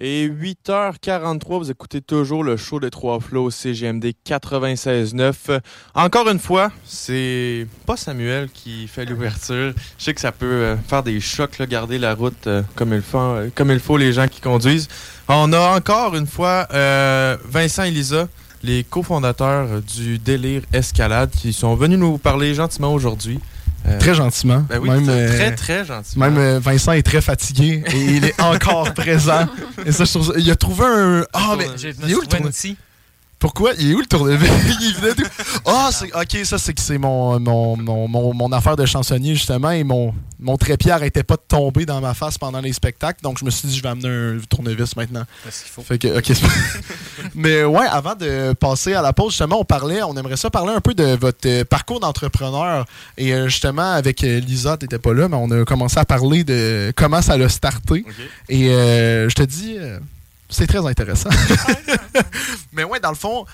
Et 0.00 0.28
8h43, 0.28 1.58
vous 1.58 1.70
écoutez 1.72 2.00
toujours 2.00 2.44
le 2.44 2.56
show 2.56 2.78
des 2.78 2.90
Trois 2.90 3.18
Flots 3.18 3.50
CGMD 3.50 4.12
96.9. 4.24 5.32
Euh, 5.48 5.60
Encore 5.96 6.28
une 6.28 6.38
fois, 6.38 6.70
c'est 6.84 7.66
pas 7.84 7.96
Samuel 7.96 8.48
qui 8.50 8.86
fait 8.86 9.04
l'ouverture. 9.04 9.72
Je 9.98 10.04
sais 10.04 10.14
que 10.14 10.20
ça 10.20 10.30
peut 10.30 10.46
euh, 10.46 10.76
faire 10.86 11.02
des 11.02 11.18
chocs, 11.20 11.58
là, 11.58 11.66
garder 11.66 11.98
la 11.98 12.14
route 12.14 12.46
euh, 12.46 12.62
comme, 12.76 12.94
il 12.94 13.02
faut, 13.02 13.18
euh, 13.18 13.50
comme 13.56 13.72
il 13.72 13.80
faut 13.80 13.96
les 13.96 14.12
gens 14.12 14.28
qui 14.28 14.40
conduisent. 14.40 14.86
On 15.26 15.52
a 15.52 15.76
encore 15.76 16.14
une 16.14 16.28
fois 16.28 16.68
euh, 16.72 17.36
Vincent 17.44 17.82
et 17.82 17.90
Lisa, 17.90 18.28
les 18.62 18.84
cofondateurs 18.84 19.80
du 19.82 20.18
Délire 20.18 20.62
Escalade, 20.72 21.30
qui 21.30 21.52
sont 21.52 21.74
venus 21.74 21.98
nous 21.98 22.18
parler 22.18 22.54
gentiment 22.54 22.92
aujourd'hui. 22.92 23.38
Euh, 23.86 23.98
Très 24.00 24.12
gentiment. 24.14 24.64
Ben 24.68 24.80
oui, 24.82 24.88
Même, 24.90 25.04
très, 25.04 25.12
euh, 25.12 25.36
très, 25.36 25.54
très 25.54 25.84
gentiment. 25.84 26.26
Même 26.26 26.36
euh, 26.38 26.58
Vincent 26.58 26.92
est 26.92 27.02
très 27.04 27.20
fatigué 27.20 27.84
et 27.92 28.04
il 28.16 28.24
est 28.24 28.40
encore 28.40 28.92
présent. 28.94 29.46
Et 29.86 29.92
ça, 29.92 30.04
je 30.04 30.10
trouve 30.12 30.26
ça- 30.26 30.38
Il 30.38 30.50
a 30.50 30.56
trouvé 30.56 30.84
un. 30.84 31.24
Ah, 31.32 31.54
mais. 31.56 31.64
Est 31.64 31.70
où 31.74 31.76
suis 31.80 31.92
le 32.08 32.26
tourne-. 32.26 32.50
Pourquoi? 33.38 33.72
Il 33.78 33.92
est 33.92 33.94
où 33.94 34.00
le 34.00 34.06
tournevis? 34.06 34.50
il 34.80 34.94
venait 34.96 35.14
d'où? 35.14 35.24
Ah. 35.66 35.90
Ok, 36.14 36.38
ça, 36.44 36.58
c'est 36.58 36.74
que 36.74 36.80
c'est 36.80 36.98
mon, 36.98 37.38
mon, 37.38 37.76
mon, 37.76 38.08
mon, 38.08 38.34
mon 38.34 38.52
affaire 38.52 38.76
de 38.76 38.84
chansonnier, 38.84 39.34
justement. 39.34 39.70
Et 39.70 39.84
mon, 39.84 40.12
mon 40.40 40.56
trépied 40.56 40.90
arrêtait 40.90 41.22
pas 41.22 41.36
de 41.36 41.42
tomber 41.46 41.86
dans 41.86 42.00
ma 42.00 42.14
face 42.14 42.36
pendant 42.36 42.60
les 42.60 42.72
spectacles. 42.72 43.22
Donc, 43.22 43.38
je 43.38 43.44
me 43.44 43.50
suis 43.50 43.68
dit, 43.68 43.76
je 43.76 43.82
vais 43.82 43.88
amener 43.90 44.08
un 44.08 44.38
tournevis 44.48 44.96
maintenant. 44.96 45.24
Parce 45.44 45.60
qu'il 45.62 45.70
faut. 45.70 45.82
Fait 45.82 45.98
que, 45.98 46.08
Mais 47.34 47.64
ouais, 47.64 47.86
avant 47.86 48.16
de 48.16 48.54
passer 48.54 48.94
à 48.94 49.02
la 49.02 49.12
pause, 49.12 49.30
justement, 49.30 49.60
on 49.60 49.64
parlait, 49.64 50.02
on 50.02 50.16
aimerait 50.16 50.36
ça 50.36 50.50
parler 50.50 50.72
un 50.72 50.80
peu 50.80 50.94
de 50.94 51.16
votre 51.16 51.46
euh, 51.46 51.64
parcours 51.64 52.00
d'entrepreneur. 52.00 52.86
Et 53.16 53.32
euh, 53.32 53.48
justement, 53.48 53.92
avec 53.92 54.24
euh, 54.24 54.40
Lisa, 54.40 54.76
t'étais 54.76 54.98
pas 54.98 55.14
là, 55.14 55.28
mais 55.28 55.36
on 55.36 55.50
a 55.50 55.64
commencé 55.64 55.98
à 55.98 56.04
parler 56.04 56.42
de 56.42 56.92
comment 56.96 57.22
ça 57.22 57.36
l'a 57.36 57.48
starté. 57.48 58.04
Et 58.48 58.70
euh, 58.70 59.28
je 59.28 59.34
te 59.34 59.42
dis, 59.42 59.76
c'est 60.48 60.66
très 60.66 60.84
intéressant. 60.86 61.30
mais 62.72 62.84
ouais, 62.84 63.00
dans 63.00 63.10
le 63.10 63.16
fond, 63.16 63.44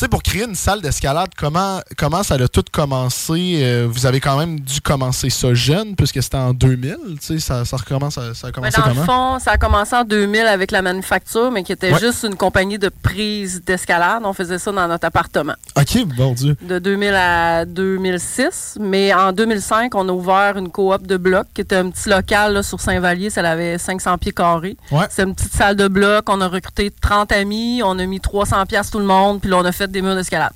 sais, 0.00 0.08
pour 0.08 0.22
créer 0.22 0.44
une 0.44 0.54
salle 0.54 0.80
d'escalade, 0.80 1.30
comment, 1.36 1.80
comment 1.96 2.22
ça 2.22 2.34
a 2.34 2.48
tout 2.48 2.64
commencé? 2.72 3.60
Euh, 3.62 3.86
vous 3.90 4.06
avez 4.06 4.20
quand 4.20 4.38
même 4.38 4.60
dû 4.60 4.80
commencer 4.80 5.30
ça 5.30 5.54
jeune, 5.54 5.94
puisque 5.96 6.22
c'était 6.22 6.36
en 6.36 6.52
2000. 6.52 6.96
Tu 7.20 7.26
sais, 7.26 7.38
ça, 7.38 7.64
ça 7.64 7.76
recommence, 7.76 8.14
ça, 8.14 8.34
ça 8.34 8.48
a 8.48 8.50
Mais 8.50 8.52
commencé 8.70 8.80
dans 8.80 8.88
le 8.88 8.94
fond, 9.06 9.38
ça 9.38 9.52
a 9.52 9.58
commencé 9.58 9.94
en 9.96 10.04
2000 10.04 10.40
avec 10.42 10.70
la 10.70 10.82
manufacture, 10.82 11.50
mais 11.50 11.62
qui 11.62 11.72
était 11.72 11.92
Ouais. 11.92 11.98
juste 11.98 12.24
une 12.24 12.36
compagnie 12.36 12.78
de 12.78 12.88
prise 12.88 13.62
d'escalade. 13.64 14.22
On 14.24 14.32
faisait 14.32 14.58
ça 14.58 14.70
dans 14.72 14.86
notre 14.88 15.06
appartement. 15.06 15.54
Ok, 15.76 16.04
bon 16.16 16.32
Dieu. 16.32 16.56
De 16.62 16.78
2000 16.78 17.14
à 17.14 17.64
2006. 17.64 18.78
Mais 18.80 19.12
en 19.14 19.32
2005, 19.32 19.94
on 19.94 20.08
a 20.08 20.12
ouvert 20.12 20.56
une 20.56 20.70
coop 20.70 21.06
de 21.06 21.16
blocs, 21.16 21.46
qui 21.54 21.60
était 21.60 21.76
un 21.76 21.90
petit 21.90 22.08
local 22.08 22.54
là, 22.54 22.62
sur 22.62 22.80
Saint-Vallier. 22.80 23.30
Ça 23.30 23.40
avait 23.42 23.78
500 23.78 24.18
pieds 24.18 24.32
carrés. 24.32 24.76
Ouais. 24.90 25.06
C'est 25.10 25.22
une 25.22 25.34
petite 25.34 25.52
salle 25.54 25.76
de 25.76 25.88
blocs. 25.88 26.24
On 26.28 26.40
a 26.40 26.48
recruté 26.48 26.90
30 26.90 27.32
amis. 27.32 27.82
On 27.84 27.98
a 27.98 28.06
mis 28.06 28.20
300 28.20 28.66
pièces 28.66 28.90
tout 28.90 28.98
le 28.98 29.04
monde. 29.04 29.40
Puis 29.40 29.50
là, 29.50 29.58
on 29.58 29.64
a 29.64 29.72
fait 29.72 29.89
des 29.90 30.02
murs 30.02 30.14
d'escalade. 30.16 30.52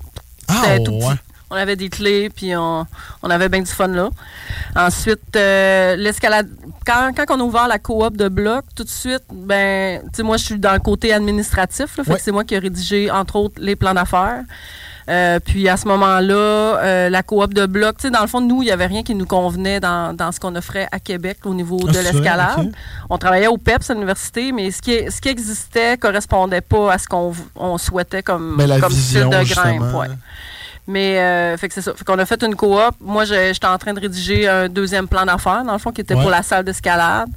Ah, 0.48 0.54
C'était 0.64 0.84
tout 0.84 0.92
petit. 0.98 1.06
ouais. 1.06 1.14
On 1.50 1.56
avait 1.56 1.76
des 1.76 1.88
clés, 1.88 2.30
puis 2.30 2.56
on, 2.56 2.84
on 3.22 3.30
avait 3.30 3.48
bien 3.48 3.60
du 3.60 3.70
fun 3.70 3.86
là. 3.86 4.08
Ensuite, 4.74 5.36
euh, 5.36 5.94
l'escalade. 5.94 6.48
Quand, 6.84 7.10
quand 7.16 7.36
on 7.36 7.40
a 7.40 7.42
ouvert 7.44 7.68
la 7.68 7.78
coop 7.78 8.16
de 8.16 8.28
bloc, 8.28 8.64
tout 8.74 8.82
de 8.82 8.88
suite, 8.88 9.22
ben, 9.32 10.00
tu 10.02 10.08
sais, 10.16 10.22
moi, 10.22 10.36
je 10.36 10.44
suis 10.44 10.58
dans 10.58 10.72
le 10.72 10.80
côté 10.80 11.12
administratif. 11.12 11.96
Là, 11.96 12.04
fait 12.04 12.10
Ouais. 12.10 12.16
que 12.16 12.22
c'est 12.22 12.32
moi 12.32 12.44
qui 12.44 12.54
ai 12.54 12.58
rédigé, 12.58 13.10
entre 13.10 13.36
autres, 13.36 13.54
les 13.60 13.76
plans 13.76 13.94
d'affaires. 13.94 14.42
Euh, 15.08 15.38
puis 15.44 15.68
à 15.68 15.76
ce 15.76 15.86
moment-là, 15.88 16.34
euh, 16.34 17.10
la 17.10 17.22
coop 17.22 17.52
de 17.52 17.66
bloc, 17.66 17.96
tu 17.98 18.02
sais, 18.02 18.10
dans 18.10 18.22
le 18.22 18.26
fond, 18.26 18.40
nous, 18.40 18.62
il 18.62 18.66
n'y 18.66 18.70
avait 18.70 18.86
rien 18.86 19.02
qui 19.02 19.14
nous 19.14 19.26
convenait 19.26 19.78
dans, 19.80 20.16
dans 20.16 20.32
ce 20.32 20.40
qu'on 20.40 20.54
offrait 20.56 20.88
à 20.92 20.98
Québec 20.98 21.38
au 21.44 21.52
niveau 21.54 21.78
Ah, 21.88 21.92
de 21.92 21.98
l'escalade. 21.98 22.72
On 23.10 23.18
travaillait 23.18 23.46
au 23.48 23.58
PEPS 23.58 23.90
à 23.90 23.94
l'université, 23.94 24.52
mais 24.52 24.70
ce 24.70 24.80
qui, 24.80 25.10
ce 25.10 25.20
qui 25.20 25.28
existait 25.28 25.98
correspondait 25.98 26.62
pas 26.62 26.92
à 26.92 26.98
ce 26.98 27.06
qu'on 27.06 27.32
on 27.56 27.76
souhaitait 27.78 28.22
comme, 28.22 28.54
Mais 28.56 28.66
la 28.66 28.80
comme 28.80 28.92
vision, 28.92 29.30
style 29.30 29.40
de 29.40 29.54
grimpe. 29.54 29.94
ouais. 29.94 30.06
Mais 30.86 31.18
euh, 31.18 31.56
fait 31.56 31.68
que 31.68 31.74
c'est 31.74 31.80
ça. 31.80 31.94
Fait 31.94 32.04
qu'on 32.04 32.18
a 32.18 32.26
fait 32.26 32.42
une 32.42 32.54
coop. 32.56 32.78
Moi, 33.00 33.24
j'étais 33.24 33.66
en 33.66 33.78
train 33.78 33.94
de 33.94 34.00
rédiger 34.00 34.46
un 34.46 34.68
deuxième 34.68 35.08
plan 35.08 35.24
d'affaires, 35.24 35.64
dans 35.64 35.72
le 35.72 35.78
fond, 35.78 35.92
qui 35.92 36.02
était 36.02 36.14
Ouais. 36.14 36.20
pour 36.20 36.30
la 36.30 36.42
salle 36.42 36.62
d'escalade. 36.64 37.28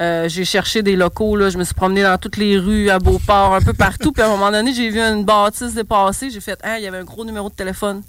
Euh, 0.00 0.28
j'ai 0.28 0.44
cherché 0.44 0.82
des 0.82 0.96
locaux, 0.96 1.36
là. 1.36 1.48
Je 1.48 1.58
me 1.58 1.64
suis 1.64 1.74
promenée 1.74 2.02
dans 2.02 2.18
toutes 2.18 2.36
les 2.36 2.58
rues, 2.58 2.90
à 2.90 2.98
Beauport, 2.98 3.54
un 3.54 3.60
peu 3.60 3.72
partout. 3.72 4.10
Puis 4.10 4.22
à 4.22 4.26
un 4.26 4.30
moment 4.30 4.50
donné, 4.50 4.72
j'ai 4.74 4.90
vu 4.90 4.98
une 5.00 5.24
bâtisse 5.24 5.74
dépasser. 5.74 6.30
J'ai 6.30 6.40
fait, 6.40 6.58
ah, 6.64 6.78
il 6.78 6.82
y 6.84 6.86
avait 6.88 6.98
un 6.98 7.04
gros 7.04 7.24
numéro 7.24 7.48
de 7.48 7.54
téléphone. 7.54 8.02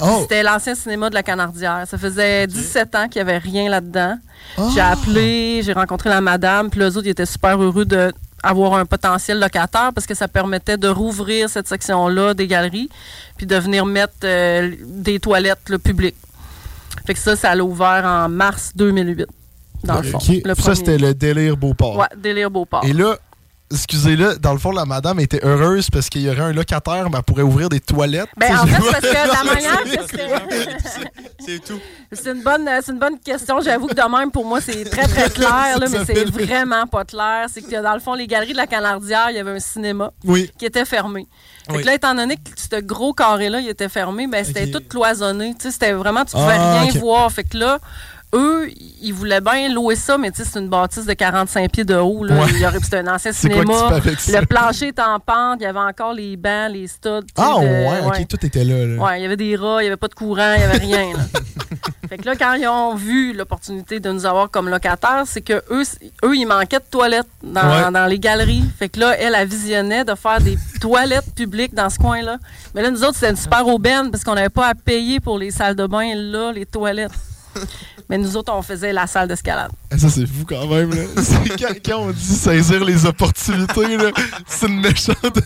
Oh. 0.00 0.18
C'était 0.22 0.42
l'ancien 0.44 0.74
cinéma 0.76 1.10
de 1.10 1.14
la 1.14 1.22
Canardière. 1.24 1.82
Ça 1.88 1.98
faisait 1.98 2.46
17 2.46 2.94
ans 2.94 3.08
qu'il 3.08 3.22
n'y 3.24 3.28
avait 3.28 3.38
rien 3.38 3.68
là-dedans. 3.68 4.16
Oh. 4.58 4.70
J'ai 4.74 4.80
appelé, 4.80 5.60
j'ai 5.64 5.72
rencontré 5.72 6.08
la 6.08 6.20
madame, 6.20 6.70
puis 6.70 6.78
les 6.80 6.96
autres, 6.96 7.06
ils 7.06 7.10
étaient 7.10 7.26
super 7.26 7.60
heureux 7.60 7.84
de 7.84 8.12
avoir 8.42 8.74
un 8.74 8.84
potentiel 8.84 9.40
locataire 9.40 9.92
parce 9.94 10.06
que 10.06 10.14
ça 10.14 10.28
permettait 10.28 10.76
de 10.76 10.88
rouvrir 10.88 11.48
cette 11.48 11.68
section-là 11.68 12.34
des 12.34 12.46
galeries 12.46 12.88
puis 13.36 13.46
de 13.46 13.56
venir 13.56 13.86
mettre 13.86 14.14
euh, 14.24 14.72
des 14.84 15.18
toilettes 15.18 15.68
là, 15.68 15.78
publiques. 15.78 16.16
Fait 17.06 17.14
que 17.14 17.20
ça, 17.20 17.36
ça 17.36 17.54
l'a 17.54 17.64
ouvert 17.64 18.04
en 18.04 18.28
mars 18.28 18.72
2008, 18.74 19.26
dans 19.84 19.96
le 20.00 20.02
fond. 20.02 20.18
Le 20.44 20.54
Ça, 20.54 20.74
c'était 20.74 20.98
le 20.98 21.14
délire 21.14 21.56
Beauport. 21.56 21.96
Ouais, 21.98 22.06
délire 22.16 22.50
Beauport. 22.50 22.84
Et 22.84 22.92
là, 22.92 23.16
excusez-le, 23.72 24.36
dans 24.38 24.52
le 24.52 24.58
fond, 24.58 24.70
la 24.70 24.84
madame 24.84 25.20
était 25.20 25.40
heureuse 25.44 25.90
parce 25.90 26.08
qu'il 26.08 26.22
y 26.22 26.28
aurait 26.30 26.40
un 26.40 26.52
locataire, 26.52 27.08
mais 27.10 27.18
elle 27.18 27.22
pourrait 27.24 27.42
ouvrir 27.42 27.68
des 27.68 27.80
toilettes. 27.80 28.28
Ben, 28.36 28.56
en 28.58 28.66
fait, 28.66 28.90
parce 28.90 29.00
que 29.00 29.36
la 29.36 29.44
manière 29.44 29.80
C'est 31.38 31.64
tout. 31.64 31.78
C'est 32.12 32.32
une 32.32 32.42
bonne, 32.42 32.68
une 32.68 32.98
bonne 32.98 33.18
question. 33.18 33.60
J'avoue 33.60 33.86
que 33.88 33.94
de 33.94 34.18
même, 34.18 34.30
pour 34.30 34.44
moi, 34.44 34.60
c'est 34.60 34.84
très, 34.84 35.06
très 35.06 35.30
clair, 35.34 35.78
là, 35.78 35.86
mais 35.90 36.04
c'est 36.04 36.24
vraiment 36.24 36.86
pas 36.86 37.04
clair. 37.04 37.46
C'est 37.52 37.62
que 37.62 37.82
dans 37.82 37.94
le 37.94 38.00
fond, 38.00 38.14
les 38.14 38.26
galeries 38.26 38.52
de 38.52 38.56
la 38.56 38.66
Canardière, 38.66 39.26
il 39.30 39.36
y 39.36 39.38
avait 39.38 39.52
un 39.52 39.60
cinéma 39.60 40.12
Oui. 40.24 40.50
qui 40.58 40.64
était 40.66 40.84
fermé. 40.84 41.26
Fait 41.66 41.76
Oui. 41.76 41.82
que 41.82 41.86
là, 41.86 41.94
étant 41.94 42.14
donné 42.14 42.36
que 42.36 42.42
ce 42.56 42.80
gros 42.80 43.12
carré-là, 43.12 43.60
il 43.60 43.68
était 43.68 43.88
fermé, 43.88 44.26
ben, 44.26 44.44
c'était 44.44 44.70
tout 44.70 44.82
cloisonné. 44.88 45.54
Tu 45.54 45.62
sais, 45.64 45.70
c'était 45.72 45.92
vraiment, 45.92 46.24
tu 46.24 46.32
pouvais 46.32 46.54
Ah, 46.58 46.80
rien 46.82 46.92
voir. 47.00 47.30
Fait 47.32 47.44
que 47.44 47.56
là, 47.58 47.78
eux, 48.34 48.68
ils 49.02 49.12
voulaient 49.12 49.40
bien 49.40 49.68
louer 49.72 49.96
ça, 49.96 50.18
mais 50.18 50.30
tu 50.30 50.42
sais, 50.42 50.50
c'est 50.52 50.58
une 50.58 50.68
bâtisse 50.68 51.06
de 51.06 51.12
45 51.12 51.70
pieds 51.70 51.84
de 51.84 51.94
haut. 51.94 52.24
Là. 52.24 52.34
Ouais. 52.36 52.46
Il 52.50 52.58
y 52.60 52.66
aurait, 52.66 52.78
c'était 52.82 52.98
un 52.98 53.14
ancien 53.14 53.32
cinéma. 53.32 53.62
Le 54.04 54.44
plancher 54.46 54.88
était 54.88 55.02
en 55.02 55.18
pente. 55.20 55.58
Il 55.60 55.62
y 55.62 55.66
avait 55.66 55.78
encore 55.78 56.12
les 56.12 56.36
bancs, 56.36 56.70
les 56.72 56.86
studs. 56.88 57.20
Ah, 57.36 57.54
de- 57.60 57.64
ouais, 57.66 58.00
ok, 58.06 58.28
tout 58.28 58.44
était 58.44 58.64
là. 58.64 58.84
là. 58.86 59.02
Ouais, 59.02 59.20
il 59.20 59.22
y 59.22 59.26
avait 59.26 59.36
des 59.36 59.56
rats, 59.56 59.78
il 59.80 59.84
n'y 59.84 59.88
avait 59.88 59.96
pas 59.96 60.08
de 60.08 60.14
courant, 60.14 60.52
il 60.54 60.58
n'y 60.58 60.64
avait 60.64 60.78
rien. 60.78 61.12
fait 62.08 62.18
que 62.18 62.26
là, 62.26 62.34
quand 62.36 62.54
ils 62.54 62.66
ont 62.68 62.94
vu 62.94 63.32
l'opportunité 63.32 64.00
de 64.00 64.10
nous 64.10 64.26
avoir 64.26 64.50
comme 64.50 64.68
locataires, 64.68 65.22
c'est 65.26 65.40
que 65.42 65.62
eux, 65.70 65.82
eux, 66.24 66.36
il 66.36 66.46
manquait 66.46 66.78
de 66.78 66.84
toilettes 66.90 67.26
dans, 67.42 67.60
Ouais. 67.86 67.90
dans 67.92 68.06
les 68.06 68.18
galeries. 68.18 68.64
Fait 68.78 68.88
que 68.88 69.00
là, 69.00 69.16
elle, 69.18 69.34
elle 69.36 69.48
visionnait 69.48 70.04
de 70.04 70.14
faire 70.14 70.40
des 70.40 70.58
toilettes 70.80 71.32
publiques 71.34 71.74
dans 71.74 71.88
ce 71.90 71.98
coin-là. 71.98 72.38
Mais 72.74 72.82
là, 72.82 72.90
nous 72.90 73.02
autres, 73.04 73.14
c'était 73.14 73.30
une 73.30 73.36
super 73.36 73.66
aubaine 73.66 74.10
parce 74.10 74.24
qu'on 74.24 74.34
n'avait 74.34 74.48
pas 74.48 74.68
à 74.68 74.74
payer 74.74 75.20
pour 75.20 75.38
les 75.38 75.50
salles 75.50 75.76
de 75.76 75.86
bain, 75.86 76.12
là, 76.14 76.52
les 76.52 76.66
toilettes. 76.66 77.12
Mais 78.08 78.18
nous 78.18 78.36
autres, 78.36 78.52
on 78.52 78.62
faisait 78.62 78.92
la 78.92 79.06
salle 79.06 79.28
d'escalade. 79.28 79.70
Ah, 79.90 79.98
Ça, 79.98 80.08
c'est 80.08 80.26
fou 80.26 80.44
quand 80.48 80.66
même. 80.66 80.90
Là. 80.90 81.02
Quand, 81.58 81.74
quand 81.84 81.98
on 81.98 82.10
dit 82.10 82.20
saisir 82.22 82.84
les 82.84 83.06
opportunités, 83.06 83.98
c'est 84.46 84.66
une 84.68 84.80
méchante. 84.80 85.38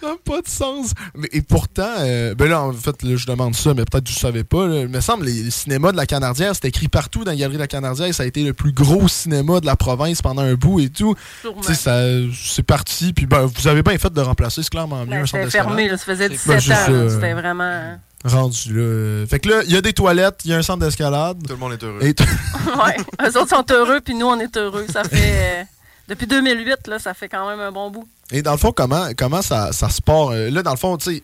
Ça 0.00 0.06
n'a 0.08 0.14
pas 0.24 0.40
de 0.40 0.48
sens. 0.48 0.92
Mais, 1.14 1.28
et 1.32 1.42
pourtant, 1.42 1.88
euh, 1.98 2.34
ben 2.34 2.48
là, 2.48 2.62
en 2.62 2.72
fait, 2.72 3.02
là, 3.02 3.16
je 3.16 3.26
demande 3.26 3.54
ça, 3.54 3.74
mais 3.74 3.84
peut-être 3.84 4.04
que 4.04 4.10
je 4.10 4.16
ne 4.16 4.20
savais 4.20 4.44
pas. 4.44 4.66
là. 4.66 4.80
Il 4.82 4.88
me 4.88 5.00
semble 5.00 5.24
les, 5.26 5.42
les 5.44 5.50
cinémas 5.50 5.92
de 5.92 5.96
la 5.96 6.06
Canardière, 6.06 6.54
c'était 6.54 6.68
écrit 6.68 6.88
partout 6.88 7.24
dans 7.24 7.30
la 7.32 7.36
galerie 7.36 7.56
de 7.56 7.62
la 7.62 7.66
Canardière. 7.68 8.12
Ça 8.14 8.22
a 8.22 8.26
été 8.26 8.42
le 8.42 8.52
plus 8.52 8.72
gros 8.72 9.08
cinéma 9.08 9.60
de 9.60 9.66
la 9.66 9.76
province 9.76 10.22
pendant 10.22 10.42
un 10.42 10.54
bout 10.54 10.80
et 10.80 10.88
tout. 10.88 11.14
C'est 11.62 12.62
parti. 12.62 13.12
Puis 13.12 13.26
ben, 13.26 13.46
vous 13.46 13.68
avez 13.68 13.82
bien 13.82 13.98
fait 13.98 14.10
de 14.10 14.16
le 14.20 14.26
remplacer. 14.26 14.62
C'est 14.62 14.70
clairement 14.70 15.04
mieux 15.04 15.10
Ben, 15.10 15.26
C'était 15.26 15.50
fermé, 15.50 15.88
là, 15.88 15.96
ça 15.96 16.04
faisait 16.04 16.28
Ben, 16.28 16.36
17 16.36 16.60
c'est 16.60 16.72
ans. 16.72 17.08
C'était 17.10 17.34
vraiment... 17.34 17.98
Rendu 18.26 18.72
là. 18.74 19.26
Fait 19.26 19.38
que 19.38 19.48
là, 19.48 19.62
il 19.64 19.72
y 19.72 19.76
a 19.76 19.80
des 19.80 19.92
toilettes, 19.92 20.40
il 20.44 20.50
y 20.50 20.54
a 20.54 20.56
un 20.58 20.62
centre 20.62 20.84
d'escalade. 20.84 21.38
Tout 21.46 21.52
le 21.54 21.58
monde 21.58 21.72
est 21.74 21.82
heureux. 21.84 21.98
Et 22.02 22.14
ouais, 22.84 22.96
eux 23.28 23.38
autres 23.38 23.50
sont 23.50 23.64
heureux, 23.70 24.00
puis 24.00 24.14
nous, 24.14 24.26
on 24.26 24.38
est 24.40 24.56
heureux. 24.56 24.84
Ça 24.92 25.04
fait... 25.04 25.60
euh, 25.60 25.64
depuis 26.08 26.26
2008, 26.26 26.88
là, 26.88 26.98
ça 26.98 27.14
fait 27.14 27.28
quand 27.28 27.48
même 27.48 27.60
un 27.60 27.70
bon 27.72 27.90
bout. 27.90 28.06
Et 28.32 28.42
dans 28.42 28.52
le 28.52 28.58
fond, 28.58 28.72
comment, 28.72 29.08
comment 29.16 29.42
ça, 29.42 29.72
ça 29.72 29.88
se 29.88 30.02
part? 30.02 30.28
euh, 30.30 30.50
Là, 30.50 30.62
dans 30.62 30.72
le 30.72 30.76
fond, 30.76 30.96
tu 30.96 31.14
sais, 31.16 31.22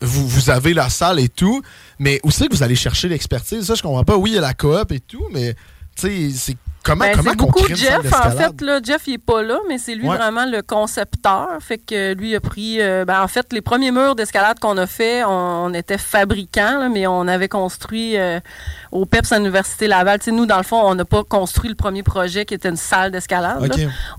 vous, 0.00 0.26
vous 0.26 0.50
avez 0.50 0.72
la 0.74 0.88
salle 0.88 1.18
et 1.20 1.28
tout, 1.28 1.62
mais 1.98 2.20
où 2.24 2.30
c'est 2.30 2.48
que 2.48 2.54
vous 2.54 2.62
allez 2.62 2.76
chercher 2.76 3.08
l'expertise? 3.08 3.66
Ça, 3.66 3.74
je 3.74 3.82
comprends 3.82 4.04
pas. 4.04 4.16
Oui, 4.16 4.30
il 4.30 4.34
y 4.34 4.38
a 4.38 4.42
la 4.42 4.54
coop 4.54 4.92
et 4.92 5.00
tout, 5.00 5.26
mais 5.30 5.54
tu 5.96 6.08
sais, 6.08 6.30
c'est 6.36 6.56
comment, 6.84 7.04
Ben, 7.04 7.16
comment 7.16 7.30
c'est 7.30 7.36
beaucoup 7.36 7.66
Jeff, 7.68 8.12
en 8.12 8.30
fait. 8.30 8.60
Là, 8.60 8.80
Jeff, 8.82 9.02
il 9.06 9.14
est 9.14 9.18
pas 9.18 9.42
là, 9.42 9.58
mais 9.68 9.78
c'est 9.78 9.94
lui 9.94 10.08
Ouais. 10.08 10.16
vraiment 10.16 10.44
le 10.44 10.62
concepteur. 10.62 11.48
Fait 11.60 11.78
que 11.78 12.14
lui 12.14 12.34
a 12.36 12.40
pris... 12.40 12.80
euh, 12.80 13.04
ben, 13.04 13.22
en 13.22 13.28
fait, 13.28 13.52
les 13.52 13.60
premiers 13.62 13.90
murs 13.90 14.14
d'escalade 14.14 14.58
qu'on 14.60 14.76
a 14.76 14.86
fait, 14.86 15.24
on, 15.24 15.30
on 15.66 15.74
était 15.74 15.98
fabricants, 15.98 16.78
là, 16.78 16.88
mais 16.88 17.06
on 17.06 17.26
avait 17.26 17.48
construit 17.48 18.16
euh, 18.16 18.38
au 18.94 19.04
PEPS 19.06 19.32
à 19.32 19.38
l'Université 19.38 19.86
Laval. 19.88 20.18
Tu 20.20 20.26
sais, 20.26 20.30
nous, 20.32 20.46
dans 20.46 20.56
le 20.56 20.62
fond, 20.62 20.80
on 20.80 20.94
n'a 20.94 21.04
pas 21.04 21.24
construit 21.24 21.68
le 21.68 21.74
premier 21.76 22.02
projet 22.02 22.44
qui 22.46 22.54
était 22.54 22.68
une 22.70 22.76
salle 22.76 23.10
d'escalade. 23.10 23.70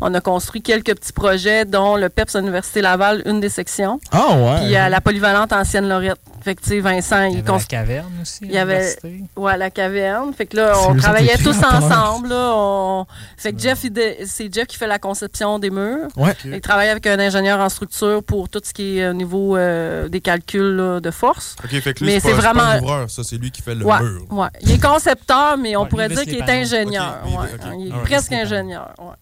On 0.01 0.13
a 0.13 0.21
construit 0.21 0.61
quelques 0.61 0.93
petits 0.95 1.13
projets, 1.13 1.65
dont 1.65 1.95
le 1.95 2.09
PEPS 2.09 2.35
à 2.35 2.39
l'Université 2.39 2.81
Laval, 2.81 3.23
une 3.25 3.39
des 3.39 3.49
sections. 3.49 3.99
Ah 4.11 4.35
ouais. 4.37 4.65
Puis 4.65 4.75
à 4.75 4.89
la 4.89 5.01
polyvalente 5.01 5.51
ancienne 5.53 5.87
Lorette. 5.89 6.19
Fait 6.43 6.53
que, 6.53 6.61
tu 6.61 6.69
sais, 6.69 6.79
Vincent, 6.79 7.23
il, 7.23 7.31
Il 7.31 7.37
y 7.37 7.39
avait 7.39 7.47
la 7.51 7.57
constru- 7.57 7.67
caverne 7.67 8.11
aussi. 8.21 8.39
il 8.43 8.51
y 8.51 8.57
avait 8.59 8.95
ouais, 9.35 9.57
la 9.57 9.71
caverne. 9.71 10.31
Fait 10.33 10.45
que 10.45 10.57
là, 10.57 10.73
on 10.87 10.95
travaillait 10.95 11.37
tous 11.37 11.57
ensemble. 11.63 12.29
Là, 12.29 12.51
on- 12.53 13.05
Fait 13.37 13.51
que 13.53 13.59
Jeff, 13.59 13.83
dé- 13.89 14.17
c'est 14.27 14.53
Jeff 14.53 14.67
qui 14.67 14.77
fait 14.77 14.85
la 14.85 14.99
conception 14.99 15.57
des 15.57 15.71
murs. 15.71 16.07
Ouais. 16.17 16.35
Il 16.45 16.61
travaille 16.61 16.89
avec 16.89 17.07
un 17.07 17.17
ingénieur 17.17 17.59
en 17.59 17.69
structure 17.69 18.21
pour 18.23 18.47
tout 18.49 18.61
ce 18.63 18.73
qui 18.73 18.99
est 18.99 19.07
au 19.09 19.13
niveau 19.13 19.57
euh, 19.57 20.07
des 20.07 20.21
calculs 20.21 20.75
là, 20.75 20.99
de 20.99 21.09
force. 21.09 21.55
OK, 21.63 21.71
fait 21.79 21.93
que 21.95 22.03
lui, 22.03 22.13
Mais 22.13 22.19
c'est 22.19 22.27
c'est 22.27 22.35
pas, 22.35 22.41
vraiment. 22.41 22.61
un 22.63 22.79
ouvreur, 22.79 23.09
ça, 23.09 23.23
c'est 23.23 23.37
lui 23.37 23.49
qui 23.49 23.63
fait 23.63 23.73
le 23.73 23.83
Ouais, 23.85 23.99
mur. 24.01 24.21
ouais. 24.29 24.47
Il 24.65 24.71
est 24.73 24.81
concepteur, 24.81 25.57
mais 25.57 25.75
on 25.75 25.83
Ouais, 25.83 25.89
pourrait 25.89 26.09
dire 26.09 26.21
il 26.25 26.25
qu'il 26.29 26.37
est 26.37 26.49
ingénieur. 26.49 27.19
Ouais. 27.25 27.75
Il 27.79 27.87
est 27.87 28.01
presque 28.03 28.31
ingénieur. 28.33 28.93
ouais. 28.99 29.13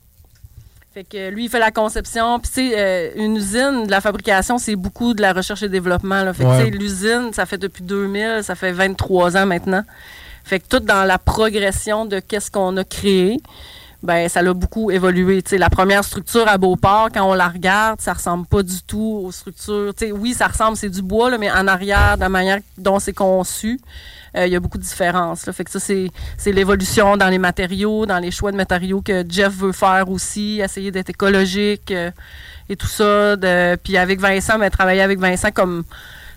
Fait 0.94 1.04
que 1.04 1.30
lui, 1.32 1.46
il 1.46 1.50
fait 1.50 1.58
la 1.60 1.72
conception. 1.72 2.40
Puis, 2.40 2.52
tu 2.54 2.72
euh, 2.76 3.10
une 3.16 3.36
usine 3.38 3.88
de 3.88 3.92
la 3.92 4.00
fabrication, 4.00 4.60
c'est 4.60 4.76
beaucoup 4.76 5.16
de 5.16 5.24
la 5.24 5.34
recherche 5.34 5.64
et 5.64 5.70
développement. 5.70 6.24
Là. 6.24 6.34
Fait 6.34 6.44
que, 6.44 6.70
l'usine, 6.70 7.32
ça 7.34 7.48
fait 7.48 7.58
depuis 7.58 7.84
2000, 7.84 8.42
ça 8.44 8.54
fait 8.54 8.72
23 8.72 9.36
ans 9.38 9.46
maintenant. 9.48 9.84
Fait 10.44 10.60
que 10.60 10.68
tout 10.68 10.80
dans 10.82 11.04
la 11.06 11.18
progression 11.18 12.06
de 12.06 12.20
qu'est-ce 12.20 12.52
qu'on 12.52 12.78
a 12.78 12.84
créé, 12.84 13.40
ben 14.04 14.28
ça 14.28 14.42
a 14.42 14.54
beaucoup 14.54 14.92
évolué. 14.92 15.42
Tu 15.42 15.52
sais, 15.52 15.58
la 15.58 15.70
première 15.70 16.04
structure 16.04 16.46
à 16.48 16.58
Beauport, 16.58 17.10
quand 17.14 17.24
on 17.24 17.34
la 17.34 17.48
regarde, 17.48 18.02
ça 18.02 18.14
ressemble 18.14 18.46
pas 18.46 18.62
du 18.62 18.84
tout 18.84 19.24
aux 19.26 19.32
structures. 19.32 19.94
Tu 19.98 20.08
sais, 20.08 20.12
oui, 20.12 20.34
ça 20.34 20.48
ressemble, 20.48 20.76
c'est 20.76 20.90
du 20.90 21.02
bois, 21.02 21.30
là, 21.30 21.38
mais 21.38 21.50
en 21.50 21.68
arrière, 21.68 22.16
de 22.18 22.22
la 22.22 22.30
manière 22.30 22.60
dont 22.78 23.00
c'est 23.00 23.14
conçu, 23.14 23.80
euh, 24.36 24.46
il 24.46 24.52
y 24.52 24.56
a 24.58 24.60
beaucoup 24.60 24.78
de 24.78 24.84
différences. 24.84 25.46
là. 25.46 25.54
Fait 25.54 25.64
que 25.64 25.72
ça, 25.72 25.80
c'est 25.80 26.12
c'est 26.38 26.52
l'évolution 26.52 27.16
dans 27.16 27.30
les 27.30 27.38
matériaux, 27.38 28.06
dans 28.06 28.20
les 28.20 28.32
choix 28.32 28.52
de 28.52 28.58
matériaux 28.58 29.02
que 29.02 29.24
Jeff 29.28 29.54
veut 29.54 29.72
faire 29.72 30.10
aussi, 30.10 30.60
essayer 30.60 30.92
d'être 30.92 31.10
écologique 31.10 31.92
euh, 31.92 32.12
et 32.68 32.76
tout 32.76 32.88
ça. 32.88 33.38
De, 33.38 33.78
puis 33.78 33.96
avec 33.96 34.20
Vincent, 34.20 34.60
ben, 34.60 34.70
travailler 34.70 35.02
avec 35.02 35.20
Vincent 35.20 35.52
comme 35.52 35.86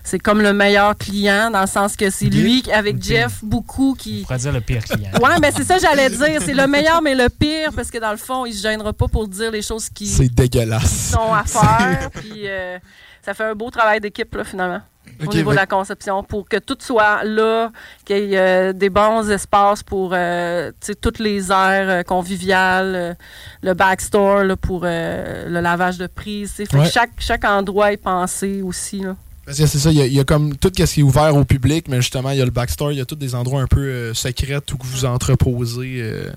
c'est 0.07 0.19
comme 0.19 0.41
le 0.41 0.53
meilleur 0.53 0.97
client, 0.97 1.51
dans 1.51 1.59
le 1.61 1.67
sens 1.67 1.97
que 1.97 2.09
c'est 2.09 2.29
lui, 2.29 2.63
avec 2.73 3.03
Jeff, 3.03 3.43
beaucoup 3.43 3.93
qui. 3.99 4.21
On 4.21 4.27
pourrait 4.27 4.39
dire 4.39 4.53
le 4.53 4.61
pire 4.61 4.83
client. 4.83 5.11
Ouais, 5.21 5.37
mais 5.41 5.51
c'est 5.55 5.65
ça 5.65 5.75
que 5.75 5.81
j'allais 5.81 6.09
dire. 6.09 6.41
C'est 6.41 6.53
le 6.53 6.65
meilleur, 6.65 7.01
mais 7.01 7.13
le 7.13 7.27
pire, 7.29 7.71
parce 7.75 7.91
que 7.91 7.97
dans 7.97 8.11
le 8.11 8.17
fond, 8.17 8.45
il 8.45 8.53
se 8.53 8.61
gênera 8.63 8.93
pas 8.93 9.07
pour 9.09 9.27
dire 9.27 9.51
les 9.51 9.61
choses 9.61 9.89
qui 9.89 10.07
C'est 10.07 10.33
dégueulasse. 10.33 11.11
sont 11.11 11.33
à 11.33 11.43
faire. 11.43 12.09
Puis 12.11 12.43
euh, 12.47 12.79
ça 13.21 13.33
fait 13.33 13.43
un 13.43 13.53
beau 13.53 13.69
travail 13.69 13.99
d'équipe, 13.99 14.33
là, 14.33 14.45
finalement. 14.45 14.81
Au 15.21 15.25
niveau 15.25 15.49
ben- 15.49 15.55
de 15.55 15.59
la 15.61 15.65
conception, 15.65 16.23
pour 16.23 16.47
que 16.47 16.57
tout 16.57 16.77
soit 16.79 17.23
là, 17.23 17.71
qu'il 18.05 18.17
y 18.29 18.33
ait 18.35 18.37
euh, 18.37 18.73
des 18.73 18.89
bons 18.89 19.29
espaces 19.29 19.81
pour 19.83 20.11
euh, 20.13 20.71
toutes 21.01 21.19
les 21.19 21.49
aires 21.51 21.89
euh, 21.89 22.03
conviviales, 22.03 22.93
euh, 22.95 23.13
le 23.61 23.73
backstore 23.73 24.43
là, 24.43 24.55
pour 24.55 24.81
euh, 24.83 25.49
le 25.49 25.59
lavage 25.59 25.97
de 25.97 26.07
prise. 26.07 26.53
que 26.69 26.83
chaque, 26.85 27.11
chaque 27.19 27.45
endroit 27.45 27.91
est 27.93 27.97
pensé 27.97 28.61
aussi. 28.61 28.99
Là. 28.99 29.15
Parce 29.47 29.57
que 29.57 29.65
c'est 29.65 29.79
ça, 29.79 29.91
il 29.91 29.97
y, 29.97 30.01
a- 30.01 30.05
il 30.05 30.13
y 30.13 30.19
a 30.19 30.23
comme 30.25 30.55
tout 30.57 30.69
ce 30.77 30.83
qui 30.83 30.99
est 30.99 31.03
ouvert 31.03 31.35
au 31.35 31.43
public, 31.45 31.87
mais 31.89 31.97
justement, 32.01 32.29
il 32.31 32.37
y 32.37 32.41
a 32.41 32.45
le 32.45 32.51
backstore, 32.51 32.91
il 32.91 32.97
y 32.99 33.01
a 33.01 33.05
tous 33.05 33.15
des 33.15 33.33
endroits 33.33 33.61
un 33.61 33.67
peu 33.67 33.79
euh, 33.79 34.13
secrets 34.13 34.57
où 34.73 34.77
vous 34.81 35.05
entreposez, 35.05 35.99
euh, 36.01 36.31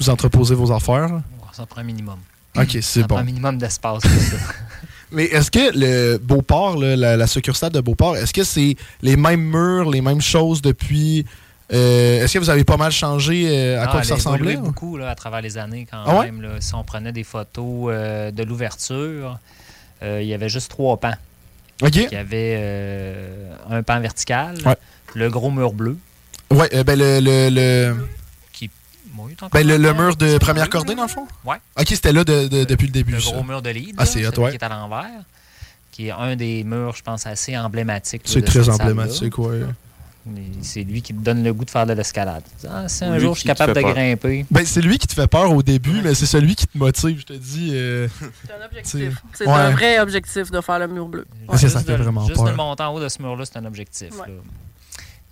vous 0.00 0.08
entreposez 0.10 0.54
vos 0.56 0.72
affaires. 0.72 1.20
Ça 1.52 1.66
prend 1.66 1.82
un 1.82 1.84
minimum. 1.84 2.18
Ok, 2.56 2.70
Ça 2.72 2.78
c'est 2.82 3.00
prend 3.00 3.08
bon. 3.16 3.16
un 3.18 3.24
minimum 3.24 3.58
d'espace. 3.58 4.02
Mais 5.12 5.24
est-ce 5.24 5.50
que 5.50 5.70
le 5.78 6.18
Beauport, 6.18 6.76
là, 6.78 6.96
la, 6.96 7.16
la 7.18 7.26
succursale 7.26 7.70
de 7.72 7.80
Beauport, 7.80 8.16
est-ce 8.16 8.32
que 8.32 8.44
c'est 8.44 8.76
les 9.02 9.16
mêmes 9.16 9.42
murs, 9.42 9.90
les 9.90 10.00
mêmes 10.00 10.20
choses 10.22 10.60
depuis. 10.62 11.24
euh, 11.72 12.22
est-ce 12.24 12.32
que 12.34 12.38
vous 12.38 12.50
avez 12.50 12.64
pas 12.64 12.76
mal 12.78 12.92
changé 12.92 13.46
euh, 13.48 13.80
à 13.80 13.84
Ah, 13.84 13.88
quoi 13.88 14.02
ça 14.04 14.14
ressemblait? 14.14 14.56
ou? 14.56 14.62
beaucoup 14.62 14.96
là, 14.96 15.10
à 15.10 15.14
travers 15.14 15.42
les 15.42 15.58
années 15.58 15.86
quand 15.90 16.02
Ah 16.06 16.18
ouais? 16.20 16.24
même. 16.26 16.40
là. 16.42 16.48
Si 16.60 16.74
on 16.74 16.82
prenait 16.84 17.12
des 17.12 17.24
photos 17.24 17.90
euh, 17.92 18.30
de 18.30 18.42
l'ouverture, 18.42 19.38
il 20.02 20.22
y 20.24 20.32
avait 20.32 20.48
juste 20.48 20.70
trois 20.70 20.96
pans. 20.98 21.14
OK. 21.82 21.94
Il 21.96 22.08
y 22.12 22.16
avait 22.16 22.56
euh, 22.58 23.54
un 23.70 23.82
pan 23.82 24.00
vertical, 24.00 24.56
Ouais. 24.66 24.76
le 25.14 25.30
gros 25.30 25.50
mur 25.50 25.72
bleu. 25.72 25.96
Ouais, 26.50 26.68
euh, 26.74 26.82
ben 26.84 26.98
le. 26.98 27.20
le, 27.20 27.50
le- 27.50 27.96
Qui, 28.52 28.70
bon, 29.12 29.28
ben, 29.52 29.66
le, 29.66 29.92
mur 29.92 30.16
de 30.16 30.38
première 30.38 30.64
bleu, 30.64 30.70
cordée, 30.72 30.94
dans 30.94 31.02
le 31.02 31.08
fond? 31.08 31.26
Ouais. 31.44 31.56
Ok, 31.78 31.86
c'était 31.88 32.12
là 32.12 32.24
de- 32.24 32.48
de- 32.48 32.64
depuis 32.64 32.86
le 32.86 32.92
début. 32.92 33.12
Le 33.12 33.20
ça. 33.20 33.30
gros 33.32 33.44
mur 33.44 33.62
de 33.62 33.70
lead, 33.70 33.94
Ah, 33.98 34.06
c'est 34.06 34.20
qui 34.20 34.24
est 34.26 34.62
à 34.62 34.68
l'envers, 34.68 35.22
qui 35.92 36.08
est 36.08 36.10
un 36.10 36.36
des 36.36 36.64
murs, 36.64 36.94
je 36.96 37.02
pense, 37.02 37.26
assez 37.26 37.56
emblématiques. 37.56 38.22
C'est 38.24 38.42
très 38.42 38.68
emblématique, 38.68 39.38
ouais. 39.38 39.60
C'est 40.62 40.82
lui 40.82 41.02
qui 41.02 41.14
te 41.14 41.22
donne 41.22 41.42
le 41.42 41.52
goût 41.52 41.64
de 41.64 41.70
faire 41.70 41.86
de 41.86 41.92
l'escalade. 41.92 42.42
Ah, 42.68 42.88
si 42.88 43.04
un 43.04 43.14
Lui 43.14 43.20
jour 43.20 43.34
je 43.34 43.40
suis 43.40 43.46
capable 43.46 43.74
de 43.74 43.80
peur. 43.80 43.94
grimper. 43.94 44.44
Ben, 44.50 44.64
c'est 44.66 44.80
lui 44.80 44.98
qui 44.98 45.06
te 45.06 45.14
fait 45.14 45.26
peur 45.26 45.50
au 45.52 45.62
début, 45.62 46.00
mais 46.02 46.14
c'est 46.14 46.26
celui 46.26 46.54
qui 46.56 46.66
te 46.66 46.76
motive, 46.76 47.20
je 47.20 47.24
te 47.26 47.32
dis. 47.32 47.70
euh, 47.72 48.08
C'est 48.46 48.52
un 48.52 48.64
objectif. 48.64 48.92
c'est- 48.92 49.38
C'est 49.44 49.46
ouais. 49.46 49.52
un 49.54 49.70
vrai 49.70 49.98
objectif 50.00 50.50
de 50.50 50.60
faire 50.60 50.78
le 50.80 50.88
mur 50.88 51.06
bleu. 51.06 51.26
Parce 51.46 51.62
que 51.62 51.68
ça 51.68 51.78
Juste 51.78 51.90
fait 51.90 51.96
de- 51.98 52.02
vraiment 52.02 52.24
juste 52.26 52.36
peur. 52.36 52.46
le 52.50 52.54
monter 52.56 52.82
en 52.82 52.94
haut 52.94 53.00
de 53.00 53.08
ce 53.08 53.22
mur-là, 53.22 53.44
c'est 53.44 53.58
un 53.58 53.64
objectif. 53.64 54.10
Ouais. 54.12 54.26
là. 54.28 54.34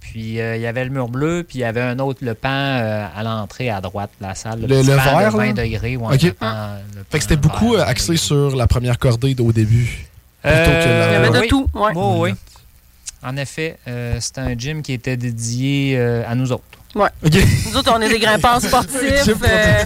Puis 0.01 0.41
euh, 0.41 0.57
il 0.57 0.63
y 0.63 0.67
avait 0.67 0.85
le 0.85 0.91
mur 0.91 1.09
bleu, 1.09 1.45
puis 1.47 1.59
il 1.59 1.63
y 1.63 1.65
avait 1.65 1.83
un 1.83 1.99
autre, 1.99 2.21
le 2.25 2.35
pan 2.35 2.49
euh, 2.49 3.07
à 3.15 3.23
l'entrée 3.23 3.71
à 3.71 3.81
droite 3.81 4.11
de 4.21 4.27
la 4.27 4.35
salle. 4.35 4.61
Le, 4.61 4.67
le 4.83 4.97
pan 4.97 5.19
vert, 5.19 5.33
de 5.33 5.37
20 5.37 5.47
là? 5.47 5.53
degrés. 5.65 5.97
ouais, 5.97 6.15
Ok. 6.15 6.23
le 6.23 6.33
pan- 6.33 6.69
le 6.95 7.03
Fait 7.11 7.19
que 7.19 7.23
c'était 7.25 7.37
beaucoup 7.37 7.75
axé 7.77 8.17
sur 8.17 8.55
la 8.57 8.67
première 8.67 8.99
cordée 8.99 9.35
au 9.41 9.53
début. 9.53 10.07
Plutôt 10.43 10.57
que 10.57 10.71
la- 10.71 11.09
Il 11.09 11.13
y 11.13 11.17
avait 11.17 11.31
de 11.31 11.39
oui. 11.41 11.49
tout, 11.49 11.67
ouais. 11.75 11.93
Oui. 11.95 12.31
En 13.25 13.37
effet, 13.37 13.79
euh, 13.89 14.19
c'était 14.21 14.41
un 14.41 14.55
gym 14.57 14.83
qui 14.83 14.93
était 14.93 15.17
dédié 15.17 15.97
euh, 15.99 16.23
à 16.27 16.35
nous 16.35 16.53
autres. 16.53 16.65
Ouais. 16.95 17.09
Nous 17.23 17.77
autres, 17.77 17.93
on 17.95 18.01
est 18.01 18.09
des 18.09 18.19
grimpeurs 18.19 18.61
sportifs. 18.63 19.29
Euh, 19.29 19.85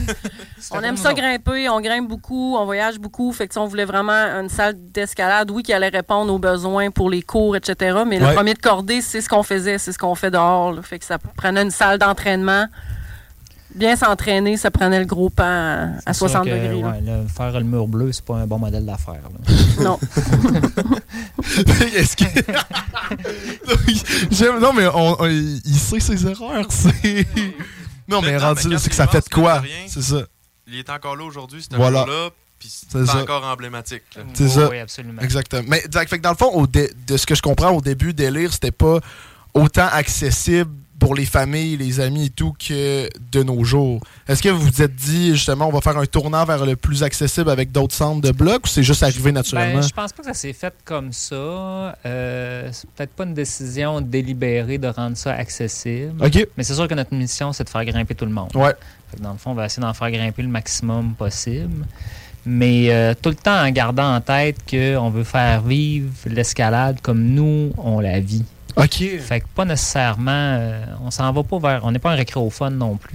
on 0.71 0.81
aime 0.83 0.97
ça 0.97 1.13
grimper, 1.13 1.69
on 1.69 1.81
grimpe 1.81 2.07
beaucoup, 2.09 2.55
on 2.57 2.65
voyage 2.65 3.01
beaucoup. 3.01 3.33
Fait 3.33 3.49
que, 3.49 3.55
sais, 3.55 3.59
on 3.59 3.67
voulait 3.67 3.85
vraiment 3.85 4.13
une 4.13 4.49
salle 4.49 4.75
d'escalade, 4.93 5.51
oui, 5.51 5.65
qui 5.65 5.73
allait 5.73 5.89
répondre 5.89 6.33
aux 6.33 6.39
besoins 6.39 6.91
pour 6.93 7.11
les 7.11 7.23
cours, 7.23 7.57
etc. 7.57 8.03
Mais 8.07 8.21
Ouais. 8.21 8.29
le 8.29 8.35
premier 8.35 8.55
de 8.55 8.61
cordée, 8.61 9.01
c'est 9.01 9.21
ce 9.21 9.29
qu'on 9.29 9.43
faisait, 9.43 9.79
c'est 9.79 9.91
ce 9.93 9.99
qu'on 9.99 10.15
fait 10.15 10.31
dehors. 10.31 10.73
là. 10.73 10.83
Fait 10.83 11.01
que 11.01 11.05
ça 11.05 11.19
prenait 11.37 11.63
une 11.63 11.73
salle 11.73 11.99
d'entraînement. 11.99 12.67
Bien 13.75 13.97
s'entraîner, 13.97 14.57
ça 14.57 14.71
prenait 14.71 14.99
le 14.99 15.07
gros 15.07 15.31
pan 15.31 15.45
à, 15.45 15.83
à 16.05 16.13
C'est 16.13 16.15
sûr 16.15 16.29
60 16.31 16.45
que, 16.45 16.51
degrés. 16.51 16.75
ouais, 16.75 17.01
là, 17.03 17.21
faire 17.35 17.53
le 17.53 17.65
mur 17.65 17.87
bleu, 17.87 18.13
c'est 18.13 18.25
pas 18.25 18.37
un 18.37 18.47
bon 18.47 18.59
modèle 18.59 18.85
d'affaires. 18.85 19.15
là. 19.23 19.55
Non. 19.85 19.99
Est-ce 21.95 22.17
que. 22.17 22.25
J'aime- 24.31 24.59
non, 24.61 24.73
mais 24.73 24.87
on, 24.89 25.21
on- 25.23 25.27
il 25.27 25.79
sait 25.79 26.01
ses 26.01 26.27
erreurs. 26.27 26.67
C'est. 26.71 27.27
Non, 28.09 28.21
mais 28.23 28.37
rendu 28.37 28.63
c'est 28.79 28.89
que 28.91 28.95
ça 28.95 29.07
fait 29.07 29.25
de 29.29 29.35
quoi? 29.35 29.63
C'est 29.87 30.03
ça. 30.03 30.23
Il 30.67 30.79
est 30.79 30.91
encore 30.91 31.17
là 31.17 31.25
aujourd'hui, 31.25 31.65
c'est 31.69 31.77
Voilà. 31.77 32.05
là 32.07 32.31
puis 32.59 32.71
C'est 32.91 33.11
encore 33.15 33.43
emblématique. 33.45 34.03
là. 34.17 34.23
C'est 34.35 34.45
Oui, 34.45 34.51
ça. 34.51 34.69
oui, 34.69 34.79
absolument. 34.81 35.23
Exactement. 35.23 35.63
Mais 35.67 35.81
fait 35.81 36.19
que 36.19 36.23
dans 36.23 36.31
le 36.31 36.37
fond, 36.37 36.51
au 36.53 36.67
dé- 36.67 36.93
de 37.07 37.17
ce 37.17 37.25
que 37.25 37.35
je 37.35 37.41
comprends 37.41 37.71
au 37.71 37.81
début, 37.81 38.13
Délire, 38.13 38.53
c'était 38.53 38.71
pas 38.71 38.99
autant 39.55 39.87
accessible 39.91 40.71
pour 41.01 41.15
les 41.15 41.25
familles, 41.25 41.79
les 41.79 41.99
amis 41.99 42.27
et 42.27 42.31
tout 42.31 42.53
que 42.53 43.09
de 43.33 43.43
nos 43.43 43.65
jours. 43.65 44.01
Est-ce 44.29 44.43
que 44.43 44.51
vous 44.51 44.61
vous 44.61 44.83
êtes 44.83 44.95
dit, 44.95 45.33
justement, 45.33 45.67
on 45.67 45.73
va 45.73 45.81
faire 45.81 45.97
un 45.97 46.07
tournant 46.07 46.45
vers 46.45 46.65
le 46.65 46.77
plus 46.77 47.03
accessible 47.03 47.51
avec 47.51 47.73
d'autres 47.73 47.95
centres 47.95 48.21
de 48.21 48.31
blocs 48.31 48.67
ou 48.67 48.69
c'est 48.69 48.83
juste 48.83 49.03
arrivé 49.03 49.33
naturellement? 49.33 49.81
Ben, 49.81 49.83
je 49.83 49.95
pense 49.95 50.13
pas 50.13 50.23
que 50.23 50.29
ça 50.29 50.35
s'est 50.35 50.53
fait 50.53 50.75
comme 50.85 51.13
ça. 51.13 51.35
Euh, 51.35 52.69
c'est 52.71 52.89
peut-être 52.91 53.13
pas 53.13 53.25
une 53.25 53.35
décision 53.35 54.01
délibérée 54.01 54.79
de 54.79 54.89
rendre 54.89 55.17
ça 55.17 55.33
accessible. 55.33 56.23
OK. 56.25 56.47
Mais 56.57 56.63
c'est 56.63 56.75
sûr 56.75 56.87
que 56.87 56.95
notre 56.95 57.15
mission, 57.15 57.53
c'est 57.53 57.65
de 57.65 57.71
faire 57.71 57.85
grimper 57.85 58.15
tout 58.15 58.27
le 58.27 58.33
monde. 58.33 58.55
Ouais. 58.55 58.75
Dans 59.19 59.33
le 59.33 59.39
fond, 59.39 59.53
on 59.53 59.55
va 59.55 59.67
essayer 59.67 59.83
d'en 59.83 59.95
faire 59.95 60.11
grimper 60.11 60.43
le 60.43 60.49
maximum 60.49 61.15
possible. 61.15 61.87
Mais 62.45 62.91
euh, 62.91 63.15
tout 63.21 63.31
le 63.31 63.37
temps 63.37 63.65
en 63.65 63.71
gardant 63.71 64.15
en 64.15 64.21
tête 64.21 64.57
qu'on 64.69 65.11
veut 65.11 65.25
faire 65.25 65.63
vivre 65.63 66.11
l'escalade 66.27 67.01
comme 67.03 67.23
nous, 67.23 67.73
on 67.79 68.01
la 68.01 68.21
vit. 68.21 68.45
OK. 68.77 69.19
Fait 69.21 69.41
que 69.41 69.47
pas 69.55 69.65
nécessairement. 69.65 70.31
euh, 70.33 70.85
on 71.03 71.11
s'en 71.11 71.33
va 71.33 71.43
pas 71.43 71.59
vers. 71.59 71.85
On 71.85 71.93
n'est 71.93 71.99
pas 71.99 72.13
un 72.13 72.17
récréophone 72.17 72.77
non 72.79 72.97
plus. 72.97 73.15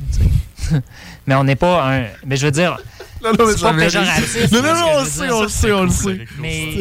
mais 1.27 1.35
on 1.35 1.43
n'est 1.43 1.55
pas 1.55 1.95
un. 1.95 2.05
Mais 2.25 2.37
je 2.37 2.45
veux 2.45 2.51
dire. 2.51 2.77
Non, 3.23 3.31
non, 3.39 3.47
mais 3.47 3.53
c'est 3.53 3.61
pas 3.61 3.73
péjoratif. 3.73 4.51
Non, 4.51 4.61
non, 4.61 4.69
on 4.97 4.99
le 5.01 5.05
sait, 5.09 5.31
on 5.31 5.41
le 5.41 5.47
sait, 5.47 5.71
on 5.71 5.83
le 5.85 5.89
sait. 5.89 6.25
Mais 6.39 6.77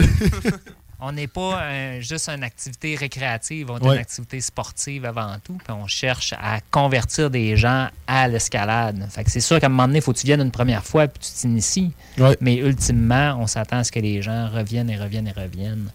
on 1.01 1.13
n'est 1.13 1.27
pas 1.29 1.63
un- 1.63 2.01
juste 2.01 2.29
une 2.29 2.43
activité 2.43 2.97
récréative, 2.97 3.71
on 3.71 3.79
est 3.79 3.87
Ouais. 3.87 3.95
une 3.95 4.01
activité 4.01 4.41
sportive 4.43 5.07
avant 5.07 5.37
tout. 5.43 5.55
Puis 5.65 5.73
on 5.73 5.87
cherche 5.87 6.35
à 6.35 6.61
convertir 6.71 7.31
des 7.31 7.57
gens 7.57 7.89
à 8.07 8.29
l'escalade. 8.29 9.07
Fait 9.11 9.25
que 9.25 9.31
c'est 9.31 9.41
sûr 9.41 9.59
qu'à 9.59 9.67
un 9.67 9.71
moment 9.71 9.87
donné, 9.87 10.01
il 10.01 10.03
faut 10.03 10.13
que 10.13 10.19
tu 10.19 10.27
viennes 10.27 10.43
une 10.43 10.51
première 10.51 10.85
fois 10.85 11.07
puis 11.09 11.21
tu 11.27 11.33
t'inities. 11.33 11.93
Ouais. 12.19 12.37
Mais 12.43 12.57
ultimement, 12.57 13.39
on 13.41 13.47
s'attend 13.47 13.79
à 13.79 13.85
ce 13.85 13.93
que 13.93 14.01
les 14.01 14.21
gens 14.21 14.51
reviennent 14.51 14.91
et 14.91 14.99
reviennent 14.99 15.29
et 15.29 15.33
reviennent. 15.41 15.89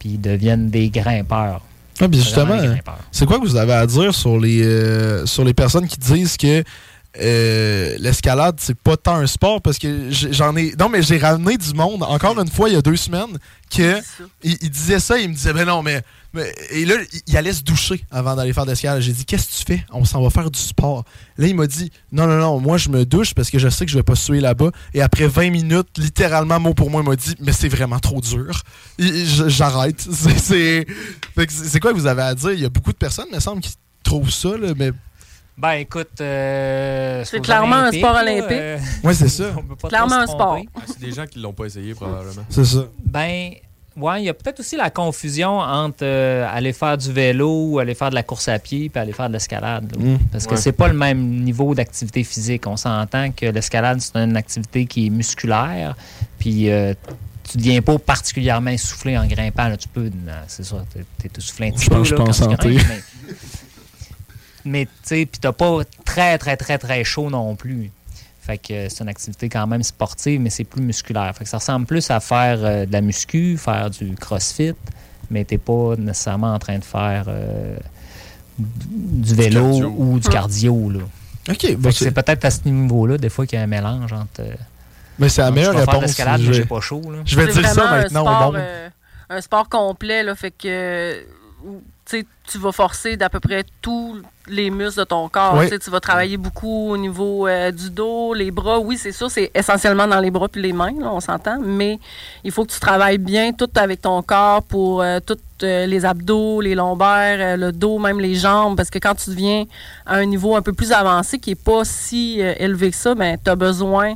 Puis 0.00 0.18
deviennent 0.18 0.68
des 0.68 0.90
grimpeurs. 0.90 1.60
Ah, 2.00 2.06
justement, 2.12 2.58
c'est 3.10 3.26
quoi 3.26 3.38
que 3.38 3.44
vous 3.46 3.56
avez 3.56 3.72
à 3.72 3.86
dire 3.86 4.14
sur 4.14 4.38
les, 4.38 4.62
euh, 4.62 5.24
sur 5.26 5.44
les 5.44 5.54
personnes 5.54 5.86
qui 5.86 5.98
disent 5.98 6.36
que 6.36 6.62
euh, 7.20 7.96
l'escalade, 7.98 8.56
c'est 8.60 8.76
pas 8.78 8.96
tant 8.96 9.16
un 9.16 9.26
sport? 9.26 9.62
Parce 9.62 9.78
que 9.78 10.08
j'en 10.10 10.54
ai. 10.56 10.74
Non, 10.78 10.88
mais 10.88 11.02
j'ai 11.02 11.18
ramené 11.18 11.56
du 11.56 11.72
monde, 11.74 12.02
encore 12.02 12.38
une 12.40 12.50
fois, 12.50 12.68
il 12.68 12.74
y 12.74 12.78
a 12.78 12.82
deux 12.82 12.96
semaines, 12.96 13.38
que 13.74 13.98
il, 14.42 14.56
il 14.60 14.70
disait 14.70 15.00
ça, 15.00 15.18
il 15.18 15.28
me 15.30 15.34
disait, 15.34 15.52
ben 15.52 15.66
non, 15.66 15.82
mais. 15.82 16.02
mais- 16.34 16.52
et 16.70 16.84
là, 16.84 16.94
il, 17.12 17.20
il 17.26 17.36
allait 17.36 17.52
se 17.52 17.62
doucher 17.62 18.04
avant 18.10 18.36
d'aller 18.36 18.52
faire 18.52 18.64
de 18.64 18.70
l'escalade. 18.70 19.00
J'ai 19.00 19.12
dit, 19.12 19.24
qu'est-ce 19.24 19.46
que 19.48 19.54
tu 19.54 19.64
fais? 19.78 19.86
On 19.92 20.04
s'en 20.04 20.22
va 20.22 20.30
faire 20.30 20.50
du 20.50 20.58
sport. 20.58 21.04
Là, 21.38 21.46
il 21.46 21.54
m'a 21.54 21.66
dit, 21.66 21.90
non, 22.12 22.26
non, 22.26 22.36
non, 22.38 22.60
moi, 22.60 22.76
je 22.78 22.88
me 22.90 23.04
douche 23.04 23.34
parce 23.34 23.50
que 23.50 23.58
je 23.58 23.68
sais 23.68 23.84
que 23.86 23.90
je 23.92 23.96
vais 23.98 24.02
pas 24.02 24.14
suer 24.16 24.40
là-bas. 24.40 24.70
Et 24.94 25.00
après 25.02 25.26
20 25.26 25.50
minutes, 25.50 25.88
littéralement, 25.98 26.60
mot 26.60 26.74
pour 26.74 26.90
mot, 26.90 27.00
il 27.02 27.08
m'a 27.08 27.16
dit, 27.16 27.34
mais 27.40 27.52
c'est 27.52 27.68
vraiment 27.68 27.98
trop 27.98 28.20
dur. 28.20 28.60
J'arrête. 28.98 30.00
C'est 31.48 31.80
quoi 31.80 31.92
que 31.92 31.98
vous 31.98 32.06
avez 32.06 32.22
à 32.22 32.34
dire? 32.34 32.52
Il 32.52 32.60
y 32.60 32.64
a 32.64 32.68
beaucoup 32.70 32.92
de 32.92 32.96
personnes, 32.96 33.26
il 33.30 33.34
me 33.34 33.40
semble, 33.40 33.60
qui 33.62 33.74
trouvent 34.02 34.30
ça, 34.30 34.56
là, 34.56 34.72
mais. 34.76 34.92
Ben 35.58 35.72
écoute, 35.72 36.20
euh, 36.20 37.22
C'est 37.24 37.40
clairement 37.40 37.76
un 37.76 37.92
sport 37.92 38.16
olympique. 38.16 38.50
euh, 38.50 38.78
Ouais, 39.02 39.14
c'est 39.14 39.28
ça. 39.28 39.44
on 39.56 39.62
peut 39.62 39.76
pas 39.76 39.88
Clairement 39.88 40.16
un 40.16 40.26
sport. 40.26 40.58
Ah, 40.74 40.80
c'est 40.86 41.00
des 41.00 41.12
gens 41.12 41.24
qui 41.26 41.38
l'ont 41.38 41.52
pas 41.54 41.64
essayé, 41.64 41.94
probablement. 41.94 42.42
C'est 42.50 42.66
ça. 42.66 42.84
Ben, 43.04 43.52
ouais, 43.96 44.22
il 44.22 44.26
y 44.26 44.28
a 44.28 44.34
peut-être 44.34 44.60
aussi 44.60 44.76
la 44.76 44.90
confusion 44.90 45.58
entre 45.58 45.98
euh, 46.04 46.46
aller 46.52 46.74
faire 46.74 46.98
du 46.98 47.10
vélo 47.10 47.68
ou 47.70 47.78
aller 47.78 47.94
faire 47.94 48.10
de 48.10 48.14
la 48.16 48.22
course 48.22 48.48
à 48.48 48.58
pied 48.58 48.90
puis 48.90 49.00
aller 49.00 49.14
faire 49.14 49.28
de 49.28 49.32
l'escalade. 49.32 49.96
Mm. 49.98 50.16
Parce 50.30 50.46
que 50.46 50.52
Ouais. 50.52 50.60
c'est 50.60 50.72
pas 50.72 50.88
le 50.88 50.94
même 50.94 51.26
niveau 51.42 51.74
d'activité 51.74 52.22
physique. 52.22 52.66
On 52.66 52.76
s'entend 52.76 53.30
que 53.32 53.46
l'escalade, 53.46 54.00
c'est 54.02 54.14
une 54.16 54.36
activité 54.36 54.84
qui 54.84 55.06
est 55.06 55.10
musculaire. 55.10 55.96
Puis 56.38 56.70
euh, 56.70 56.92
tu 57.50 57.56
deviens 57.56 57.80
pas 57.80 57.98
particulièrement 57.98 58.72
essoufflé 58.72 59.16
en 59.16 59.26
grimpant. 59.26 59.68
là. 59.68 59.78
Tu 59.78 59.88
peux, 59.88 60.10
c'est 60.48 60.64
ça, 60.66 60.84
t'es, 60.92 61.04
t'es 61.16 61.30
essoufflé 61.38 61.68
un 61.68 61.70
petit 61.70 61.84
Je 61.86 61.88
pense 61.90 62.10
peu 62.10 62.16
que 62.16 62.22
je 62.22 62.26
là, 62.26 62.32
suis 62.34 62.44
en 62.44 62.48
quand 62.48 62.56
tu 62.58 62.78
santé. 62.78 62.96
mais, 64.66 64.80
mais 64.80 64.84
tu 64.86 64.90
sais, 65.04 65.26
puis 65.26 65.38
t'as 65.40 65.52
pas 65.52 65.78
très, 66.04 66.36
très, 66.38 66.56
très, 66.56 66.78
très 66.78 67.04
chaud 67.04 67.30
non 67.30 67.54
plus. 67.56 67.90
Fait 68.42 68.58
que 68.58 68.88
c'est 68.88 69.00
une 69.02 69.08
activité 69.08 69.48
quand 69.48 69.66
même 69.66 69.82
sportive, 69.82 70.40
mais 70.40 70.50
c'est 70.50 70.64
plus 70.64 70.80
musculaire. 70.82 71.34
Fait 71.36 71.44
que 71.44 71.50
ça 71.50 71.58
ressemble 71.58 71.86
plus 71.86 72.10
à 72.10 72.20
faire 72.20 72.58
euh, 72.62 72.86
de 72.86 72.92
la 72.92 73.00
muscu, 73.00 73.56
faire 73.58 73.90
du 73.90 74.14
crossfit, 74.14 74.72
mais 75.30 75.44
t'es 75.44 75.58
pas 75.58 75.94
nécessairement 75.98 76.54
en 76.54 76.58
train 76.60 76.78
de 76.78 76.84
faire 76.84 77.24
euh, 77.28 77.76
du 78.58 79.34
vélo 79.34 79.64
ou 79.96 80.18
du 80.20 80.28
cardio. 80.28 80.90
Là. 80.90 81.00
OK, 81.48 81.60
Fait 81.60 81.76
bon, 81.76 81.88
que 81.88 81.94
c'est 81.94 82.10
peut-être 82.12 82.44
à 82.44 82.50
ce 82.50 82.68
niveau-là, 82.68 83.18
des 83.18 83.28
fois, 83.28 83.46
qu'il 83.46 83.58
y 83.58 83.60
a 83.60 83.64
un 83.64 83.68
mélange 83.68 84.12
entre. 84.12 84.40
euh, 84.40 84.54
mais 85.18 85.28
c'est 85.28 85.40
la 85.40 85.48
entre 85.48 85.54
meilleure 85.56 85.72
je 85.72 85.84
faire 85.84 85.94
réponse. 85.94 86.16
je 86.16 86.22
mais 86.24 86.36
vais- 86.38 86.52
j'ai 86.54 86.64
pas 86.64 86.80
chaud. 86.80 87.02
Là. 87.10 87.18
Je 87.24 87.36
vais 87.36 87.52
C'est 87.52 87.60
dire 87.60 87.68
ça 87.70 87.90
maintenant 87.90 88.24
sport, 88.24 88.40
au 88.40 88.44
monde. 88.52 88.56
euh, 88.60 88.88
un 89.30 89.40
sport 89.40 89.68
complet, 89.68 90.22
là, 90.22 90.34
fait 90.36 90.50
que 90.52 91.24
tu 92.08 92.58
vas 92.58 92.72
forcer 92.72 93.16
d'à 93.16 93.28
peu 93.28 93.40
près 93.40 93.64
tous 93.82 94.16
les 94.46 94.70
muscles 94.70 95.00
de 95.00 95.04
ton 95.04 95.28
corps. 95.28 95.56
Oui. 95.56 95.68
Tu 95.78 95.90
vas 95.90 96.00
travailler 96.00 96.36
beaucoup 96.36 96.90
au 96.90 96.96
niveau 96.96 97.48
euh, 97.48 97.72
du 97.72 97.90
dos, 97.90 98.32
les 98.34 98.50
bras. 98.50 98.78
Oui, 98.78 98.96
c'est 98.96 99.12
sûr, 99.12 99.30
c'est 99.30 99.50
essentiellement 99.54 100.06
dans 100.06 100.20
les 100.20 100.30
bras 100.30 100.48
puis 100.48 100.62
les 100.62 100.72
mains, 100.72 100.94
là, 100.98 101.12
on 101.12 101.20
s'entend, 101.20 101.58
mais 101.60 101.98
il 102.44 102.52
faut 102.52 102.64
que 102.64 102.72
tu 102.72 102.80
travailles 102.80 103.18
bien 103.18 103.52
tout 103.52 103.70
avec 103.74 104.02
ton 104.02 104.22
corps 104.22 104.62
pour 104.62 105.02
euh, 105.02 105.18
tous 105.24 105.38
les 105.62 106.04
abdos, 106.04 106.60
les 106.60 106.74
lombaires, 106.74 107.38
euh, 107.40 107.56
le 107.56 107.72
dos, 107.72 107.98
même 107.98 108.20
les 108.20 108.34
jambes, 108.34 108.76
parce 108.76 108.90
que 108.90 108.98
quand 108.98 109.14
tu 109.14 109.30
deviens 109.30 109.64
à 110.04 110.16
un 110.16 110.24
niveau 110.24 110.54
un 110.56 110.62
peu 110.62 110.72
plus 110.72 110.92
avancé 110.92 111.38
qui 111.38 111.50
n'est 111.50 111.56
pas 111.56 111.84
si 111.84 112.42
euh, 112.42 112.54
élevé 112.58 112.90
que 112.90 112.96
ça, 112.96 113.14
ben, 113.14 113.38
tu 113.42 113.50
as 113.50 113.56
besoin 113.56 114.14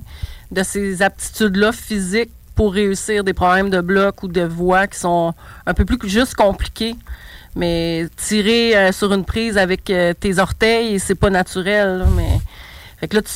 de 0.51 0.63
ces 0.63 1.03
aptitudes-là 1.03 1.73
physiques 1.73 2.31
pour 2.55 2.75
réussir 2.75 3.25
des 3.25 3.33
problèmes 3.33 3.71
de 3.71 3.81
bloc 3.81 4.23
ou 4.23 4.29
de 4.29 4.43
voix 4.43 4.87
qui 4.87 4.99
sont 4.99 5.33
un 5.67 5.75
peu 5.75 5.85
plus 5.85 5.99
juste 6.09 6.35
compliqués. 6.35 6.95
Mais 7.57 8.07
tirer 8.17 8.77
euh, 8.77 8.93
sur 8.93 9.13
une 9.13 9.25
prise 9.25 9.59
avec 9.59 9.91
euh, 9.91 10.15
tes 10.15 10.39
orteils, 10.39 11.01
c'est 11.01 11.15
pas 11.15 11.31
naturel. 11.31 11.99
là, 11.99 12.07
mais 12.17 12.39
fait 12.99 13.09
que 13.09 13.17
là, 13.17 13.23
tu, 13.23 13.33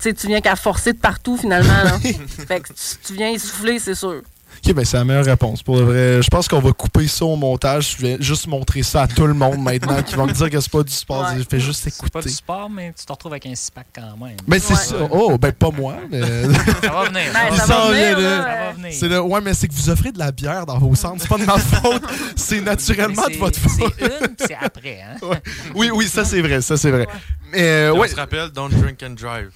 tu, 0.00 0.14
tu 0.14 0.26
viens 0.28 0.40
qu'à 0.40 0.54
forcer 0.56 0.92
de 0.92 0.98
partout 0.98 1.36
finalement. 1.36 1.82
là. 1.84 1.98
fait 2.46 2.60
que 2.60 2.68
tu, 2.68 2.96
tu 3.04 3.14
viens 3.14 3.30
essouffler, 3.30 3.78
c'est 3.78 3.94
sûr. 3.96 4.22
Ok, 4.66 4.74
ben 4.74 4.84
c'est 4.84 4.96
la 4.96 5.04
meilleure 5.04 5.24
réponse. 5.24 5.62
Pour 5.62 5.76
le 5.76 5.82
vrai, 5.82 6.22
je 6.22 6.28
pense 6.28 6.48
qu'on 6.48 6.60
va 6.60 6.72
couper 6.72 7.06
ça 7.08 7.24
au 7.24 7.36
montage. 7.36 7.96
Je 7.98 8.02
vais 8.06 8.16
juste 8.20 8.46
montrer 8.46 8.82
ça 8.82 9.02
à 9.02 9.06
tout 9.08 9.26
le 9.26 9.34
monde 9.34 9.62
maintenant 9.62 10.02
qui 10.02 10.14
vont 10.14 10.26
me 10.26 10.32
dire 10.32 10.50
que 10.50 10.60
c'est 10.60 10.70
pas 10.70 10.82
du 10.82 10.92
sport. 10.92 11.22
Ouais. 11.30 11.38
Je 11.38 11.44
fais 11.48 11.60
juste 11.60 11.80
C'est 11.84 11.90
pas 11.98 12.06
écouter. 12.08 12.28
du 12.28 12.34
sport, 12.34 12.68
mais 12.70 12.92
tu 12.98 13.04
te 13.04 13.12
retrouves 13.12 13.32
avec 13.32 13.46
un 13.46 13.54
six-pack 13.54 13.86
quand 13.94 14.16
même. 14.24 14.36
Ben 14.46 14.58
c'est 14.60 14.74
Ouais. 14.74 14.78
ça. 14.80 14.96
Oh, 15.10 15.38
ben 15.38 15.52
pas 15.52 15.70
moi. 15.70 15.96
Mais... 16.10 16.20
Ça 16.82 16.90
va 16.92 17.04
venir. 17.08 17.22
Ben, 17.32 17.56
ça 17.56 17.66
va 17.66 17.88
venir, 17.90 18.18
vient, 18.18 18.18
là, 18.18 18.20
là. 18.20 18.42
Ça 18.42 18.48
va 18.66 18.72
venir. 18.72 18.92
C'est 18.92 19.08
le... 19.08 19.20
Ouais, 19.20 19.40
mais 19.40 19.54
c'est 19.54 19.68
que 19.68 19.74
vous 19.74 19.90
offrez 19.90 20.12
de 20.12 20.18
la 20.18 20.32
bière 20.32 20.66
dans 20.66 20.78
vos 20.78 20.94
centres. 20.94 21.16
C'est 21.22 21.28
pas 21.28 21.38
de 21.38 21.44
ma 21.44 21.58
faute. 21.58 22.02
C'est 22.36 22.60
naturellement 22.60 23.22
Mais 23.28 23.34
de 23.34 23.38
votre 23.40 23.58
faute. 23.58 23.92
C'est 23.98 24.04
une, 24.04 24.28
puis 24.28 24.46
c'est 24.48 24.56
après. 24.60 25.00
Hein? 25.02 25.16
Ouais. 25.26 25.40
Oui, 25.74 25.90
oui, 25.94 26.08
ça 26.08 26.24
c'est 26.24 26.40
vrai. 26.40 26.60
Ça 26.60 26.76
c'est 26.76 26.90
vrai. 26.90 27.06
Mais 27.52 27.62
euh, 27.62 27.94
On 27.94 28.00
ouais. 28.00 28.08
se 28.08 28.16
rappelle, 28.16 28.50
don't 28.50 28.68
drink 28.70 29.02
and 29.02 29.10
drive. 29.14 29.50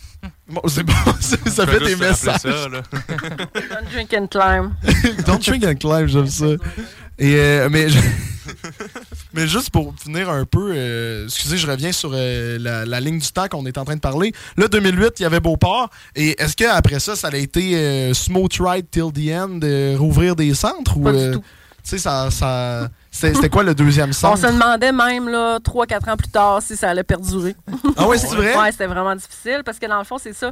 Bon, 0.49 0.63
c'est 0.69 0.83
bon. 0.83 0.93
ça 1.21 1.37
ça 1.47 1.67
fait 1.67 1.81
des 1.81 1.97
messages. 1.97 2.41
ça, 2.41 2.69
là. 2.69 2.83
Don't 3.93 4.07
drink 4.09 4.15
and 4.15 4.27
climb. 4.29 4.75
Don't 5.27 5.39
drink 5.45 5.65
and 5.65 5.75
climb, 5.77 6.07
j'aime 6.09 6.27
ça. 6.29 6.47
Et, 7.19 7.35
euh, 7.37 7.69
mais, 7.71 7.89
je- 7.91 7.99
mais 9.35 9.47
juste 9.47 9.71
pour 9.71 9.95
finir 10.03 10.31
un 10.31 10.45
peu, 10.45 10.73
euh, 10.75 11.25
excusez, 11.27 11.57
je 11.59 11.67
reviens 11.67 11.93
sur 11.93 12.11
euh, 12.15 12.59
la, 12.59 12.85
la 12.85 13.01
ligne 13.01 13.19
du 13.19 13.29
temps 13.31 13.49
qu'on 13.49 13.67
est 13.67 13.79
en 13.79 13.85
train 13.85 13.95
de 13.97 14.01
parler. 14.01 14.33
Là, 14.57 14.69
2008, 14.69 15.13
il 15.21 15.23
y 15.23 15.27
avait 15.27 15.41
Beauport. 15.41 15.91
Et 16.17 16.41
est-ce 16.43 16.57
qu'après 16.57 17.01
ça, 17.01 17.15
ça 17.17 17.29
a 17.29 17.37
été 17.37 18.13
smooth 18.15 18.53
ride 18.61 18.87
till 18.91 19.13
the 19.13 19.31
end, 19.35 19.61
rouvrir 19.99 20.35
des 20.37 20.55
centres? 20.55 20.97
Ou, 20.97 21.03
Pas 21.03 21.13
du 21.13 21.33
tout. 21.33 21.45
Tu 21.85 21.91
sais, 21.91 21.99
ça, 21.99 22.31
ça, 22.31 22.89
C'était 23.15 23.51
quoi 23.51 23.63
le 23.63 23.75
deuxième 23.75 24.09
On 24.09 24.13
centre? 24.13 24.39
se 24.39 24.47
demandait 24.47 24.91
même, 24.91 25.29
là, 25.29 25.59
3-4 25.59 26.11
ans 26.11 26.17
plus 26.17 26.31
tard, 26.31 26.63
si 26.63 26.77
ça 26.77 26.89
allait 26.91 27.03
perdurer. 27.05 27.55
Ah 27.97 28.09
ouais, 28.09 28.17
c'est 28.17 28.35
vrai? 28.35 28.57
Ouais, 28.57 28.73
c'était 28.73 28.87
vraiment 28.87 29.15
difficile 29.15 29.61
parce 29.65 29.79
que 29.79 29.87
dans 29.87 29.99
le 29.99 30.05
fond, 30.05 30.17
c'est 30.19 30.33
ça. 30.33 30.51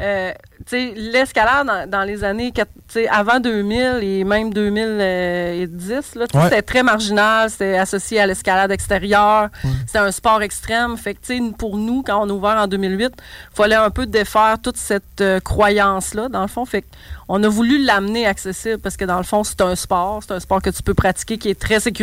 Euh, 0.00 0.32
tu 0.66 0.76
sais, 0.76 0.92
l'escalade 0.96 1.66
dans, 1.66 1.88
dans 1.88 2.02
les 2.02 2.22
années, 2.24 2.50
quat- 2.52 2.66
tu 2.88 2.94
sais, 2.94 3.08
avant 3.08 3.40
2000 3.40 4.00
et 4.02 4.22
même 4.24 4.52
2010, 4.52 6.14
là, 6.16 6.26
Ouais. 6.34 6.42
c'était 6.44 6.62
très 6.62 6.82
marginal, 6.82 7.48
c'était 7.50 7.78
associé 7.78 8.20
à 8.20 8.26
l'escalade 8.26 8.70
extérieure, 8.70 9.48
c'était 9.86 9.98
un 9.98 10.10
sport 10.12 10.42
extrême. 10.42 10.96
Fait 10.96 11.14
que, 11.14 11.20
tu 11.24 11.38
sais, 11.38 11.52
pour 11.58 11.76
nous, 11.78 12.02
quand 12.02 12.20
on 12.24 12.28
a 12.28 12.32
ouvert 12.32 12.56
en 12.56 12.66
2008, 12.66 13.12
il 13.16 13.56
fallait 13.56 13.74
un 13.76 13.90
peu 13.90 14.06
défaire 14.06 14.56
toute 14.62 14.76
cette 14.76 15.20
euh, 15.20 15.40
croyance-là, 15.40 16.28
dans 16.28 16.42
le 16.42 16.48
fond. 16.48 16.64
Fait 16.64 16.84
on 17.26 17.42
a 17.42 17.48
voulu 17.48 17.82
l'amener 17.82 18.26
accessible 18.26 18.78
parce 18.78 18.98
que, 18.98 19.04
dans 19.06 19.16
le 19.16 19.22
fond, 19.24 19.44
c'est 19.44 19.60
un 19.62 19.74
sport, 19.76 20.20
c'est 20.26 20.34
un 20.34 20.40
sport 20.40 20.60
que 20.60 20.68
tu 20.70 20.82
peux 20.82 20.92
pratiquer 20.92 21.38
qui 21.38 21.48
est 21.48 21.58
très 21.58 21.80
sécuritaire, 21.80 21.93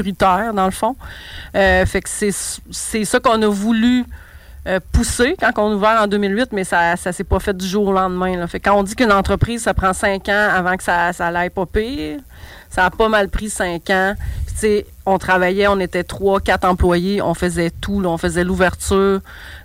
dans 0.53 0.65
le 0.65 0.71
fond. 0.71 0.95
Euh, 1.55 1.85
fait 1.85 2.01
que 2.01 2.09
c'est 2.09 3.05
ça 3.05 3.19
qu'on 3.19 3.41
a 3.41 3.47
voulu 3.47 4.05
euh, 4.67 4.79
pousser 4.91 5.35
quand 5.39 5.51
on 5.57 5.71
a 5.71 5.75
ouvert 5.75 6.01
en 6.03 6.07
2008, 6.07 6.49
mais 6.53 6.63
ça 6.63 6.93
ne 6.93 7.11
s'est 7.11 7.23
pas 7.23 7.39
fait 7.39 7.55
du 7.55 7.65
jour 7.67 7.87
au 7.87 7.93
lendemain. 7.93 8.37
Là. 8.37 8.47
Fait 8.47 8.59
que 8.59 8.69
quand 8.69 8.77
on 8.77 8.83
dit 8.83 8.95
qu'une 8.95 9.11
entreprise, 9.11 9.63
ça 9.63 9.73
prend 9.73 9.93
cinq 9.93 10.29
ans 10.29 10.49
avant 10.53 10.77
que 10.77 10.83
ça, 10.83 11.13
ça 11.13 11.27
aille 11.27 11.49
pas 11.49 11.65
pire, 11.65 12.19
ça 12.69 12.85
a 12.85 12.89
pas 12.91 13.09
mal 13.09 13.29
pris 13.29 13.49
cinq 13.49 13.89
ans. 13.89 14.13
Puis, 14.45 14.85
on 15.07 15.17
travaillait, 15.17 15.67
on 15.67 15.79
était 15.79 16.03
trois, 16.03 16.39
quatre 16.39 16.65
employés, 16.65 17.21
on 17.21 17.33
faisait 17.33 17.71
tout. 17.71 18.01
là. 18.01 18.09
on 18.09 18.17
faisait 18.19 18.43
l'ouverture, 18.43 19.19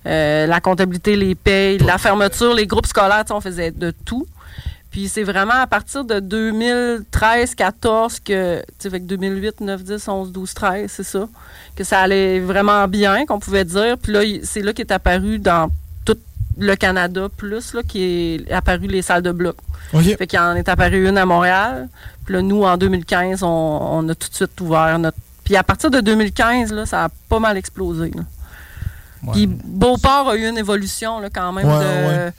euh, 0.06 0.46
la 0.46 0.60
comptabilité, 0.60 1.14
les 1.14 1.34
payes, 1.34 1.76
la 1.78 1.98
fermeture, 1.98 2.54
les 2.54 2.66
groupes 2.66 2.86
scolaires, 2.86 3.24
on 3.30 3.40
faisait 3.42 3.72
de 3.72 3.90
tout. 3.90 4.26
Puis 4.96 5.10
c'est 5.10 5.24
vraiment 5.24 5.52
à 5.52 5.66
partir 5.66 6.06
de 6.06 6.20
2013-14 6.20 8.20
que, 8.24 8.62
tu 8.78 8.88
sais, 8.88 8.90
que 8.90 9.04
2008, 9.04 9.60
9, 9.60 9.84
10, 9.84 10.08
11, 10.08 10.32
12, 10.32 10.54
13, 10.54 10.90
c'est 10.90 11.02
ça, 11.02 11.28
que 11.76 11.84
ça 11.84 12.00
allait 12.00 12.40
vraiment 12.40 12.88
bien, 12.88 13.26
qu'on 13.26 13.38
pouvait 13.38 13.66
dire. 13.66 13.98
Puis 13.98 14.10
là, 14.10 14.22
c'est 14.42 14.62
là 14.62 14.72
qu'est 14.72 14.90
apparu 14.90 15.38
dans 15.38 15.70
tout 16.06 16.16
le 16.56 16.74
Canada, 16.76 17.28
plus, 17.36 17.74
là, 17.74 17.82
qui 17.86 18.42
est 18.46 18.50
apparu 18.50 18.86
les 18.86 19.02
salles 19.02 19.20
de 19.20 19.32
bloc. 19.32 19.56
OK. 19.92 20.16
Fait 20.16 20.26
qu'il 20.26 20.38
en 20.38 20.54
est 20.54 20.66
apparu 20.66 21.06
une 21.06 21.18
à 21.18 21.26
Montréal. 21.26 21.90
Puis 22.24 22.32
là, 22.32 22.40
nous, 22.40 22.64
en 22.64 22.78
2015, 22.78 23.42
on, 23.42 23.48
on 23.48 24.08
a 24.08 24.14
tout 24.14 24.30
de 24.30 24.34
suite 24.34 24.58
ouvert 24.62 24.98
notre... 24.98 25.18
Puis 25.44 25.56
à 25.56 25.62
partir 25.62 25.90
de 25.90 26.00
2015, 26.00 26.72
là, 26.72 26.86
ça 26.86 27.04
a 27.04 27.08
pas 27.28 27.38
mal 27.38 27.58
explosé, 27.58 28.12
là. 28.16 28.22
Puis 29.32 29.46
Beauport 29.46 30.30
a 30.30 30.36
eu 30.36 30.48
une 30.48 30.56
évolution, 30.56 31.20
là, 31.20 31.28
quand 31.28 31.52
même, 31.52 31.66
Ouais, 31.66 31.74
de... 31.74 32.24
ouais. 32.24 32.32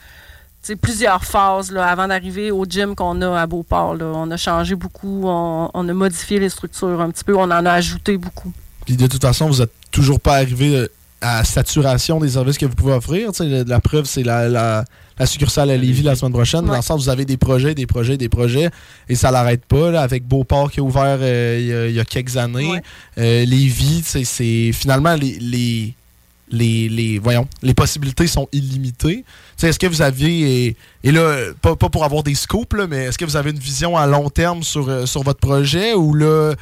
Sais, 0.67 0.75
plusieurs 0.75 1.23
phases 1.25 1.71
là, 1.71 1.85
avant 1.87 2.07
d'arriver 2.07 2.51
au 2.51 2.65
gym 2.65 2.95
qu'on 2.95 3.21
a 3.21 3.41
à 3.41 3.45
Beauport. 3.47 3.95
là. 3.95 4.05
On 4.05 4.29
a 4.31 4.37
changé 4.37 4.75
beaucoup, 4.75 5.23
on, 5.25 5.69
on 5.73 5.89
a 5.89 5.93
modifié 5.93 6.39
les 6.39 6.49
structures 6.49 7.01
un 7.01 7.09
petit 7.09 7.23
peu, 7.23 7.35
on 7.35 7.43
en 7.43 7.65
a 7.65 7.71
ajouté 7.71 8.17
beaucoup. 8.17 8.51
Puis 8.85 8.95
de 8.95 9.07
toute 9.07 9.21
façon, 9.21 9.47
vous 9.49 9.59
n'êtes 9.59 9.71
toujours 9.91 10.19
pas 10.19 10.35
arrivé 10.35 10.75
euh, 10.75 10.87
à 11.21 11.43
saturation 11.43 12.19
des 12.19 12.29
services 12.29 12.57
que 12.57 12.65
vous 12.65 12.75
pouvez 12.75 12.93
offrir. 12.93 13.31
Tu 13.31 13.37
sais, 13.37 13.45
la, 13.45 13.63
la 13.63 13.79
preuve, 13.79 14.05
c'est 14.05 14.23
la, 14.23 14.47
la, 14.47 14.85
la 15.19 15.25
succursale 15.25 15.71
à 15.71 15.75
Lévis 15.77 16.03
la 16.03 16.15
semaine 16.15 16.31
prochaine. 16.31 16.65
Dans 16.65 16.75
le 16.75 16.81
sens, 16.81 17.01
vous 17.03 17.09
avez 17.09 17.25
des 17.25 17.37
projets, 17.37 17.73
des 17.73 17.87
projets, 17.87 18.17
des 18.17 18.29
projets, 18.29 18.69
et 19.09 19.15
ça 19.15 19.31
l'arrête 19.31 19.65
pas. 19.65 19.89
là, 19.91 20.01
avec 20.01 20.25
Beauport 20.27 20.71
qui 20.71 20.79
a 20.79 20.83
ouvert 20.83 21.17
euh, 21.21 21.57
il 21.59 21.65
y 21.67 21.73
a- 21.73 21.87
il 21.87 21.95
y, 21.95 21.99
a 21.99 22.05
quelques 22.05 22.37
années. 22.37 22.81
Euh, 23.17 23.45
Lévis, 23.45 24.03
c'est 24.03 24.71
finalement 24.73 25.15
les, 25.15 25.37
les, 25.39 25.95
les, 26.49 26.87
les- 26.89 27.19
voyons, 27.19 27.47
les 27.61 27.73
possibilités 27.73 28.27
sont 28.27 28.47
illimitées. 28.51 29.25
Est-ce 29.61 29.79
que 29.79 29.87
vous 29.87 30.01
aviez, 30.01 30.67
et, 30.67 30.77
et 31.03 31.11
là, 31.11 31.19
euh, 31.21 31.53
pas, 31.61 31.75
pas 31.75 31.89
pour 31.89 32.03
avoir 32.05 32.23
des 32.23 32.35
scoops, 32.35 32.75
là, 32.77 32.87
mais 32.87 33.05
est-ce 33.05 33.17
que 33.17 33.25
vous 33.25 33.35
avez 33.35 33.51
une 33.51 33.59
vision 33.59 33.97
à 33.97 34.05
long 34.07 34.29
terme 34.29 34.63
sur, 34.63 34.87
euh, 34.87 35.05
sur 35.05 35.23
votre 35.23 35.39
projet 35.39 35.93
ou 35.93 36.13
là, 36.13 36.53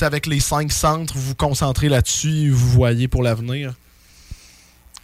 avec 0.00 0.26
les 0.26 0.40
cinq 0.40 0.70
centres, 0.72 1.14
vous 1.14 1.22
vous 1.28 1.34
concentrez 1.34 1.88
là-dessus, 1.88 2.50
vous 2.50 2.68
voyez 2.68 3.08
pour 3.08 3.22
l'avenir? 3.22 3.74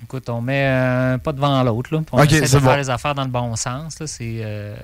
Écoute, 0.02 0.28
on 0.28 0.40
met 0.40 0.66
un 0.66 1.18
pas 1.18 1.32
devant 1.32 1.62
l'autre. 1.62 1.90
On 2.12 2.20
Ok, 2.22 2.32
essaie 2.32 2.58
de 2.58 2.62
faire 2.62 2.76
les 2.76 2.90
affaires 2.90 3.14
dans 3.14 3.22
le 3.24 3.30
bon 3.30 3.54
sens. 3.54 4.00
là, 4.00 4.06
c'est, 4.06 4.40
euh, 4.42 4.74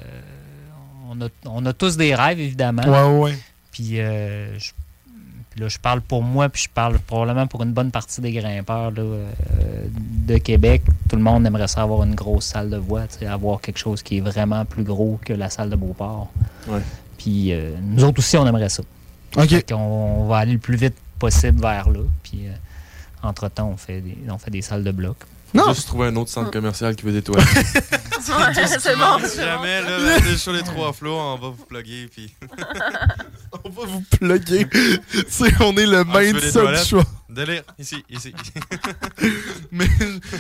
on, 1.11 1.20
a, 1.20 1.28
on 1.46 1.66
a 1.66 1.72
tous 1.72 1.96
des 1.96 2.14
rêves, 2.14 2.38
évidemment. 2.38 2.82
Ouais, 2.84 3.18
ouais. 3.32 3.38
Puis, 3.72 3.99
euh, 4.01 4.57
je, 4.59 4.70
là, 5.59 5.69
je 5.69 5.79
parle 5.79 6.01
pour 6.01 6.23
moi, 6.23 6.49
puis 6.49 6.63
je 6.65 6.69
parle 6.69 6.99
probablement 6.99 7.47
pour 7.47 7.63
une 7.63 7.73
bonne 7.73 7.91
partie 7.91 8.21
des 8.21 8.33
grimpeurs 8.33 8.91
là, 8.91 9.03
euh, 9.03 9.25
de 10.27 10.39
Québec. 10.39 10.83
Tout 11.09 11.17
le 11.17 11.23
monde 11.23 11.47
aimerait 11.47 11.69
ça 11.69 11.83
avoir 11.83 12.03
une 12.05 12.15
grosse 12.15 12.47
salle 12.47 12.71
de 12.71 12.77
voix, 12.77 13.03
avoir 13.29 13.61
quelque 13.61 13.79
chose 13.79 14.03
qui 14.03 14.19
est 14.19 14.21
vraiment 14.21 14.65
plus 14.65 14.85
gros 14.85 15.19
que 15.25 15.33
la 15.33 15.51
salle 15.51 15.71
de 15.71 15.77
Beauport. 15.77 16.31
Ouais. 16.69 16.81
Puis 17.19 17.53
euh, 17.53 17.73
nous 17.83 18.05
autres 18.05 18.21
aussi, 18.21 18.37
on 18.37 18.47
aimerait 18.47 18.69
ça. 18.69 18.83
OK. 19.37 19.49
Fait 19.49 19.63
qu'on- 19.73 19.77
on 20.23 20.27
va 20.27 20.39
aller 20.39 20.53
le 20.53 20.59
plus 20.59 20.77
vite 20.77 20.95
possible 21.19 21.61
vers 21.61 21.91
là. 21.91 22.01
Puis 22.23 22.47
euh, 22.47 22.53
entre-temps, 23.23 23.69
on 23.73 23.77
fait 23.77 24.01
des, 24.01 24.17
on 24.31 24.39
fait 24.39 24.51
des 24.51 24.63
salles 24.63 24.85
de 24.85 24.93
bloc. 24.93 25.17
Non. 25.55 25.72
Juste 25.72 25.86
trouver 25.88 26.09
un 26.09 26.16
autre 26.16 26.30
centre 26.30 26.51
commercial 26.51 26.94
qui 26.94 27.05
veut 27.05 27.12
des 27.12 27.22
toilettes. 27.22 27.46
c'est 28.20 28.96
bon, 28.96 29.18
c'est 29.24 29.42
Jamais, 29.44 29.82
bon. 29.82 29.88
là, 29.88 30.18
là, 30.18 30.36
sur 30.36 30.53
les 30.53 30.62
trois 30.62 30.92
flots, 30.92 31.16
on 31.18 31.36
va 31.36 31.49
vous 31.49 31.64
plugger, 31.64 32.09
puis... 32.12 32.34
on 33.64 33.68
va 33.70 33.82
vous 33.86 34.03
plugger. 34.18 34.66
Tu 34.68 35.24
sais, 35.28 35.51
on 35.61 35.76
est 35.76 35.86
le 35.86 35.99
Ah, 36.01 36.05
main 36.05 36.32
seul 36.40 36.53
toilettes? 36.53 37.07
Délire, 37.29 37.62
ici, 37.79 38.03
ici. 38.09 38.33
mais 39.70 39.87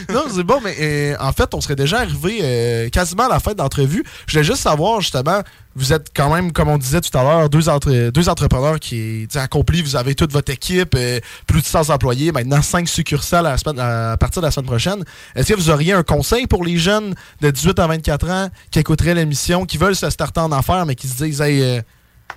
non, 0.08 0.22
c'est 0.34 0.42
bon, 0.42 0.58
mais 0.64 0.74
euh, 0.80 1.16
en 1.20 1.32
fait, 1.32 1.52
on 1.52 1.60
serait 1.60 1.76
déjà 1.76 1.98
arrivé 1.98 2.38
euh, 2.40 2.88
quasiment 2.88 3.26
à 3.26 3.28
la 3.28 3.40
fin 3.40 3.52
d'entrevue. 3.52 4.02
Je 4.26 4.32
voulais 4.32 4.44
juste 4.44 4.62
savoir, 4.62 5.02
justement, 5.02 5.42
vous 5.76 5.92
êtes 5.92 6.06
quand 6.16 6.34
même, 6.34 6.50
comme 6.50 6.68
on 6.68 6.78
disait 6.78 7.02
tout 7.02 7.16
à 7.18 7.22
l'heure, 7.22 7.50
deux, 7.50 7.68
entre- 7.68 8.08
deux 8.10 8.28
entrepreneurs 8.30 8.80
qui 8.80 9.28
accomplis. 9.34 9.82
Vous 9.82 9.96
avez 9.96 10.14
toute 10.14 10.32
votre 10.32 10.50
équipe, 10.50 10.94
euh, 10.96 11.20
plus 11.46 11.60
de 11.60 11.66
100 11.66 11.90
employés, 11.90 12.32
maintenant 12.32 12.62
5 12.62 12.88
succursales 12.88 13.46
à, 13.46 14.16
partir 14.16 14.40
de 14.40 14.46
la 14.46 14.50
semaine 14.50 14.66
prochaine. 14.66 15.04
Est-ce 15.34 15.52
que 15.52 15.58
vous 15.58 15.68
auriez 15.68 15.92
un 15.92 16.02
conseil 16.02 16.46
pour 16.46 16.64
les 16.64 16.78
jeunes 16.78 17.14
de 17.42 17.50
18 17.50 17.78
à 17.80 17.86
24 17.86 18.30
ans 18.30 18.48
qui 18.70 18.78
écouteraient 18.78 19.14
l'émission, 19.14 19.66
qui 19.66 19.76
veulent 19.76 19.94
se 19.94 20.08
starter 20.08 20.40
en 20.40 20.52
affaires, 20.52 20.86
mais 20.86 20.94
qui 20.94 21.06
se 21.06 21.22
disent, 21.22 21.42
hey, 21.42 21.82
tu 21.82 21.84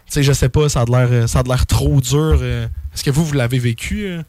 sais, 0.08 0.24
je 0.24 0.34
sais 0.34 0.49
pas, 0.49 0.68
ça 0.68 0.82
a 0.82 0.86
l'air, 0.86 1.30
ça 1.30 1.39
a 1.39 1.43
l'air 1.43 1.66
trop 1.66 2.02
dur. 2.02 2.43
Est-ce 2.43 3.02
que 3.06 3.12
vous, 3.12 3.24
vous 3.24 3.34
l'avez 3.34 3.60
vécu? 3.60 4.20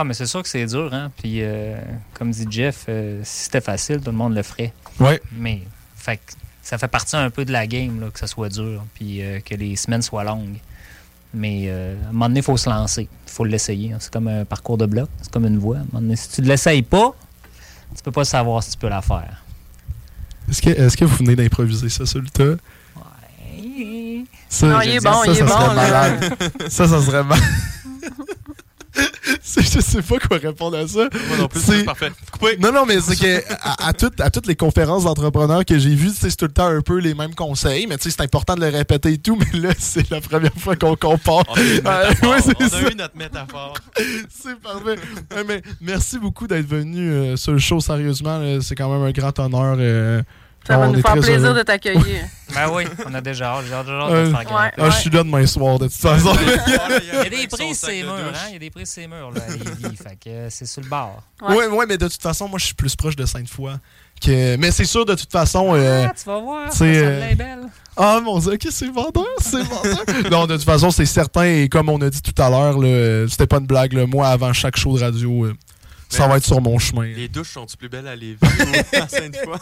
Ah, 0.00 0.04
mais 0.04 0.14
c'est 0.14 0.26
sûr 0.26 0.42
que 0.44 0.48
c'est 0.48 0.64
dur, 0.66 0.90
hein. 0.94 1.10
Puis, 1.16 1.38
euh, 1.42 1.76
comme 2.14 2.30
dit 2.30 2.46
Jeff, 2.48 2.84
euh, 2.88 3.20
si 3.24 3.44
c'était 3.44 3.60
facile, 3.60 3.98
tout 3.98 4.10
le 4.12 4.16
monde 4.16 4.32
le 4.34 4.42
ferait. 4.44 4.72
Ouais. 5.00 5.20
Mais, 5.36 5.62
fait 5.96 6.18
que 6.18 6.32
ça 6.62 6.78
fait 6.78 6.86
partie 6.86 7.16
un 7.16 7.30
peu 7.30 7.44
de 7.44 7.50
la 7.50 7.66
game, 7.66 8.00
là, 8.00 8.06
que 8.12 8.18
ça 8.20 8.28
soit 8.28 8.48
dur, 8.48 8.84
puis 8.94 9.22
euh, 9.22 9.40
que 9.40 9.56
les 9.56 9.74
semaines 9.74 10.02
soient 10.02 10.22
longues. 10.22 10.58
Mais 11.34 11.64
euh, 11.66 11.96
à 12.04 12.08
un 12.10 12.12
moment 12.12 12.28
donné, 12.28 12.40
il 12.40 12.44
faut 12.44 12.56
se 12.56 12.70
lancer. 12.70 13.08
Il 13.26 13.30
faut 13.32 13.44
l'essayer. 13.44 13.92
hein. 13.92 13.96
C'est 13.98 14.12
comme 14.12 14.28
un 14.28 14.44
parcours 14.44 14.78
de 14.78 14.86
bloc. 14.86 15.08
C'est 15.20 15.32
comme 15.32 15.46
une 15.46 15.58
voie. 15.58 15.78
À 15.78 15.80
un 15.80 15.84
moment 15.92 16.00
donné, 16.00 16.14
si 16.16 16.28
tu 16.30 16.42
ne 16.42 16.46
l'essayes 16.46 16.82
pas, 16.82 17.14
tu 17.96 18.02
peux 18.02 18.12
pas 18.12 18.24
savoir 18.24 18.62
si 18.62 18.70
tu 18.70 18.78
peux 18.78 18.88
la 18.88 19.02
faire. 19.02 19.42
Est-ce 20.48 20.62
que, 20.62 20.70
est-ce 20.70 20.96
que 20.96 21.04
vous 21.04 21.16
venez 21.16 21.34
d'improviser 21.34 21.88
ça 21.88 22.06
sur 22.06 22.20
le 22.20 22.28
tas? 22.28 22.56
Ça, 24.48 24.66
Non, 24.68 24.80
il 24.80 24.90
est 24.92 25.00
bon, 25.00 25.12
ça, 25.12 25.26
il 25.26 25.30
est 25.32 25.34
ça 25.34 25.46
serait 25.48 25.58
bon, 25.68 25.74
là. 25.74 25.74
malade. 25.74 26.34
ça, 26.68 26.86
ça 26.88 27.02
serait 27.02 27.24
mal. 27.24 27.40
Je 29.56 29.80
sais 29.80 30.02
pas 30.02 30.18
quoi 30.18 30.38
répondre 30.38 30.76
à 30.76 30.86
ça. 30.86 31.08
Moi 31.28 31.36
non 31.38 31.48
plus, 31.48 31.60
C'est- 31.60 31.84
parfait. 31.84 32.10
Non, 32.60 32.72
non, 32.72 32.84
mais 32.86 33.00
c'est 33.00 33.16
que 33.16 33.42
à, 33.60 33.88
à 33.88 33.92
toutes, 33.92 34.20
à 34.20 34.30
toutes 34.30 34.46
les 34.46 34.56
conférences 34.56 35.04
d'entrepreneurs 35.04 35.64
que 35.64 35.78
j'ai 35.78 35.94
vues, 35.94 36.10
c'est 36.14 36.34
tout 36.36 36.44
le 36.46 36.52
temps 36.52 36.66
un 36.66 36.80
peu 36.80 36.98
les 36.98 37.14
mêmes 37.14 37.34
conseils, 37.34 37.86
mais 37.86 37.96
tu 37.98 38.04
sais, 38.10 38.16
c'est 38.16 38.22
important 38.24 38.54
de 38.54 38.60
le 38.60 38.68
répéter 38.68 39.12
et 39.14 39.18
tout, 39.18 39.36
mais 39.36 39.58
là, 39.58 39.70
c'est 39.78 40.08
la 40.10 40.20
première 40.20 40.54
fois 40.54 40.76
qu'on 40.76 40.96
compare. 40.96 41.44
On 41.48 41.54
a 41.54 41.60
eu, 41.60 41.78
une 41.78 41.82
métaphore. 41.82 42.30
ouais, 42.30 42.40
c'est 42.42 42.60
on 42.60 42.64
a 42.64 42.68
ça. 42.68 42.80
eu 42.90 42.94
notre 42.94 43.16
métaphore. 43.16 43.74
C'est 44.30 44.60
parfait. 44.60 44.96
Mais 45.46 45.62
merci 45.80 46.18
beaucoup 46.18 46.46
d'être 46.46 46.66
venu 46.66 47.10
euh, 47.10 47.36
sur 47.36 47.52
le 47.52 47.58
show, 47.58 47.80
sérieusement. 47.80 48.40
C'est 48.60 48.74
quand 48.74 48.90
même 48.92 49.02
un 49.06 49.12
grand 49.12 49.36
honneur. 49.38 49.76
euh, 49.78 50.22
Ça 50.66 50.76
va 50.76 50.88
on 50.88 50.92
nous 50.92 51.00
faire 51.00 51.12
plaisir 51.14 51.46
heureux. 51.46 51.58
de 51.58 51.62
t'accueillir. 51.62 52.24
Ben 52.54 52.66
oui, 52.72 52.84
on 53.06 53.12
a 53.12 53.20
déjà 53.20 53.52
hâte. 53.56 53.66
J'ai 53.68 53.74
hâte, 53.74 53.86
de 53.86 54.30
faire 54.30 54.72
ah, 54.78 54.90
je 54.90 54.96
suis 54.96 55.10
là 55.10 55.22
demain 55.22 55.44
soir, 55.46 55.78
de 55.78 55.86
toute 55.86 55.94
façon. 55.96 56.32
Il 57.02 57.14
y 57.14 57.26
a 57.26 57.28
des 57.28 57.46
prises 57.46 57.78
ces 57.78 58.02
murs, 58.02 58.14
hein? 58.14 58.46
Il 58.48 58.52
y 58.54 58.56
a 58.56 58.58
des 58.58 58.70
prises 58.70 58.88
ces 58.88 59.06
murs, 59.06 59.30
là, 59.32 59.42
à 59.46 59.50
Lévis. 59.50 59.96
fait 59.96 60.16
que 60.16 60.30
euh, 60.30 60.50
c'est 60.50 60.64
sur 60.64 60.80
le 60.80 60.88
bord. 60.88 61.22
Ouais. 61.42 61.66
ouais, 61.66 61.84
mais 61.86 61.98
de 61.98 62.08
toute 62.08 62.22
façon, 62.22 62.48
moi, 62.48 62.58
je 62.58 62.64
suis 62.64 62.74
plus 62.74 62.96
proche 62.96 63.16
de 63.16 63.26
Sainte-Foy. 63.26 63.72
Que... 64.24 64.56
Mais 64.56 64.70
c'est 64.70 64.86
sûr, 64.86 65.04
de 65.04 65.14
toute 65.14 65.30
façon. 65.30 65.74
euh, 65.74 66.06
Ah, 66.08 66.12
tu 66.16 66.24
vas 66.24 66.40
voir, 66.40 66.70
euh, 66.80 67.34
belle. 67.34 67.60
Ah, 67.94 68.20
mon 68.24 68.38
Dieu, 68.38 68.54
ok, 68.54 68.66
c'est 68.70 68.90
vendeur, 68.90 69.26
c'est 69.40 69.62
vendeur? 69.62 70.04
non, 70.30 70.46
de 70.46 70.56
toute 70.56 70.64
façon, 70.64 70.90
c'est 70.90 71.04
certain. 71.06 71.44
Et 71.44 71.68
comme 71.68 71.90
on 71.90 72.00
a 72.00 72.08
dit 72.08 72.22
tout 72.22 72.42
à 72.42 72.48
l'heure, 72.48 72.78
là, 72.78 73.26
c'était 73.28 73.46
pas 73.46 73.58
une 73.58 73.66
blague. 73.66 73.92
là, 73.92 74.06
moi, 74.06 74.26
avant 74.28 74.54
chaque 74.54 74.78
show 74.78 74.96
de 74.96 75.04
radio, 75.04 75.44
euh, 75.44 75.54
ça 76.08 76.26
va 76.26 76.36
être 76.38 76.44
sur 76.44 76.60
mon 76.60 76.78
chemin. 76.78 77.04
Les 77.04 77.28
douches 77.28 77.52
sont-tu 77.52 77.76
plus 77.76 77.88
belles 77.88 78.06
à 78.06 78.16
Lévis 78.16 78.38
ou 78.42 78.96
à 78.96 79.08
Sainte-Foy? 79.08 79.58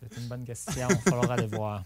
C'est 0.00 0.20
une 0.20 0.28
bonne 0.28 0.44
question. 0.44 0.72
Il 0.76 0.94
va 0.94 1.00
falloir 1.00 1.30
aller 1.30 1.46
voir. 1.46 1.82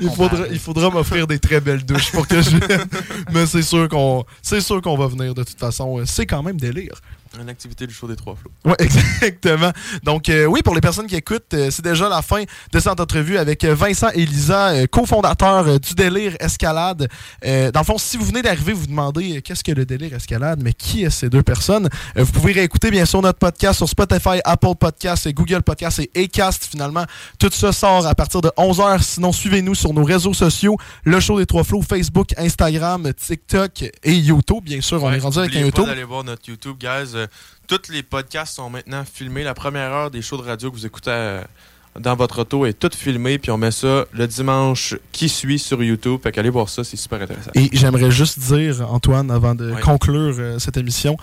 Il 0.00 0.10
faudra, 0.10 0.46
il 0.50 0.58
faudra 0.58 0.90
m'offrir 0.90 1.26
des 1.26 1.38
très 1.38 1.60
belles 1.60 1.84
douches 1.84 2.12
pour 2.12 2.28
que 2.28 2.42
je 2.42 2.56
vienne. 2.56 2.86
Mais 3.32 3.46
c'est 3.46 3.62
sûr 3.62 3.88
qu'on 3.88 4.24
c'est 4.42 4.60
sûr 4.60 4.82
qu'on 4.82 4.96
va 4.96 5.06
venir 5.06 5.34
de 5.34 5.42
toute 5.42 5.58
façon. 5.58 6.04
C'est 6.04 6.26
quand 6.26 6.42
même 6.42 6.60
délire. 6.60 7.00
Une 7.38 7.48
activité 7.48 7.86
du 7.86 7.94
show 7.94 8.08
des 8.08 8.16
trois 8.16 8.34
flots. 8.34 8.50
Oui, 8.64 8.72
exactement. 8.80 9.70
Donc, 10.02 10.28
euh, 10.28 10.46
oui, 10.46 10.62
pour 10.62 10.74
les 10.74 10.80
personnes 10.80 11.06
qui 11.06 11.14
écoutent, 11.14 11.54
euh, 11.54 11.70
c'est 11.70 11.84
déjà 11.84 12.08
la 12.08 12.22
fin 12.22 12.42
de 12.72 12.80
cette 12.80 12.98
entrevue 12.98 13.38
avec 13.38 13.62
euh, 13.62 13.72
Vincent 13.72 14.08
et 14.14 14.26
Lisa, 14.26 14.70
euh, 14.70 14.86
cofondateurs 14.86 15.78
du 15.78 15.94
Délire 15.94 16.36
Escalade. 16.40 17.08
Dans 17.44 17.80
le 17.80 17.84
fond, 17.84 17.98
si 17.98 18.16
vous 18.16 18.24
venez 18.24 18.42
d'arriver, 18.42 18.72
vous 18.72 18.88
demandez 18.88 19.42
qu'est-ce 19.42 19.62
que 19.62 19.70
le 19.70 19.86
Délire 19.86 20.14
Escalade, 20.14 20.60
mais 20.60 20.72
qui 20.72 21.04
est 21.04 21.10
ces 21.10 21.30
deux 21.30 21.44
personnes? 21.44 21.88
Vous 22.16 22.32
pouvez 22.32 22.52
réécouter, 22.52 22.90
bien 22.90 23.04
sûr, 23.04 23.22
notre 23.22 23.38
podcast 23.38 23.76
sur 23.76 23.88
Spotify, 23.88 24.40
Apple 24.44 24.74
Podcasts, 24.78 25.26
et 25.26 25.32
Google 25.32 25.62
Podcasts 25.62 26.00
et 26.00 26.24
Acast. 26.24 26.66
Finalement, 26.66 27.04
tout 27.38 27.50
ça 27.52 27.72
sort 27.72 28.06
à 28.08 28.14
partir 28.16 28.40
de 28.40 28.48
11h. 28.56 29.02
Sinon, 29.02 29.30
suivez-nous 29.30 29.76
sur 29.76 29.94
nos 29.94 30.04
réseaux 30.04 30.34
sociaux, 30.34 30.76
le 31.04 31.20
show 31.20 31.38
des 31.38 31.46
trois 31.46 31.62
flots, 31.62 31.82
Facebook, 31.82 32.30
Instagram, 32.36 33.12
TikTok 33.14 33.84
et 34.02 34.14
YouTube. 34.14 34.64
Bien 34.64 34.80
sûr, 34.80 35.02
on 35.02 35.12
est 35.12 35.18
rendu 35.18 35.38
avec 35.38 35.52
un 35.52 35.60
pas 35.60 35.66
YouTube. 35.66 35.86
d'aller 35.86 36.04
voir 36.04 36.24
notre 36.24 36.48
YouTube, 36.48 36.76
guys. 36.78 37.19
Euh, 37.20 37.26
tous 37.66 37.92
les 37.92 38.02
podcasts 38.02 38.56
sont 38.56 38.70
maintenant 38.70 39.04
filmés. 39.04 39.44
La 39.44 39.54
première 39.54 39.92
heure 39.92 40.10
des 40.10 40.22
shows 40.22 40.38
de 40.38 40.42
radio 40.42 40.70
que 40.70 40.76
vous 40.76 40.86
écoutez 40.86 41.10
euh, 41.10 41.42
dans 41.98 42.14
votre 42.14 42.40
auto 42.40 42.66
est 42.66 42.72
toute 42.72 42.94
filmée. 42.94 43.38
Puis 43.38 43.50
on 43.50 43.56
met 43.56 43.70
ça 43.70 44.04
le 44.12 44.26
dimanche 44.26 44.94
qui 45.12 45.28
suit 45.28 45.58
sur 45.58 45.82
YouTube. 45.82 46.20
Fait 46.22 46.32
qu'allez 46.32 46.50
voir 46.50 46.68
ça, 46.68 46.84
c'est 46.84 46.96
super 46.96 47.22
intéressant. 47.22 47.50
Et 47.54 47.68
j'aimerais 47.72 48.10
juste 48.10 48.38
dire, 48.38 48.92
Antoine, 48.92 49.30
avant 49.30 49.54
de 49.54 49.74
conclure 49.82 50.36
euh, 50.38 50.58
cette 50.58 50.76
émission, 50.76 51.16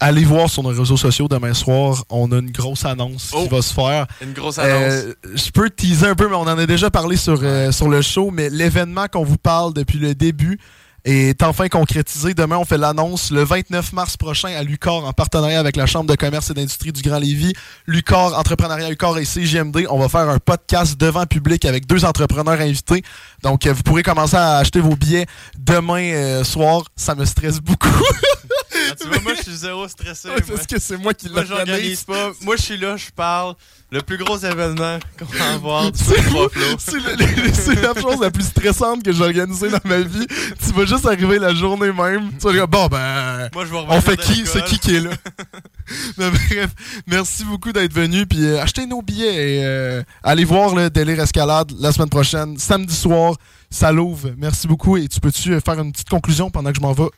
allez 0.00 0.24
voir 0.24 0.48
sur 0.50 0.62
nos 0.62 0.70
réseaux 0.70 0.96
sociaux 0.96 1.28
demain 1.28 1.54
soir. 1.54 2.04
On 2.10 2.30
a 2.32 2.38
une 2.38 2.50
grosse 2.50 2.84
annonce 2.84 3.30
qui 3.30 3.48
va 3.48 3.62
se 3.62 3.72
faire. 3.74 4.06
Une 4.22 4.32
grosse 4.32 4.58
annonce. 4.58 4.92
Euh, 4.92 5.14
je 5.34 5.50
peux 5.50 5.70
teaser 5.70 6.06
un 6.06 6.14
peu, 6.14 6.28
mais 6.28 6.36
on 6.36 6.42
en 6.42 6.58
a 6.58 6.66
déjà 6.66 6.90
parlé 6.90 7.16
sur, 7.16 7.38
euh, 7.42 7.72
sur 7.72 7.88
le 7.88 8.02
show. 8.02 8.30
Mais 8.30 8.50
l'événement 8.50 9.06
qu'on 9.08 9.24
vous 9.24 9.38
parle 9.38 9.74
depuis 9.74 9.98
le 9.98 10.14
début 10.14 10.58
est 11.06 11.42
enfin 11.42 11.68
concrétisé. 11.68 12.34
Demain, 12.34 12.58
on 12.58 12.64
fait 12.64 12.78
l'annonce 12.78 13.30
le 13.30 13.44
29 13.44 13.92
mars 13.92 14.16
prochain 14.16 14.48
à 14.48 14.62
Lucor 14.62 15.06
en 15.06 15.12
partenariat 15.12 15.60
avec 15.60 15.76
la 15.76 15.86
Chambre 15.86 16.10
de 16.10 16.16
commerce 16.16 16.50
et 16.50 16.54
d'industrie 16.54 16.92
du 16.92 17.00
Grand 17.02 17.18
Lévis. 17.18 17.52
Lucor, 17.86 18.36
Entrepreneuriat 18.36 18.90
Lucor 18.90 19.16
et 19.18 19.24
CGMD. 19.24 19.86
On 19.88 19.98
va 19.98 20.08
faire 20.08 20.28
un 20.28 20.38
podcast 20.38 20.98
devant 20.98 21.24
public 21.26 21.64
avec 21.64 21.86
deux 21.86 22.04
entrepreneurs 22.04 22.60
invités. 22.60 23.02
Donc, 23.42 23.66
euh, 23.66 23.72
vous 23.72 23.82
pourrez 23.82 24.02
commencer 24.02 24.36
à 24.36 24.56
acheter 24.56 24.80
vos 24.80 24.96
billets 24.96 25.26
demain 25.56 26.12
euh, 26.12 26.44
soir. 26.44 26.82
Ça 26.96 27.14
me 27.14 27.24
stresse 27.24 27.60
beaucoup. 27.60 27.88
Ah, 28.90 28.94
tu 29.00 29.08
vois, 29.08 29.20
moi, 29.20 29.34
je 29.36 29.42
suis 29.42 29.56
zéro 29.56 29.88
stressé. 29.88 30.28
Moi. 30.28 30.38
parce 30.46 30.66
que 30.66 30.78
c'est 30.78 30.96
moi 30.96 31.14
qui 31.14 31.28
Moi, 31.28 31.42
l'organise. 31.42 31.66
j'organise 31.66 32.04
pas. 32.04 32.32
Moi, 32.42 32.56
je 32.56 32.62
suis 32.62 32.76
là, 32.76 32.96
je 32.96 33.10
parle. 33.14 33.54
Le 33.92 34.02
plus 34.02 34.18
gros 34.18 34.36
événement 34.36 34.98
qu'on 35.16 35.24
va 35.26 35.52
avoir. 35.54 35.90
C'est 35.94 37.74
la 37.80 37.94
chose 38.00 38.20
la 38.20 38.32
plus 38.32 38.42
stressante 38.42 39.04
que 39.04 39.12
j'ai 39.12 39.22
organisée 39.22 39.70
dans 39.70 39.78
ma 39.84 39.98
vie. 40.00 40.26
Tu 40.28 40.72
vas 40.72 40.84
juste 40.86 41.06
arriver 41.06 41.38
la 41.38 41.54
journée 41.54 41.92
même. 41.92 42.32
Tu 42.36 42.46
vas 42.46 42.52
dire, 42.52 42.66
bon, 42.66 42.88
ben. 42.88 43.48
Moi, 43.54 43.64
je 43.64 43.70
vais 43.70 43.78
On 43.88 44.00
fait 44.00 44.16
qui? 44.16 44.44
C'est 44.44 44.64
qui 44.64 44.80
qui 44.80 44.96
est 44.96 45.00
là? 45.00 45.10
Mais 46.18 46.30
bref, 46.30 46.70
merci 47.06 47.44
beaucoup 47.44 47.70
d'être 47.72 47.92
venu. 47.92 48.26
Puis 48.26 48.44
euh, 48.44 48.60
achetez 48.60 48.86
nos 48.86 49.02
billets 49.02 49.58
et 49.58 49.64
euh, 49.64 50.02
allez 50.24 50.44
voir 50.44 50.74
le 50.74 50.90
Délire 50.90 51.20
Escalade 51.20 51.72
la 51.78 51.92
semaine 51.92 52.08
prochaine, 52.10 52.58
samedi 52.58 52.94
soir. 52.94 53.34
Ça 53.70 53.92
l'ouvre. 53.92 54.30
Merci 54.36 54.66
beaucoup. 54.66 54.96
Et 54.96 55.06
tu 55.06 55.20
peux-tu 55.20 55.52
euh, 55.52 55.60
faire 55.60 55.78
une 55.78 55.92
petite 55.92 56.08
conclusion 56.08 56.50
pendant 56.50 56.70
que 56.70 56.76
je 56.76 56.82
m'en 56.82 56.92
vais? 56.92 57.08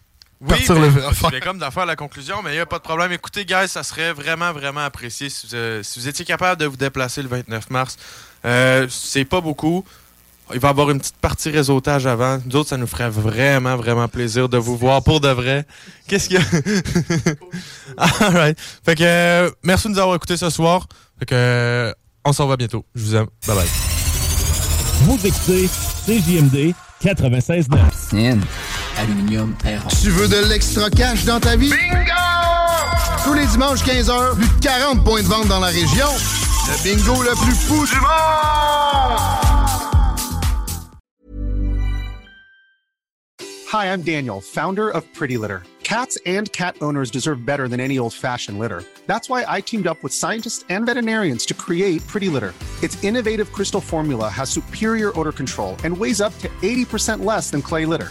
Oui, 0.40 0.50
partir 0.50 0.74
ben, 0.76 0.82
le 0.82 0.90
je 0.90 1.40
comme 1.40 1.58
d'en 1.58 1.70
faire 1.70 1.86
la 1.86 1.96
conclusion, 1.96 2.42
mais 2.44 2.50
il 2.50 2.54
n'y 2.54 2.60
a 2.60 2.66
pas 2.66 2.78
de 2.78 2.84
problème. 2.84 3.10
Écoutez, 3.10 3.44
guys, 3.44 3.66
ça 3.66 3.82
serait 3.82 4.12
vraiment, 4.12 4.52
vraiment 4.52 4.84
apprécié 4.84 5.30
si 5.30 5.48
vous, 5.48 5.54
euh, 5.54 5.82
si 5.82 5.98
vous 5.98 6.06
étiez 6.06 6.24
capable 6.24 6.60
de 6.60 6.66
vous 6.66 6.76
déplacer 6.76 7.22
le 7.22 7.28
29 7.28 7.70
mars. 7.70 7.96
Euh, 8.44 8.86
c'est 8.88 9.24
pas 9.24 9.40
beaucoup. 9.40 9.84
Il 10.54 10.60
va 10.60 10.68
y 10.68 10.70
avoir 10.70 10.90
une 10.90 10.98
petite 10.98 11.16
partie 11.16 11.50
réseautage 11.50 12.06
avant. 12.06 12.38
Nous 12.46 12.56
autres, 12.56 12.70
ça 12.70 12.76
nous 12.76 12.86
ferait 12.86 13.10
vraiment, 13.10 13.76
vraiment 13.76 14.08
plaisir 14.08 14.48
de 14.48 14.56
vous 14.56 14.76
voir 14.76 15.02
pour 15.02 15.20
de 15.20 15.28
vrai. 15.28 15.66
Qu'est-ce 16.06 16.28
qu'il 16.28 16.38
y 16.38 16.40
a? 16.40 16.44
All 17.98 18.34
right. 18.34 18.58
Fait 18.84 18.94
que, 18.94 19.02
euh, 19.02 19.50
merci 19.62 19.88
de 19.88 19.92
nous 19.92 19.98
avoir 19.98 20.16
écoutés 20.16 20.36
ce 20.36 20.48
soir. 20.50 20.86
Fait 21.18 21.26
que, 21.26 21.34
euh, 21.34 21.92
on 22.24 22.32
s'en 22.32 22.46
va 22.46 22.56
bientôt. 22.56 22.84
Je 22.94 23.02
vous 23.02 23.16
aime. 23.16 23.26
Bye 23.46 23.56
bye. 23.56 23.68
Vous 25.02 25.26
écoutez 25.26 25.68
CJMD 26.06 26.74
96.9. 27.02 28.77
Tiens, 28.98 29.04
aluminium, 29.04 29.54
terre. 29.54 29.86
Tu 30.02 30.10
veux 30.10 30.28
de 30.28 30.48
l'extra 30.48 30.90
cash 30.90 31.24
dans 31.24 31.40
ta 31.40 31.56
vie? 31.56 31.70
Bingo! 31.70 32.12
Tous 33.24 33.34
les 33.34 33.46
dimanches 33.46 33.82
15h, 33.84 34.34
plus 34.36 34.48
de 34.48 34.62
40 34.62 35.04
points 35.04 35.22
de 35.22 35.26
vente 35.26 35.48
dans 35.48 35.60
la 35.60 35.68
région. 35.68 36.06
Le 36.66 36.82
bingo 36.82 37.22
le 37.22 37.34
plus 37.44 37.54
fou 37.54 37.86
du 37.86 38.00
monde! 38.00 38.08
Hi, 43.72 43.92
I'm 43.92 44.02
Daniel, 44.02 44.40
founder 44.40 44.88
of 44.88 45.04
Pretty 45.12 45.36
Litter. 45.36 45.62
Cats 45.82 46.18
and 46.26 46.50
cat 46.52 46.76
owners 46.80 47.10
deserve 47.10 47.44
better 47.46 47.68
than 47.68 47.80
any 47.80 47.98
old 47.98 48.12
fashioned 48.12 48.58
litter. 48.58 48.82
That's 49.06 49.28
why 49.30 49.44
I 49.48 49.60
teamed 49.60 49.86
up 49.86 50.02
with 50.02 50.12
scientists 50.12 50.64
and 50.68 50.86
veterinarians 50.86 51.46
to 51.46 51.54
create 51.54 52.06
Pretty 52.06 52.28
Litter. 52.28 52.52
Its 52.82 53.02
innovative 53.02 53.52
crystal 53.52 53.80
formula 53.80 54.28
has 54.28 54.50
superior 54.50 55.18
odor 55.18 55.32
control 55.32 55.76
and 55.84 55.96
weighs 55.96 56.20
up 56.20 56.36
to 56.38 56.48
80% 56.62 57.24
less 57.24 57.50
than 57.50 57.62
clay 57.62 57.86
litter. 57.86 58.10